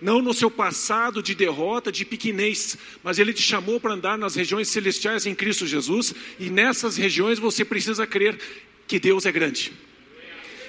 Não 0.00 0.20
no 0.20 0.34
seu 0.34 0.50
passado 0.50 1.22
de 1.22 1.34
derrota, 1.34 1.90
de 1.90 2.04
pequenez, 2.04 2.76
mas 3.02 3.18
Ele 3.18 3.32
te 3.32 3.42
chamou 3.42 3.80
para 3.80 3.94
andar 3.94 4.18
nas 4.18 4.34
regiões 4.34 4.68
celestiais 4.68 5.24
em 5.24 5.34
Cristo 5.34 5.66
Jesus, 5.66 6.14
e 6.38 6.50
nessas 6.50 6.96
regiões 6.96 7.38
você 7.38 7.64
precisa 7.64 8.06
crer 8.06 8.38
que 8.86 8.98
Deus 8.98 9.24
é 9.24 9.32
grande. 9.32 9.72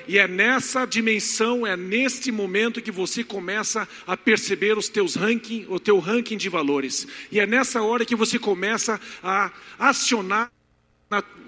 E 0.07 0.17
é 0.17 0.27
nessa 0.27 0.85
dimensão, 0.85 1.65
é 1.65 1.75
neste 1.75 2.31
momento 2.31 2.81
que 2.81 2.91
você 2.91 3.23
começa 3.23 3.87
a 4.05 4.15
perceber 4.15 4.77
os 4.77 4.87
teus 4.87 5.15
ranking, 5.15 5.65
o 5.69 5.79
teu 5.79 5.99
ranking 5.99 6.37
de 6.37 6.49
valores. 6.49 7.07
E 7.31 7.39
é 7.39 7.45
nessa 7.45 7.81
hora 7.81 8.05
que 8.05 8.15
você 8.15 8.37
começa 8.37 8.99
a 9.23 9.51
acionar 9.79 10.51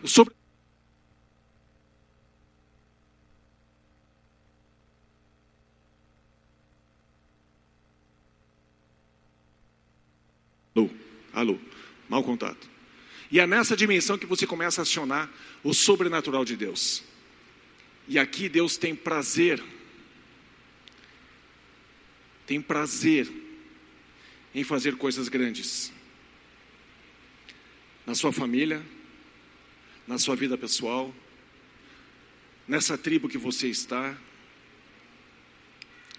sobre 0.03 0.34
Alô, 10.76 10.89
alô, 11.34 11.60
mau 12.08 12.24
contato. 12.24 12.70
E 13.32 13.39
é 13.39 13.47
nessa 13.47 13.76
dimensão 13.76 14.16
que 14.16 14.28
você 14.28 14.45
começa 14.45 14.82
a 14.82 14.84
acionar 14.84 15.28
o 15.64 15.74
sobrenatural 15.74 16.45
de 16.45 16.55
Deus. 16.55 17.03
E 18.08 18.18
aqui 18.18 18.47
Deus 18.47 18.78
tem 18.78 18.95
prazer, 18.95 19.62
tem 22.45 22.62
prazer 22.62 23.30
em 24.55 24.64
fazer 24.64 24.95
coisas 24.95 25.28
grandes. 25.28 25.91
Na 28.05 28.16
sua 28.16 28.32
família, 28.32 28.82
na 30.08 30.18
sua 30.18 30.36
vida 30.36 30.58
pessoal, 30.58 31.14
nessa 32.68 32.97
tribo 32.97 33.28
que 33.28 33.38
você 33.38 33.68
está. 33.68 34.18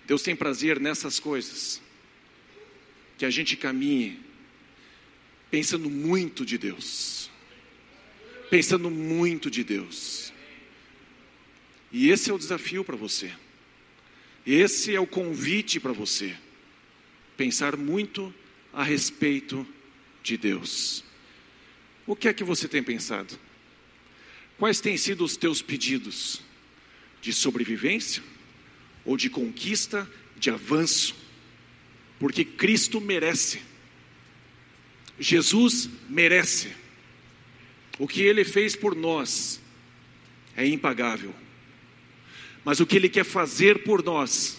Deus 0.07 0.23
tem 0.23 0.37
prazer 0.37 0.79
nessas 0.79 1.19
coisas. 1.19 1.81
Que 3.17 3.25
a 3.25 3.31
gente 3.31 3.57
caminhe 3.57 4.21
pensando 5.51 5.91
muito 5.91 6.45
de 6.45 6.57
Deus. 6.57 7.31
Pensando 8.51 8.91
muito 8.91 9.51
de 9.51 9.65
Deus. 9.65 10.33
E 11.91 12.11
esse 12.11 12.31
é 12.31 12.35
o 12.35 12.39
desafio 12.39 12.85
para 12.85 12.97
você. 12.97 13.33
Esse 14.47 14.95
é 14.95 15.01
o 15.01 15.07
convite 15.07 15.81
para 15.81 15.93
você. 15.93 16.35
Pensar 17.37 17.77
muito 17.77 18.33
a 18.73 18.83
respeito 18.83 19.67
de 20.23 20.37
Deus. 20.37 21.05
O 22.07 22.17
que 22.17 22.29
é 22.29 22.33
que 22.33 22.45
você 22.45 22.67
tem 22.67 22.83
pensado? 22.83 23.39
Quais 24.59 24.81
têm 24.81 24.97
sido 24.97 25.25
os 25.25 25.37
teus 25.37 25.63
pedidos? 25.63 26.41
De 27.21 27.33
sobrevivência? 27.33 28.23
Ou 29.05 29.17
de 29.17 29.31
conquista, 29.31 30.11
de 30.37 30.51
avanço? 30.51 31.15
Porque 32.19 32.45
Cristo 32.45 33.01
merece. 33.01 33.61
Jesus 35.19 35.89
merece. 36.09 36.73
O 37.99 38.07
que 38.07 38.23
ele 38.23 38.45
fez 38.45 38.77
por 38.77 38.95
nós 38.95 39.61
é 40.57 40.67
impagável. 40.67 41.35
Mas 42.69 42.81
o 42.81 42.87
que 42.87 42.97
Ele 42.97 43.09
quer 43.09 43.25
fazer 43.25 43.83
por 43.83 44.05
nós 44.05 44.59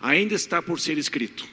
ainda 0.00 0.34
está 0.34 0.60
por 0.60 0.80
ser 0.80 0.98
escrito. 0.98 1.46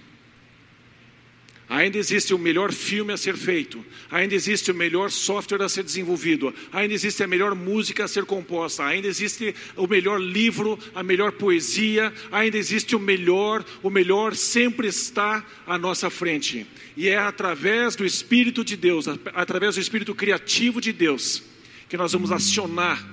Ainda 1.70 2.00
existe 2.00 2.34
o 2.34 2.40
melhor 2.40 2.74
filme 2.74 3.14
a 3.14 3.18
ser 3.18 3.38
feito, 3.38 3.86
ainda 4.10 4.34
existe 4.34 4.72
o 4.72 4.74
melhor 4.74 5.12
software 5.12 5.62
a 5.62 5.70
ser 5.70 5.84
desenvolvido, 5.84 6.52
ainda 6.72 6.96
existe 6.96 7.22
a 7.22 7.28
melhor 7.28 7.54
música 7.54 8.06
a 8.06 8.08
ser 8.08 8.26
composta, 8.26 8.86
ainda 8.86 9.08
existe 9.08 9.54
o 9.76 9.86
melhor 9.86 10.20
livro, 10.20 10.80
a 10.96 11.04
melhor 11.04 11.34
poesia, 11.34 12.12
ainda 12.32 12.58
existe 12.58 12.96
o 12.96 13.00
melhor, 13.00 13.64
o 13.84 13.92
melhor 13.92 14.36
sempre 14.36 14.88
está 14.88 15.46
à 15.68 15.78
nossa 15.78 16.10
frente. 16.10 16.66
E 16.96 17.08
é 17.08 17.20
através 17.20 17.96
do 17.96 18.04
Espírito 18.04 18.66
de 18.66 18.76
Deus, 18.76 19.06
através 19.32 19.76
do 19.76 19.82
Espírito 19.82 20.16
criativo 20.16 20.82
de 20.82 20.92
Deus, 20.92 21.44
que 21.88 21.98
nós 21.98 22.14
vamos 22.14 22.32
acionar 22.32 23.08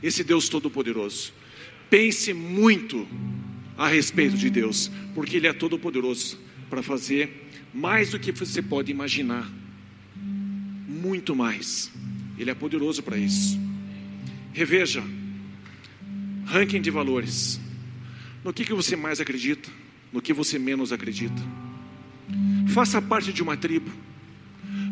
esse 0.00 0.22
Deus 0.22 0.48
Todo-Poderoso. 0.48 1.42
Pense 1.94 2.34
muito 2.34 3.06
a 3.78 3.86
respeito 3.86 4.36
de 4.36 4.50
Deus, 4.50 4.90
porque 5.14 5.36
Ele 5.36 5.46
é 5.46 5.52
todo-poderoso 5.52 6.36
para 6.68 6.82
fazer 6.82 7.48
mais 7.72 8.10
do 8.10 8.18
que 8.18 8.32
você 8.32 8.60
pode 8.60 8.90
imaginar. 8.90 9.48
Muito 10.16 11.36
mais. 11.36 11.92
Ele 12.36 12.50
é 12.50 12.54
poderoso 12.54 13.00
para 13.00 13.16
isso. 13.16 13.56
Reveja. 14.52 15.04
Ranking 16.46 16.80
de 16.80 16.90
valores. 16.90 17.60
No 18.42 18.52
que, 18.52 18.64
que 18.64 18.74
você 18.74 18.96
mais 18.96 19.20
acredita? 19.20 19.70
No 20.12 20.20
que 20.20 20.32
você 20.32 20.58
menos 20.58 20.92
acredita? 20.92 21.40
Faça 22.70 23.00
parte 23.00 23.32
de 23.32 23.40
uma 23.40 23.56
tribo. 23.56 23.92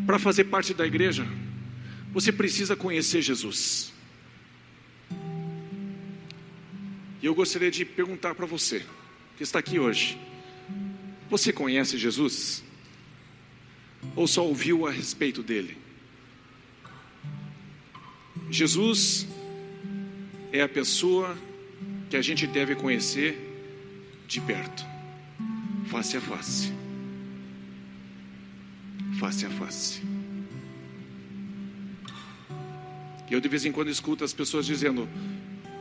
Para 0.06 0.20
fazer 0.20 0.44
parte 0.44 0.72
da 0.72 0.86
igreja, 0.86 1.26
você 2.12 2.30
precisa 2.30 2.76
conhecer 2.76 3.22
Jesus. 3.22 3.91
E 7.22 7.26
eu 7.26 7.34
gostaria 7.34 7.70
de 7.70 7.84
perguntar 7.84 8.34
para 8.34 8.46
você, 8.46 8.84
que 9.36 9.44
está 9.44 9.60
aqui 9.60 9.78
hoje: 9.78 10.18
você 11.30 11.52
conhece 11.52 11.96
Jesus? 11.96 12.64
Ou 14.16 14.26
só 14.26 14.44
ouviu 14.44 14.86
a 14.86 14.90
respeito 14.90 15.42
dele? 15.42 15.78
Jesus 18.50 19.26
é 20.52 20.60
a 20.60 20.68
pessoa 20.68 21.38
que 22.10 22.16
a 22.16 22.20
gente 22.20 22.46
deve 22.46 22.74
conhecer 22.74 23.38
de 24.26 24.40
perto, 24.40 24.84
face 25.86 26.16
a 26.16 26.20
face. 26.20 26.72
Face 29.20 29.46
a 29.46 29.50
face. 29.50 30.02
E 33.30 33.32
eu 33.32 33.40
de 33.40 33.48
vez 33.48 33.64
em 33.64 33.70
quando 33.70 33.88
escuto 33.88 34.24
as 34.24 34.32
pessoas 34.34 34.66
dizendo: 34.66 35.08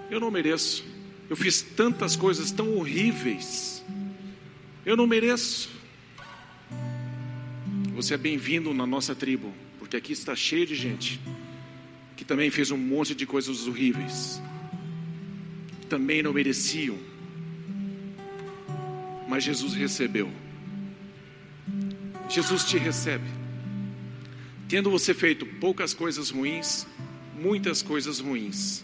Eu 0.10 0.20
não 0.20 0.30
mereço, 0.30 0.86
eu 1.32 1.38
fiz 1.38 1.62
tantas 1.62 2.18
coisas 2.18 2.52
tão 2.52 2.76
horríveis. 2.76 3.82
Eu 4.86 4.98
não 4.98 5.08
mereço. 5.08 5.70
Você 7.96 8.16
é 8.16 8.18
bem-vindo 8.18 8.74
na 8.74 8.86
nossa 8.86 9.16
tribo, 9.16 9.54
porque 9.80 9.96
aqui 9.96 10.12
está 10.12 10.36
cheio 10.36 10.66
de 10.66 10.76
gente 10.76 11.22
que 12.18 12.26
também 12.26 12.52
fez 12.52 12.70
um 12.70 12.76
monte 12.76 13.16
de 13.16 13.26
coisas 13.26 13.66
horríveis. 13.66 14.42
Também 15.88 16.22
não 16.22 16.34
mereciam. 16.34 17.00
Mas 19.26 19.46
Jesus 19.46 19.74
recebeu. 19.74 20.30
Jesus 22.28 22.66
te 22.66 22.78
recebe. 22.78 23.30
Tendo 24.68 24.92
você 24.92 25.14
feito 25.14 25.46
poucas 25.46 25.94
coisas 25.94 26.30
ruins, 26.30 26.86
muitas 27.40 27.82
coisas 27.82 28.20
ruins 28.20 28.84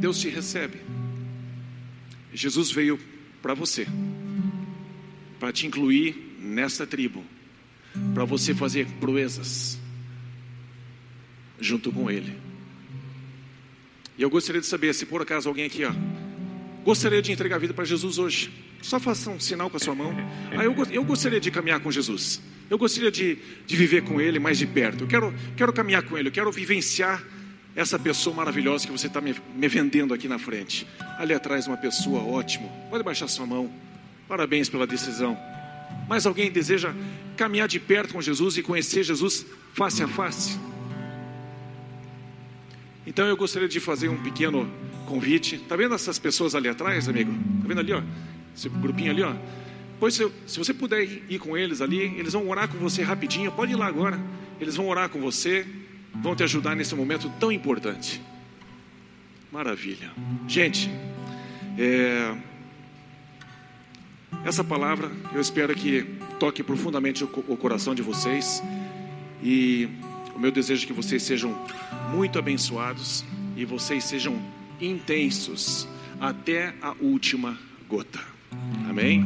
Deus 0.00 0.20
te 0.20 0.28
recebe. 0.28 0.78
Jesus 2.32 2.70
veio 2.70 2.98
para 3.40 3.54
você, 3.54 3.86
para 5.38 5.52
te 5.52 5.66
incluir 5.66 6.36
nessa 6.40 6.86
tribo, 6.86 7.24
para 8.12 8.24
você 8.24 8.54
fazer 8.54 8.86
proezas 9.00 9.78
junto 11.60 11.92
com 11.92 12.10
Ele. 12.10 12.36
E 14.18 14.22
eu 14.22 14.30
gostaria 14.30 14.60
de 14.60 14.66
saber 14.66 14.94
se 14.94 15.06
por 15.06 15.22
acaso 15.22 15.48
alguém 15.48 15.66
aqui, 15.66 15.84
ó, 15.84 15.92
gostaria 16.84 17.22
de 17.22 17.32
entregar 17.32 17.56
a 17.56 17.58
vida 17.58 17.74
para 17.74 17.84
Jesus 17.84 18.18
hoje. 18.18 18.50
Só 18.82 19.00
faça 19.00 19.30
um 19.30 19.40
sinal 19.40 19.70
com 19.70 19.76
a 19.76 19.80
sua 19.80 19.94
mão. 19.94 20.14
Ah, 20.56 20.64
eu, 20.64 20.74
eu 20.90 21.04
gostaria 21.04 21.40
de 21.40 21.50
caminhar 21.50 21.80
com 21.80 21.90
Jesus. 21.90 22.40
Eu 22.68 22.76
gostaria 22.76 23.10
de, 23.10 23.38
de 23.66 23.76
viver 23.76 24.02
com 24.02 24.20
Ele 24.20 24.38
mais 24.38 24.58
de 24.58 24.66
perto. 24.66 25.04
Eu 25.04 25.08
quero, 25.08 25.34
quero 25.56 25.72
caminhar 25.72 26.02
com 26.02 26.18
Ele, 26.18 26.28
eu 26.28 26.32
quero 26.32 26.52
vivenciar 26.52 27.24
essa 27.76 27.98
pessoa 27.98 28.34
maravilhosa 28.34 28.86
que 28.86 28.92
você 28.92 29.08
está 29.08 29.20
me, 29.20 29.34
me 29.54 29.68
vendendo 29.68 30.14
aqui 30.14 30.28
na 30.28 30.38
frente. 30.38 30.86
Ali 31.18 31.34
atrás, 31.34 31.66
uma 31.66 31.76
pessoa 31.76 32.22
ótima. 32.22 32.68
Pode 32.88 33.02
baixar 33.02 33.26
sua 33.28 33.46
mão. 33.46 33.70
Parabéns 34.28 34.68
pela 34.68 34.86
decisão. 34.86 35.36
Mas 36.08 36.26
alguém 36.26 36.50
deseja 36.50 36.94
caminhar 37.36 37.66
de 37.66 37.80
perto 37.80 38.14
com 38.14 38.22
Jesus 38.22 38.56
e 38.56 38.62
conhecer 38.62 39.02
Jesus 39.02 39.44
face 39.72 40.02
a 40.02 40.08
face? 40.08 40.58
Então 43.06 43.26
eu 43.26 43.36
gostaria 43.36 43.68
de 43.68 43.80
fazer 43.80 44.08
um 44.08 44.22
pequeno 44.22 44.70
convite. 45.06 45.58
Tá 45.58 45.76
vendo 45.76 45.94
essas 45.94 46.18
pessoas 46.18 46.54
ali 46.54 46.68
atrás, 46.68 47.08
amigo? 47.08 47.32
Tá 47.32 47.68
vendo 47.68 47.80
ali, 47.80 47.92
ó? 47.92 48.02
Esse 48.56 48.68
grupinho 48.68 49.10
ali, 49.10 49.22
ó. 49.22 49.34
Pois 49.98 50.14
se, 50.14 50.30
se 50.46 50.58
você 50.58 50.72
puder 50.72 51.02
ir, 51.02 51.24
ir 51.28 51.38
com 51.38 51.56
eles 51.56 51.80
ali, 51.80 51.98
eles 52.18 52.32
vão 52.32 52.48
orar 52.48 52.68
com 52.68 52.78
você 52.78 53.02
rapidinho. 53.02 53.50
Pode 53.52 53.72
ir 53.72 53.76
lá 53.76 53.86
agora. 53.86 54.18
Eles 54.60 54.76
vão 54.76 54.88
orar 54.88 55.08
com 55.08 55.20
você, 55.20 55.66
vão 56.14 56.34
te 56.34 56.42
ajudar 56.42 56.74
nesse 56.74 56.94
momento 56.94 57.30
tão 57.40 57.50
importante. 57.50 58.20
Maravilha. 59.50 60.10
Gente, 60.48 60.90
é, 61.78 62.36
essa 64.44 64.64
palavra 64.64 65.10
eu 65.32 65.40
espero 65.40 65.74
que 65.74 66.02
toque 66.38 66.62
profundamente 66.62 67.24
o, 67.24 67.56
coração 67.56 67.94
de 67.94 68.02
vocês. 68.02 68.62
E 69.42 69.88
o 70.34 70.38
meu 70.38 70.50
desejo 70.50 70.84
é 70.84 70.86
que 70.86 70.92
vocês 70.92 71.22
sejam 71.22 71.56
muito 72.12 72.38
abençoados 72.38 73.24
e 73.56 73.64
vocês 73.64 74.04
sejam 74.04 74.40
intensos 74.80 75.88
até 76.20 76.74
a 76.82 76.94
última 77.00 77.58
gota. 77.88 78.20
Amém? 78.88 79.24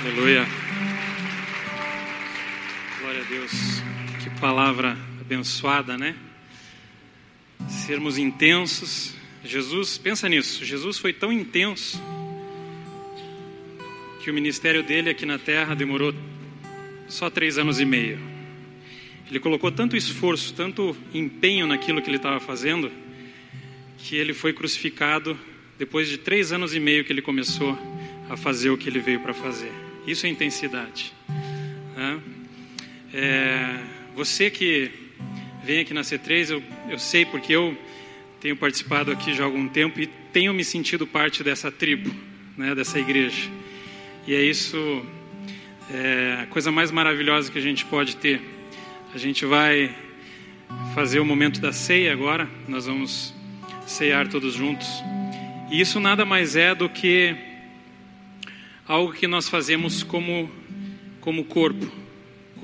Aleluia. 0.00 0.46
Glória 3.14 3.28
a 3.28 3.30
Deus. 3.30 3.52
Que 4.24 4.40
palavra 4.40 4.98
abençoada, 5.20 5.96
né? 5.96 6.16
Sermos 7.68 8.18
intensos. 8.18 9.14
Jesus, 9.44 9.96
pensa 9.96 10.28
nisso. 10.28 10.64
Jesus 10.64 10.98
foi 10.98 11.12
tão 11.12 11.32
intenso 11.32 12.02
que 14.20 14.28
o 14.28 14.34
ministério 14.34 14.82
dele 14.82 15.10
aqui 15.10 15.24
na 15.24 15.38
terra 15.38 15.76
demorou 15.76 16.12
só 17.06 17.30
três 17.30 17.56
anos 17.56 17.78
e 17.78 17.84
meio. 17.84 18.18
Ele 19.30 19.38
colocou 19.38 19.70
tanto 19.70 19.96
esforço, 19.96 20.52
tanto 20.52 20.96
empenho 21.12 21.68
naquilo 21.68 22.02
que 22.02 22.10
ele 22.10 22.16
estava 22.16 22.40
fazendo, 22.40 22.90
que 23.98 24.16
ele 24.16 24.34
foi 24.34 24.52
crucificado 24.52 25.38
depois 25.78 26.08
de 26.08 26.18
três 26.18 26.50
anos 26.50 26.74
e 26.74 26.80
meio 26.80 27.04
que 27.04 27.12
ele 27.12 27.22
começou 27.22 27.78
a 28.28 28.36
fazer 28.36 28.70
o 28.70 28.76
que 28.76 28.88
ele 28.88 28.98
veio 28.98 29.20
para 29.20 29.32
fazer. 29.32 29.70
Isso 30.04 30.26
é 30.26 30.28
intensidade. 30.28 31.12
Né? 31.96 32.20
É, 33.16 33.78
você 34.16 34.50
que 34.50 34.90
vem 35.62 35.78
aqui 35.78 35.94
na 35.94 36.00
C3, 36.00 36.50
eu, 36.50 36.62
eu 36.90 36.98
sei 36.98 37.24
porque 37.24 37.52
eu 37.52 37.78
tenho 38.40 38.56
participado 38.56 39.12
aqui 39.12 39.32
já 39.32 39.44
há 39.44 39.46
algum 39.46 39.68
tempo 39.68 40.00
e 40.00 40.08
tenho 40.32 40.52
me 40.52 40.64
sentido 40.64 41.06
parte 41.06 41.44
dessa 41.44 41.70
tribo, 41.70 42.12
né, 42.56 42.74
dessa 42.74 42.98
igreja. 42.98 43.48
E 44.26 44.34
é 44.34 44.42
isso 44.42 44.76
é 45.92 46.40
a 46.42 46.46
coisa 46.46 46.72
mais 46.72 46.90
maravilhosa 46.90 47.52
que 47.52 47.58
a 47.58 47.62
gente 47.62 47.84
pode 47.84 48.16
ter. 48.16 48.40
A 49.14 49.18
gente 49.18 49.46
vai 49.46 49.94
fazer 50.92 51.20
o 51.20 51.24
momento 51.24 51.60
da 51.60 51.72
ceia 51.72 52.12
agora, 52.12 52.50
nós 52.66 52.86
vamos 52.86 53.32
ceiar 53.86 54.26
todos 54.26 54.54
juntos. 54.54 54.88
E 55.70 55.80
isso 55.80 56.00
nada 56.00 56.24
mais 56.24 56.56
é 56.56 56.74
do 56.74 56.88
que 56.88 57.36
algo 58.88 59.12
que 59.12 59.28
nós 59.28 59.48
fazemos 59.48 60.02
como, 60.02 60.50
como 61.20 61.44
corpo, 61.44 62.03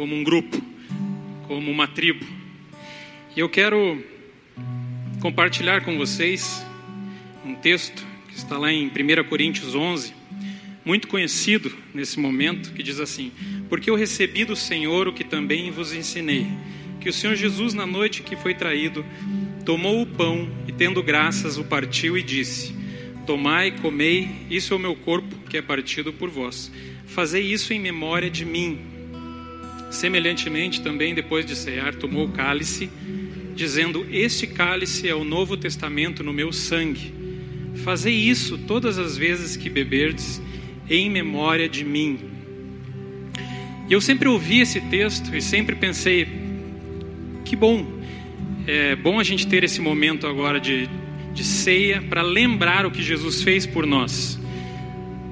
como 0.00 0.16
um 0.16 0.24
grupo, 0.24 0.58
como 1.46 1.70
uma 1.70 1.86
tribo. 1.86 2.24
E 3.36 3.40
eu 3.40 3.50
quero 3.50 4.02
compartilhar 5.20 5.82
com 5.82 5.98
vocês 5.98 6.64
um 7.44 7.54
texto 7.54 8.02
que 8.26 8.34
está 8.34 8.56
lá 8.56 8.72
em 8.72 8.86
1 8.86 9.28
Coríntios 9.28 9.74
11, 9.74 10.14
muito 10.86 11.06
conhecido 11.06 11.70
nesse 11.92 12.18
momento, 12.18 12.72
que 12.72 12.82
diz 12.82 12.98
assim: 12.98 13.30
Porque 13.68 13.90
eu 13.90 13.94
recebi 13.94 14.42
do 14.42 14.56
Senhor 14.56 15.06
o 15.06 15.12
que 15.12 15.22
também 15.22 15.70
vos 15.70 15.92
ensinei, 15.92 16.46
que 16.98 17.10
o 17.10 17.12
Senhor 17.12 17.36
Jesus, 17.36 17.74
na 17.74 17.84
noite 17.84 18.22
que 18.22 18.36
foi 18.36 18.54
traído, 18.54 19.04
tomou 19.66 20.00
o 20.00 20.06
pão 20.06 20.48
e, 20.66 20.72
tendo 20.72 21.02
graças, 21.02 21.58
o 21.58 21.64
partiu 21.64 22.16
e 22.16 22.22
disse: 22.22 22.74
Tomai, 23.26 23.70
comei, 23.70 24.30
isso 24.48 24.72
é 24.72 24.76
o 24.78 24.80
meu 24.80 24.96
corpo 24.96 25.36
que 25.50 25.58
é 25.58 25.62
partido 25.62 26.10
por 26.10 26.30
vós. 26.30 26.72
Fazei 27.04 27.42
isso 27.42 27.74
em 27.74 27.78
memória 27.78 28.30
de 28.30 28.46
mim. 28.46 28.89
Semelhantemente, 29.90 30.80
também 30.80 31.14
depois 31.14 31.44
de 31.44 31.56
cear, 31.56 31.94
tomou 31.94 32.26
o 32.26 32.32
cálice, 32.32 32.88
dizendo: 33.54 34.06
Este 34.10 34.46
cálice 34.46 35.08
é 35.08 35.14
o 35.14 35.24
novo 35.24 35.56
testamento 35.56 36.22
no 36.22 36.32
meu 36.32 36.52
sangue. 36.52 37.12
Fazei 37.84 38.14
isso 38.14 38.56
todas 38.58 38.98
as 38.98 39.16
vezes 39.16 39.56
que 39.56 39.68
beberdes 39.68 40.40
em 40.88 41.10
memória 41.10 41.68
de 41.68 41.84
mim. 41.84 42.18
E 43.88 43.92
eu 43.92 44.00
sempre 44.00 44.28
ouvi 44.28 44.60
esse 44.60 44.80
texto 44.82 45.34
e 45.34 45.42
sempre 45.42 45.74
pensei, 45.74 46.28
que 47.44 47.56
bom, 47.56 47.84
é 48.66 48.94
bom 48.94 49.18
a 49.18 49.24
gente 49.24 49.48
ter 49.48 49.64
esse 49.64 49.80
momento 49.80 50.28
agora 50.28 50.60
de, 50.60 50.88
de 51.34 51.42
ceia 51.42 52.00
para 52.00 52.22
lembrar 52.22 52.86
o 52.86 52.90
que 52.90 53.02
Jesus 53.02 53.42
fez 53.42 53.66
por 53.66 53.84
nós, 53.84 54.38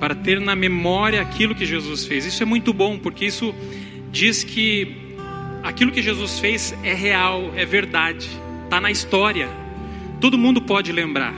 para 0.01 0.15
ter 0.15 0.41
na 0.41 0.57
memória 0.57 1.21
aquilo 1.21 1.55
que 1.55 1.65
Jesus 1.65 2.05
fez. 2.05 2.25
Isso 2.27 2.43
é 2.43 2.47
muito 2.47 2.73
bom, 2.73 2.99
porque 2.99 3.27
isso 3.27 3.55
diz 4.11 4.45
que 4.45 4.97
aquilo 5.63 5.93
que 5.93 6.03
Jesus 6.03 6.39
fez 6.39 6.75
é 6.83 6.95
real, 6.95 7.53
é 7.57 7.65
verdade, 7.65 8.29
está 8.65 8.81
na 8.81 8.91
história, 8.91 9.49
todo 10.21 10.39
mundo 10.39 10.63
pode 10.63 10.93
lembrar. 10.93 11.35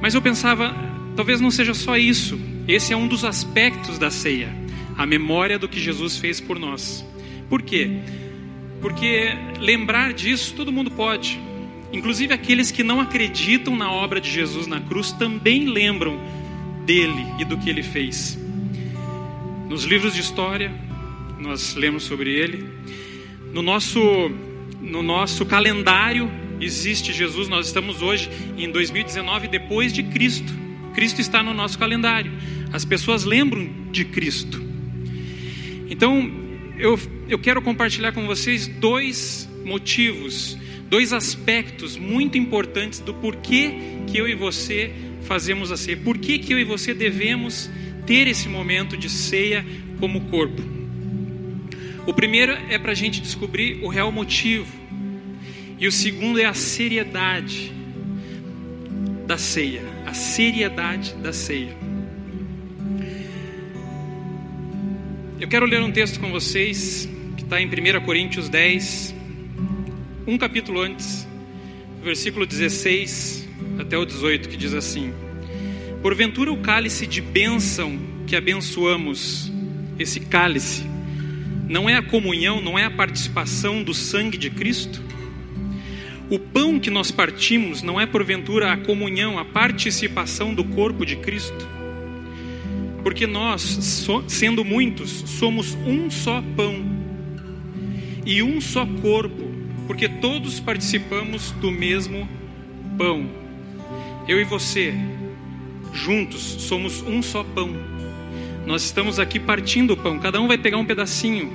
Mas 0.00 0.14
eu 0.14 0.22
pensava, 0.22 0.74
talvez 1.16 1.40
não 1.40 1.50
seja 1.50 1.74
só 1.74 1.96
isso, 1.96 2.38
esse 2.66 2.92
é 2.92 2.96
um 2.96 3.08
dos 3.08 3.24
aspectos 3.24 3.98
da 3.98 4.10
ceia, 4.10 4.54
a 4.96 5.06
memória 5.06 5.58
do 5.58 5.68
que 5.68 5.80
Jesus 5.80 6.16
fez 6.16 6.40
por 6.40 6.58
nós. 6.58 7.04
Por 7.48 7.62
quê? 7.62 7.98
Porque 8.80 9.30
lembrar 9.58 10.12
disso 10.12 10.54
todo 10.54 10.72
mundo 10.72 10.90
pode. 10.90 11.40
Inclusive 11.92 12.34
aqueles 12.34 12.70
que 12.70 12.82
não 12.82 13.00
acreditam 13.00 13.74
na 13.74 13.90
obra 13.90 14.20
de 14.20 14.30
Jesus 14.30 14.66
na 14.66 14.80
cruz 14.80 15.10
também 15.12 15.66
lembram 15.66 16.20
dele 16.84 17.26
e 17.38 17.44
do 17.44 17.56
que 17.56 17.70
ele 17.70 17.82
fez. 17.82 18.38
Nos 19.68 19.84
livros 19.84 20.14
de 20.14 20.20
história, 20.20 20.72
nós 21.38 21.74
lemos 21.74 22.02
sobre 22.02 22.30
ele. 22.32 22.64
No 23.52 23.62
nosso, 23.62 24.00
no 24.80 25.02
nosso 25.02 25.46
calendário 25.46 26.30
existe 26.60 27.12
Jesus. 27.12 27.48
Nós 27.48 27.66
estamos 27.66 28.02
hoje 28.02 28.28
em 28.56 28.70
2019 28.70 29.48
depois 29.48 29.92
de 29.92 30.02
Cristo. 30.02 30.52
Cristo 30.94 31.20
está 31.20 31.42
no 31.42 31.54
nosso 31.54 31.78
calendário. 31.78 32.32
As 32.72 32.84
pessoas 32.84 33.24
lembram 33.24 33.70
de 33.90 34.04
Cristo. 34.04 34.60
Então, 35.88 36.30
eu, 36.76 36.98
eu 37.28 37.38
quero 37.38 37.62
compartilhar 37.62 38.12
com 38.12 38.26
vocês 38.26 38.66
dois 38.66 39.48
motivos, 39.64 40.58
dois 40.88 41.12
aspectos 41.12 41.96
muito 41.96 42.36
importantes 42.36 43.00
do 43.00 43.14
porquê 43.14 43.74
que 44.06 44.18
eu 44.18 44.28
e 44.28 44.34
você 44.34 44.92
fazemos 45.22 45.72
a 45.72 45.76
ceia. 45.76 45.96
Por 45.96 46.18
que, 46.18 46.38
que 46.38 46.52
eu 46.52 46.58
e 46.58 46.64
você 46.64 46.92
devemos 46.92 47.70
ter 48.06 48.26
esse 48.26 48.48
momento 48.48 48.96
de 48.96 49.08
ceia 49.08 49.64
como 49.98 50.22
corpo? 50.22 50.77
O 52.08 52.14
primeiro 52.14 52.52
é 52.70 52.78
para 52.78 52.92
a 52.92 52.94
gente 52.94 53.20
descobrir 53.20 53.84
o 53.84 53.88
real 53.88 54.10
motivo. 54.10 54.72
E 55.78 55.86
o 55.86 55.92
segundo 55.92 56.40
é 56.40 56.46
a 56.46 56.54
seriedade 56.54 57.70
da 59.26 59.36
ceia. 59.36 59.82
A 60.06 60.14
seriedade 60.14 61.12
da 61.16 61.34
ceia. 61.34 61.76
Eu 65.38 65.46
quero 65.48 65.66
ler 65.66 65.82
um 65.82 65.92
texto 65.92 66.18
com 66.18 66.30
vocês 66.30 67.06
que 67.36 67.42
está 67.42 67.60
em 67.60 67.66
1 67.66 68.00
Coríntios 68.06 68.48
10, 68.48 69.14
um 70.26 70.38
capítulo 70.38 70.80
antes, 70.80 71.28
versículo 72.02 72.46
16 72.46 73.46
até 73.78 73.98
o 73.98 74.06
18, 74.06 74.48
que 74.48 74.56
diz 74.56 74.72
assim: 74.72 75.12
Porventura 76.00 76.50
o 76.50 76.56
cálice 76.62 77.06
de 77.06 77.20
bênção 77.20 78.00
que 78.26 78.34
abençoamos, 78.34 79.52
esse 79.98 80.20
cálice, 80.20 80.86
não 81.68 81.88
é 81.88 81.94
a 81.94 82.02
comunhão, 82.02 82.62
não 82.62 82.78
é 82.78 82.84
a 82.84 82.90
participação 82.90 83.82
do 83.82 83.92
sangue 83.92 84.38
de 84.38 84.48
Cristo? 84.48 85.02
O 86.30 86.38
pão 86.38 86.80
que 86.80 86.90
nós 86.90 87.10
partimos 87.10 87.82
não 87.82 88.00
é 88.00 88.06
porventura 88.06 88.72
a 88.72 88.76
comunhão, 88.76 89.38
a 89.38 89.44
participação 89.44 90.54
do 90.54 90.64
corpo 90.64 91.04
de 91.04 91.16
Cristo? 91.16 91.68
Porque 93.02 93.26
nós, 93.26 94.06
sendo 94.26 94.64
muitos, 94.64 95.10
somos 95.10 95.74
um 95.86 96.10
só 96.10 96.42
pão 96.56 96.84
e 98.24 98.42
um 98.42 98.60
só 98.60 98.86
corpo, 98.86 99.50
porque 99.86 100.08
todos 100.08 100.60
participamos 100.60 101.52
do 101.52 101.70
mesmo 101.70 102.28
pão. 102.96 103.28
Eu 104.26 104.40
e 104.40 104.44
você, 104.44 104.92
juntos, 105.92 106.42
somos 106.42 107.02
um 107.02 107.22
só 107.22 107.42
pão 107.42 107.97
Nós 108.68 108.82
estamos 108.82 109.18
aqui 109.18 109.40
partindo 109.40 109.94
o 109.94 109.96
pão, 109.96 110.18
cada 110.18 110.38
um 110.38 110.46
vai 110.46 110.58
pegar 110.58 110.76
um 110.76 110.84
pedacinho. 110.84 111.50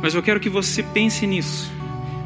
Mas 0.00 0.14
eu 0.14 0.22
quero 0.22 0.40
que 0.40 0.48
você 0.48 0.82
pense 0.82 1.26
nisso. 1.26 1.70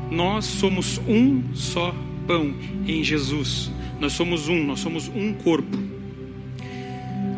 Nós 0.09 0.45
somos 0.45 0.99
um 0.99 1.53
só 1.53 1.93
pão 2.25 2.55
em 2.87 3.03
Jesus. 3.03 3.73
Nós 3.99 4.13
somos 4.13 4.49
um, 4.49 4.63
nós 4.63 4.79
somos 4.79 5.09
um 5.09 5.35
corpo. 5.35 5.77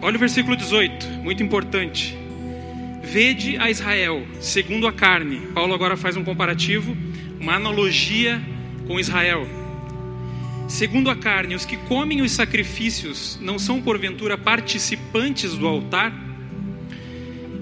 Olha 0.02 0.16
o 0.16 0.18
versículo 0.18 0.54
18, 0.54 1.06
muito 1.22 1.42
importante. 1.42 2.14
Vede 3.02 3.56
a 3.56 3.70
Israel, 3.70 4.26
segundo 4.38 4.86
a 4.86 4.92
carne. 4.92 5.46
Paulo 5.54 5.72
agora 5.72 5.96
faz 5.96 6.14
um 6.14 6.24
comparativo, 6.24 6.94
uma 7.40 7.54
analogia 7.54 8.38
com 8.86 9.00
Israel. 9.00 9.48
Segundo 10.68 11.08
a 11.08 11.16
carne, 11.16 11.54
os 11.54 11.64
que 11.64 11.78
comem 11.78 12.20
os 12.20 12.32
sacrifícios 12.32 13.38
não 13.40 13.58
são 13.58 13.80
porventura 13.80 14.36
participantes 14.36 15.54
do 15.54 15.66
altar? 15.66 16.25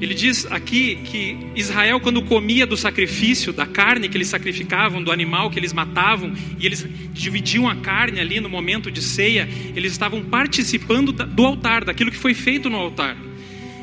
Ele 0.01 0.15
diz 0.15 0.47
aqui 0.51 0.97
que 1.05 1.37
Israel, 1.55 2.01
quando 2.01 2.23
comia 2.23 2.67
do 2.67 2.77
sacrifício, 2.77 3.53
da 3.53 3.67
carne 3.67 4.09
que 4.09 4.17
eles 4.17 4.29
sacrificavam, 4.29 5.03
do 5.03 5.13
animal 5.13 5.51
que 5.51 5.59
eles 5.59 5.73
matavam, 5.73 6.33
e 6.59 6.67
eles 6.67 6.87
dividiam 7.13 7.69
a 7.69 7.77
carne 7.77 8.21
ali 8.21 8.41
no 8.41 8.49
momento 8.49 8.91
de 8.91 9.01
ceia, 9.01 9.49
eles 9.75 9.93
estavam 9.93 10.23
participando 10.23 11.13
do 11.13 11.45
altar, 11.45 11.85
daquilo 11.85 12.11
que 12.11 12.19
foi 12.19 12.35
feito 12.35 12.69
no 12.69 12.77
altar. 12.77 13.17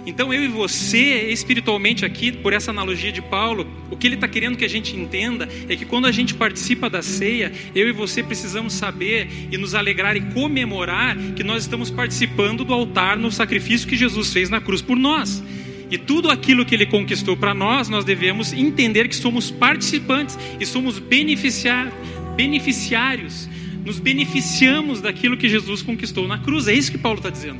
Então 0.06 0.34
eu 0.34 0.44
e 0.44 0.48
você, 0.48 1.30
espiritualmente 1.30 2.04
aqui, 2.04 2.32
por 2.32 2.54
essa 2.54 2.72
analogia 2.72 3.12
de 3.12 3.22
Paulo, 3.22 3.68
o 3.92 3.96
que 3.96 4.08
ele 4.08 4.16
está 4.16 4.28
querendo 4.28 4.58
que 4.58 4.66
a 4.66 4.70
gente 4.70 4.96
entenda 4.96 5.48
é 5.70 5.76
que 5.76 5.86
quando 5.86 6.08
a 6.08 6.12
gente 6.12 6.34
participa 6.34 6.90
da 6.90 7.02
ceia, 7.04 7.52
eu 7.76 7.88
e 7.88 7.92
você 7.92 8.24
precisamos 8.24 8.74
saber 8.74 9.30
e 9.52 9.58
nos 9.58 9.76
alegrar 9.76 10.18
e 10.18 10.22
comemorar 10.22 11.16
que 11.36 11.44
nós 11.44 11.64
estamos 11.64 11.92
participando 11.92 12.66
do 12.66 12.74
altar 12.74 13.16
no 13.16 13.32
sacrifício 13.32 13.88
que 13.88 13.96
Jesus 13.96 14.34
fez 14.34 14.50
na 14.50 14.60
cruz 14.60 14.82
por 14.82 14.98
nós. 14.98 15.44
E 15.92 15.98
tudo 15.98 16.32
aquilo 16.32 16.66
que 16.66 16.74
ele 16.74 16.86
conquistou 16.86 17.36
para 17.36 17.54
nós, 17.54 17.90
nós 17.90 18.06
devemos 18.06 18.54
entender 18.54 19.10
que 19.10 19.16
somos 19.16 19.52
participantes 19.52 20.40
e 20.58 20.66
somos 20.66 20.98
beneficiar, 21.00 21.92
beneficiários. 22.34 23.50
Nos 23.84 24.00
beneficiamos 24.00 25.02
daquilo 25.02 25.36
que 25.36 25.50
Jesus 25.50 25.82
conquistou 25.82 26.30
na 26.30 26.38
cruz. 26.38 26.70
É 26.70 26.74
isso 26.74 26.90
que 26.90 26.98
Paulo 26.98 27.18
está 27.18 27.30
dizendo. 27.30 27.60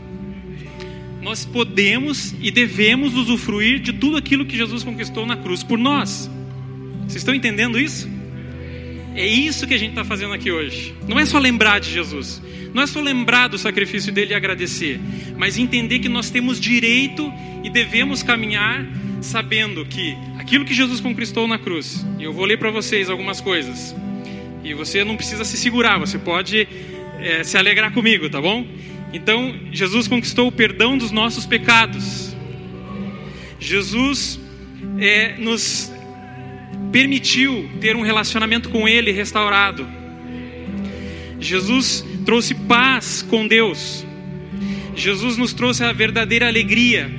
Nós 1.22 1.44
podemos 1.44 2.34
e 2.42 2.50
devemos 2.50 3.16
usufruir 3.16 3.80
de 3.80 3.92
tudo 3.92 4.16
aquilo 4.16 4.46
que 4.46 4.56
Jesus 4.56 4.82
conquistou 4.82 5.26
na 5.26 5.36
cruz 5.36 5.62
por 5.62 5.78
nós. 5.78 6.32
Vocês 7.02 7.18
estão 7.18 7.36
entendendo 7.36 7.78
isso? 7.78 8.10
É 9.14 9.28
isso 9.28 9.68
que 9.68 9.74
a 9.74 9.78
gente 9.78 9.90
está 9.90 10.06
fazendo 10.06 10.34
aqui 10.34 10.50
hoje. 10.50 10.96
Não 11.06 11.20
é 11.20 11.26
só 11.26 11.38
lembrar 11.38 11.80
de 11.80 11.92
Jesus, 11.92 12.42
não 12.74 12.84
é 12.84 12.88
só 12.88 13.02
lembrar 13.02 13.48
do 13.48 13.58
sacrifício 13.58 14.12
dele 14.12 14.32
e 14.32 14.34
agradecer, 14.34 15.00
mas 15.38 15.58
entender 15.58 16.00
que 16.00 16.10
nós 16.10 16.30
temos 16.30 16.60
direito 16.60 17.32
e 17.64 17.70
devemos 17.70 18.24
caminhar 18.24 18.86
sabendo 19.22 19.86
que 19.86 20.18
aquilo 20.40 20.66
que 20.66 20.74
Jesus 20.74 21.00
conquistou 21.00 21.48
na 21.48 21.60
cruz, 21.60 22.06
e 22.18 22.24
eu 22.24 22.34
vou 22.34 22.46
ler 22.46 22.58
para 22.58 22.72
vocês 22.72 23.10
algumas 23.10 23.40
coisas, 23.40 23.96
e 24.64 24.74
você 24.74 25.04
não 25.04 25.16
precisa 25.16 25.44
se 25.44 25.58
segurar, 25.58 26.00
você 26.00 26.18
pode 26.18 26.68
é, 27.20 27.44
se 27.44 27.58
alegrar 27.58 27.92
comigo, 27.94 28.30
tá 28.30 28.42
bom? 28.42 28.66
Então, 29.14 29.60
Jesus 29.72 30.08
conquistou 30.08 30.48
o 30.48 30.52
perdão 30.52 30.98
dos 30.98 31.12
nossos 31.12 31.46
pecados, 31.46 32.36
Jesus 33.60 34.40
é, 35.00 35.36
nos 35.38 35.92
permitiu 36.92 37.70
ter 37.80 37.96
um 37.96 38.02
relacionamento 38.02 38.70
com 38.70 38.88
Ele 38.88 39.12
restaurado. 39.12 39.88
Jesus 41.40 42.06
trouxe 42.26 42.54
paz 42.54 43.26
com 43.28 43.48
Deus. 43.48 44.06
Jesus 44.96 45.38
nos 45.38 45.54
trouxe 45.54 45.84
a 45.84 45.92
verdadeira 45.92 46.48
alegria, 46.48 47.10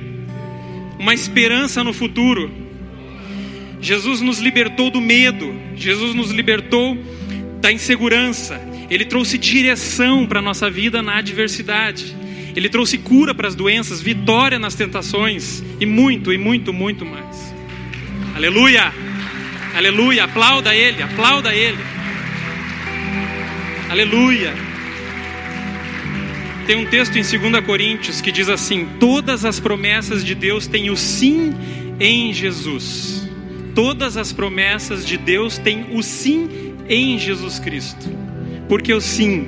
uma 0.99 1.13
esperança 1.13 1.83
no 1.83 1.93
futuro. 1.93 2.51
Jesus 3.81 4.21
nos 4.21 4.39
libertou 4.39 4.89
do 4.89 5.01
medo, 5.01 5.53
Jesus 5.75 6.15
nos 6.15 6.31
libertou 6.31 6.97
da 7.59 7.71
insegurança. 7.71 8.61
Ele 8.89 9.05
trouxe 9.05 9.37
direção 9.37 10.25
para 10.25 10.39
a 10.39 10.41
nossa 10.41 10.69
vida 10.69 11.01
na 11.01 11.17
adversidade. 11.17 12.15
Ele 12.55 12.69
trouxe 12.69 12.97
cura 12.97 13.33
para 13.33 13.47
as 13.47 13.55
doenças, 13.55 14.01
vitória 14.01 14.59
nas 14.59 14.75
tentações 14.75 15.63
e 15.79 15.85
muito, 15.85 16.31
e 16.31 16.37
muito, 16.37 16.71
muito 16.71 17.05
mais. 17.05 17.53
Aleluia! 18.35 18.93
Aleluia! 19.75 20.25
Aplauda 20.25 20.75
Ele, 20.75 21.01
aplauda 21.01 21.53
Ele. 21.53 21.79
Aleluia! 23.89 24.72
Tem 26.65 26.77
um 26.77 26.85
texto 26.85 27.17
em 27.17 27.21
2 27.21 27.65
Coríntios 27.65 28.21
que 28.21 28.31
diz 28.31 28.47
assim: 28.47 28.87
Todas 28.99 29.43
as 29.43 29.59
promessas 29.59 30.23
de 30.23 30.33
Deus 30.33 30.65
têm 30.65 30.89
o 30.89 30.95
sim 30.95 31.53
em 31.99 32.33
Jesus. 32.33 33.29
Todas 33.75 34.15
as 34.15 34.31
promessas 34.31 35.05
de 35.05 35.17
Deus 35.17 35.57
têm 35.57 35.87
o 35.91 36.01
sim 36.01 36.75
em 36.87 37.19
Jesus 37.19 37.59
Cristo. 37.59 38.09
Porque 38.69 38.93
o 38.93 39.01
sim? 39.01 39.47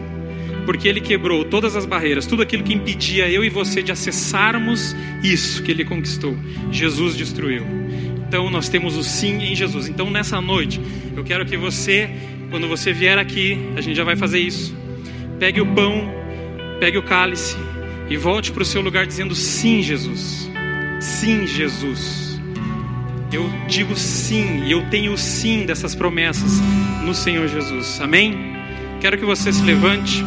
Porque 0.66 0.90
Ele 0.90 1.00
quebrou 1.00 1.46
todas 1.46 1.76
as 1.76 1.86
barreiras, 1.86 2.26
tudo 2.26 2.42
aquilo 2.42 2.64
que 2.64 2.74
impedia 2.74 3.30
eu 3.30 3.46
e 3.46 3.50
você 3.50 3.82
de 3.82 3.94
acessarmos 3.94 4.94
isso 5.24 5.64
que 5.64 5.72
Ele 5.72 5.86
conquistou. 5.86 6.36
Jesus 6.70 7.16
destruiu. 7.16 7.66
Então 8.28 8.50
nós 8.50 8.68
temos 8.68 8.98
o 8.98 9.04
sim 9.04 9.38
em 9.38 9.56
Jesus. 9.56 9.88
Então 9.88 10.12
nessa 10.12 10.42
noite, 10.42 10.82
eu 11.16 11.24
quero 11.24 11.46
que 11.46 11.56
você, 11.56 12.10
quando 12.50 12.68
você 12.68 12.92
vier 12.92 13.18
aqui, 13.18 13.58
a 13.78 13.80
gente 13.80 13.96
já 13.96 14.04
vai 14.04 14.18
fazer 14.18 14.40
isso. 14.40 14.76
Pegue 15.40 15.62
o 15.62 15.66
pão 15.68 16.25
Pegue 16.80 16.98
o 16.98 17.04
cálice 17.04 17.58
e 18.10 18.18
volte 18.18 18.52
para 18.52 18.64
o 18.64 18.66
seu 18.66 18.82
lugar 18.82 19.06
dizendo: 19.06 19.36
Sim, 19.36 19.82
Jesus. 19.82 20.50
Sim, 21.00 21.46
Jesus. 21.48 22.40
Eu 23.32 23.50
digo 23.68 23.96
sim 23.96 24.64
e 24.66 24.72
eu 24.72 24.90
tenho 24.90 25.18
sim 25.18 25.66
dessas 25.66 25.94
promessas 25.94 26.60
no 27.04 27.14
Senhor 27.14 27.48
Jesus. 27.48 28.00
Amém? 28.00 28.56
Quero 29.02 29.18
que 29.18 29.26
você 29.26 29.52
se 29.52 29.62
levante. 29.62 30.24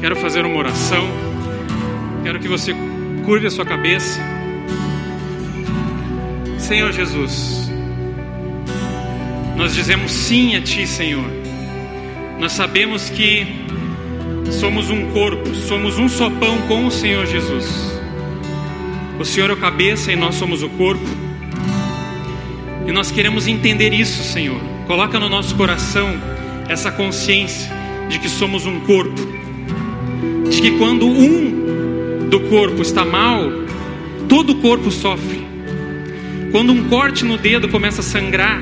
Quero 0.00 0.16
fazer 0.16 0.44
uma 0.44 0.56
oração. 0.56 1.06
Quero 2.22 2.38
que 2.40 2.48
você 2.48 2.74
curve 3.24 3.46
a 3.46 3.50
sua 3.50 3.64
cabeça. 3.64 4.20
Senhor 6.58 6.92
Jesus, 6.92 7.70
nós 9.56 9.74
dizemos 9.74 10.12
sim 10.12 10.56
a 10.56 10.62
Ti, 10.62 10.86
Senhor. 10.86 11.24
Nós 12.38 12.52
sabemos 12.52 13.10
que 13.10 13.57
somos 14.50 14.90
um 14.90 15.10
corpo, 15.12 15.54
somos 15.54 15.98
um 15.98 16.08
só 16.08 16.30
pão 16.30 16.58
com 16.68 16.86
o 16.86 16.90
Senhor 16.90 17.26
Jesus. 17.26 17.98
O 19.18 19.24
Senhor 19.24 19.50
é 19.50 19.52
o 19.52 19.56
cabeça 19.56 20.12
e 20.12 20.16
nós 20.16 20.36
somos 20.36 20.62
o 20.62 20.68
corpo. 20.70 21.04
E 22.86 22.92
nós 22.92 23.10
queremos 23.10 23.46
entender 23.46 23.92
isso, 23.92 24.22
Senhor. 24.22 24.60
Coloca 24.86 25.18
no 25.18 25.28
nosso 25.28 25.54
coração 25.54 26.16
essa 26.68 26.90
consciência 26.90 27.70
de 28.08 28.18
que 28.18 28.28
somos 28.28 28.64
um 28.64 28.80
corpo. 28.80 29.20
De 30.48 30.62
que 30.62 30.78
quando 30.78 31.06
um 31.06 32.28
do 32.30 32.40
corpo 32.40 32.80
está 32.80 33.04
mal, 33.04 33.50
todo 34.28 34.52
o 34.52 34.60
corpo 34.60 34.90
sofre. 34.90 35.46
Quando 36.52 36.72
um 36.72 36.88
corte 36.88 37.24
no 37.24 37.36
dedo 37.36 37.68
começa 37.68 38.00
a 38.00 38.04
sangrar, 38.04 38.60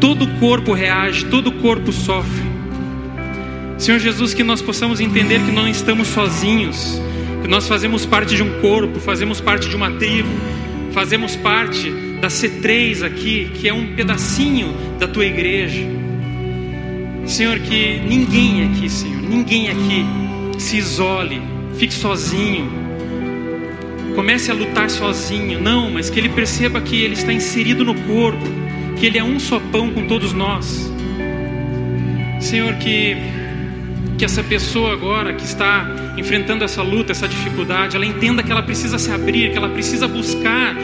todo 0.00 0.24
o 0.24 0.38
corpo 0.38 0.72
reage, 0.72 1.24
todo 1.24 1.48
o 1.48 1.52
corpo 1.52 1.90
sofre. 1.92 2.51
Senhor 3.82 3.98
Jesus, 3.98 4.32
que 4.32 4.44
nós 4.44 4.62
possamos 4.62 5.00
entender 5.00 5.40
que 5.40 5.50
não 5.50 5.66
estamos 5.66 6.06
sozinhos, 6.06 7.02
que 7.42 7.48
nós 7.48 7.66
fazemos 7.66 8.06
parte 8.06 8.36
de 8.36 8.40
um 8.40 8.60
corpo, 8.60 9.00
fazemos 9.00 9.40
parte 9.40 9.68
de 9.68 9.74
uma 9.74 9.90
tribo, 9.90 10.28
fazemos 10.92 11.34
parte 11.34 11.90
da 12.20 12.28
C3 12.28 13.04
aqui, 13.04 13.50
que 13.56 13.68
é 13.68 13.74
um 13.74 13.92
pedacinho 13.96 14.72
da 15.00 15.08
tua 15.08 15.26
igreja. 15.26 15.84
Senhor, 17.26 17.58
que 17.58 17.98
ninguém 17.98 18.66
aqui, 18.66 18.88
Senhor, 18.88 19.20
ninguém 19.20 19.68
aqui 19.68 20.06
se 20.60 20.76
isole, 20.76 21.42
fique 21.76 21.92
sozinho, 21.92 22.70
comece 24.14 24.52
a 24.52 24.54
lutar 24.54 24.90
sozinho. 24.90 25.60
Não, 25.60 25.90
mas 25.90 26.08
que 26.08 26.20
ele 26.20 26.28
perceba 26.28 26.80
que 26.80 27.02
ele 27.02 27.14
está 27.14 27.32
inserido 27.32 27.84
no 27.84 27.96
corpo, 28.02 28.44
que 28.96 29.06
ele 29.06 29.18
é 29.18 29.24
um 29.24 29.40
só 29.40 29.58
pão 29.58 29.90
com 29.90 30.06
todos 30.06 30.32
nós. 30.32 30.88
Senhor, 32.38 32.74
que 32.74 33.31
que 34.22 34.26
essa 34.26 34.44
pessoa 34.44 34.92
agora 34.92 35.32
que 35.32 35.44
está 35.44 35.84
enfrentando 36.16 36.62
essa 36.62 36.80
luta, 36.80 37.10
essa 37.10 37.26
dificuldade, 37.26 37.96
ela 37.96 38.06
entenda 38.06 38.40
que 38.40 38.52
ela 38.52 38.62
precisa 38.62 38.96
se 38.96 39.10
abrir, 39.10 39.50
que 39.50 39.58
ela 39.58 39.68
precisa 39.68 40.06
buscar 40.06 40.76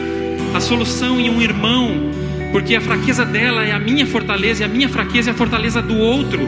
a 0.53 0.59
solução 0.59 1.21
em 1.21 1.29
um 1.29 1.41
irmão, 1.41 2.11
porque 2.51 2.75
a 2.75 2.81
fraqueza 2.81 3.23
dela 3.23 3.63
é 3.63 3.71
a 3.71 3.79
minha 3.79 4.05
fortaleza 4.05 4.61
e 4.61 4.65
a 4.65 4.67
minha 4.67 4.89
fraqueza 4.89 5.29
é 5.29 5.31
a 5.31 5.33
fortaleza 5.33 5.81
do 5.81 5.97
outro. 5.97 6.41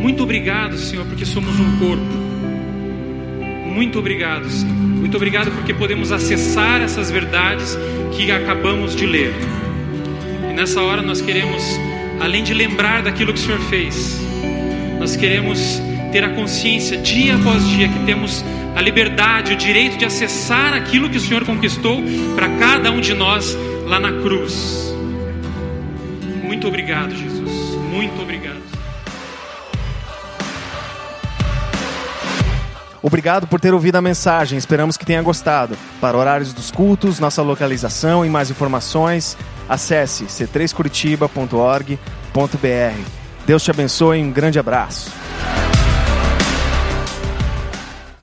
Muito 0.00 0.22
obrigado, 0.22 0.78
Senhor, 0.78 1.04
porque 1.04 1.26
somos 1.26 1.60
um 1.60 1.76
corpo. 1.76 2.14
Muito 3.66 3.98
obrigado, 3.98 4.48
Senhor. 4.48 4.74
Muito 4.74 5.14
obrigado 5.18 5.50
porque 5.50 5.74
podemos 5.74 6.10
acessar 6.10 6.80
essas 6.80 7.10
verdades 7.10 7.78
que 8.16 8.32
acabamos 8.32 8.96
de 8.96 9.04
ler. 9.04 9.34
E 10.50 10.54
nessa 10.54 10.80
hora 10.80 11.02
nós 11.02 11.20
queremos, 11.20 11.62
além 12.18 12.42
de 12.42 12.54
lembrar 12.54 13.02
daquilo 13.02 13.30
que 13.34 13.40
o 13.40 13.42
Senhor 13.42 13.60
fez, 13.68 14.23
nós 15.04 15.16
queremos 15.16 15.82
ter 16.12 16.24
a 16.24 16.30
consciência 16.30 16.96
dia 16.96 17.36
após 17.36 17.62
dia 17.68 17.86
que 17.86 17.98
temos 18.06 18.42
a 18.74 18.80
liberdade, 18.80 19.52
o 19.52 19.56
direito 19.56 19.98
de 19.98 20.06
acessar 20.06 20.72
aquilo 20.72 21.10
que 21.10 21.18
o 21.18 21.20
Senhor 21.20 21.44
conquistou 21.44 22.02
para 22.34 22.48
cada 22.56 22.90
um 22.90 23.02
de 23.02 23.12
nós 23.12 23.54
lá 23.84 24.00
na 24.00 24.12
cruz. 24.22 24.94
Muito 26.42 26.66
obrigado, 26.66 27.14
Jesus. 27.14 27.52
Muito 27.92 28.22
obrigado. 28.22 28.62
Obrigado 33.02 33.46
por 33.46 33.60
ter 33.60 33.74
ouvido 33.74 33.96
a 33.96 34.00
mensagem. 34.00 34.56
Esperamos 34.56 34.96
que 34.96 35.04
tenha 35.04 35.20
gostado. 35.20 35.76
Para 36.00 36.16
horários 36.16 36.54
dos 36.54 36.70
cultos, 36.70 37.20
nossa 37.20 37.42
localização 37.42 38.24
e 38.24 38.30
mais 38.30 38.50
informações, 38.50 39.36
acesse 39.68 40.24
c3curitiba.org.br. 40.24 43.23
Deus 43.46 43.62
te 43.62 43.70
abençoe 43.70 44.22
um 44.22 44.30
grande 44.30 44.58
abraço. 44.58 45.23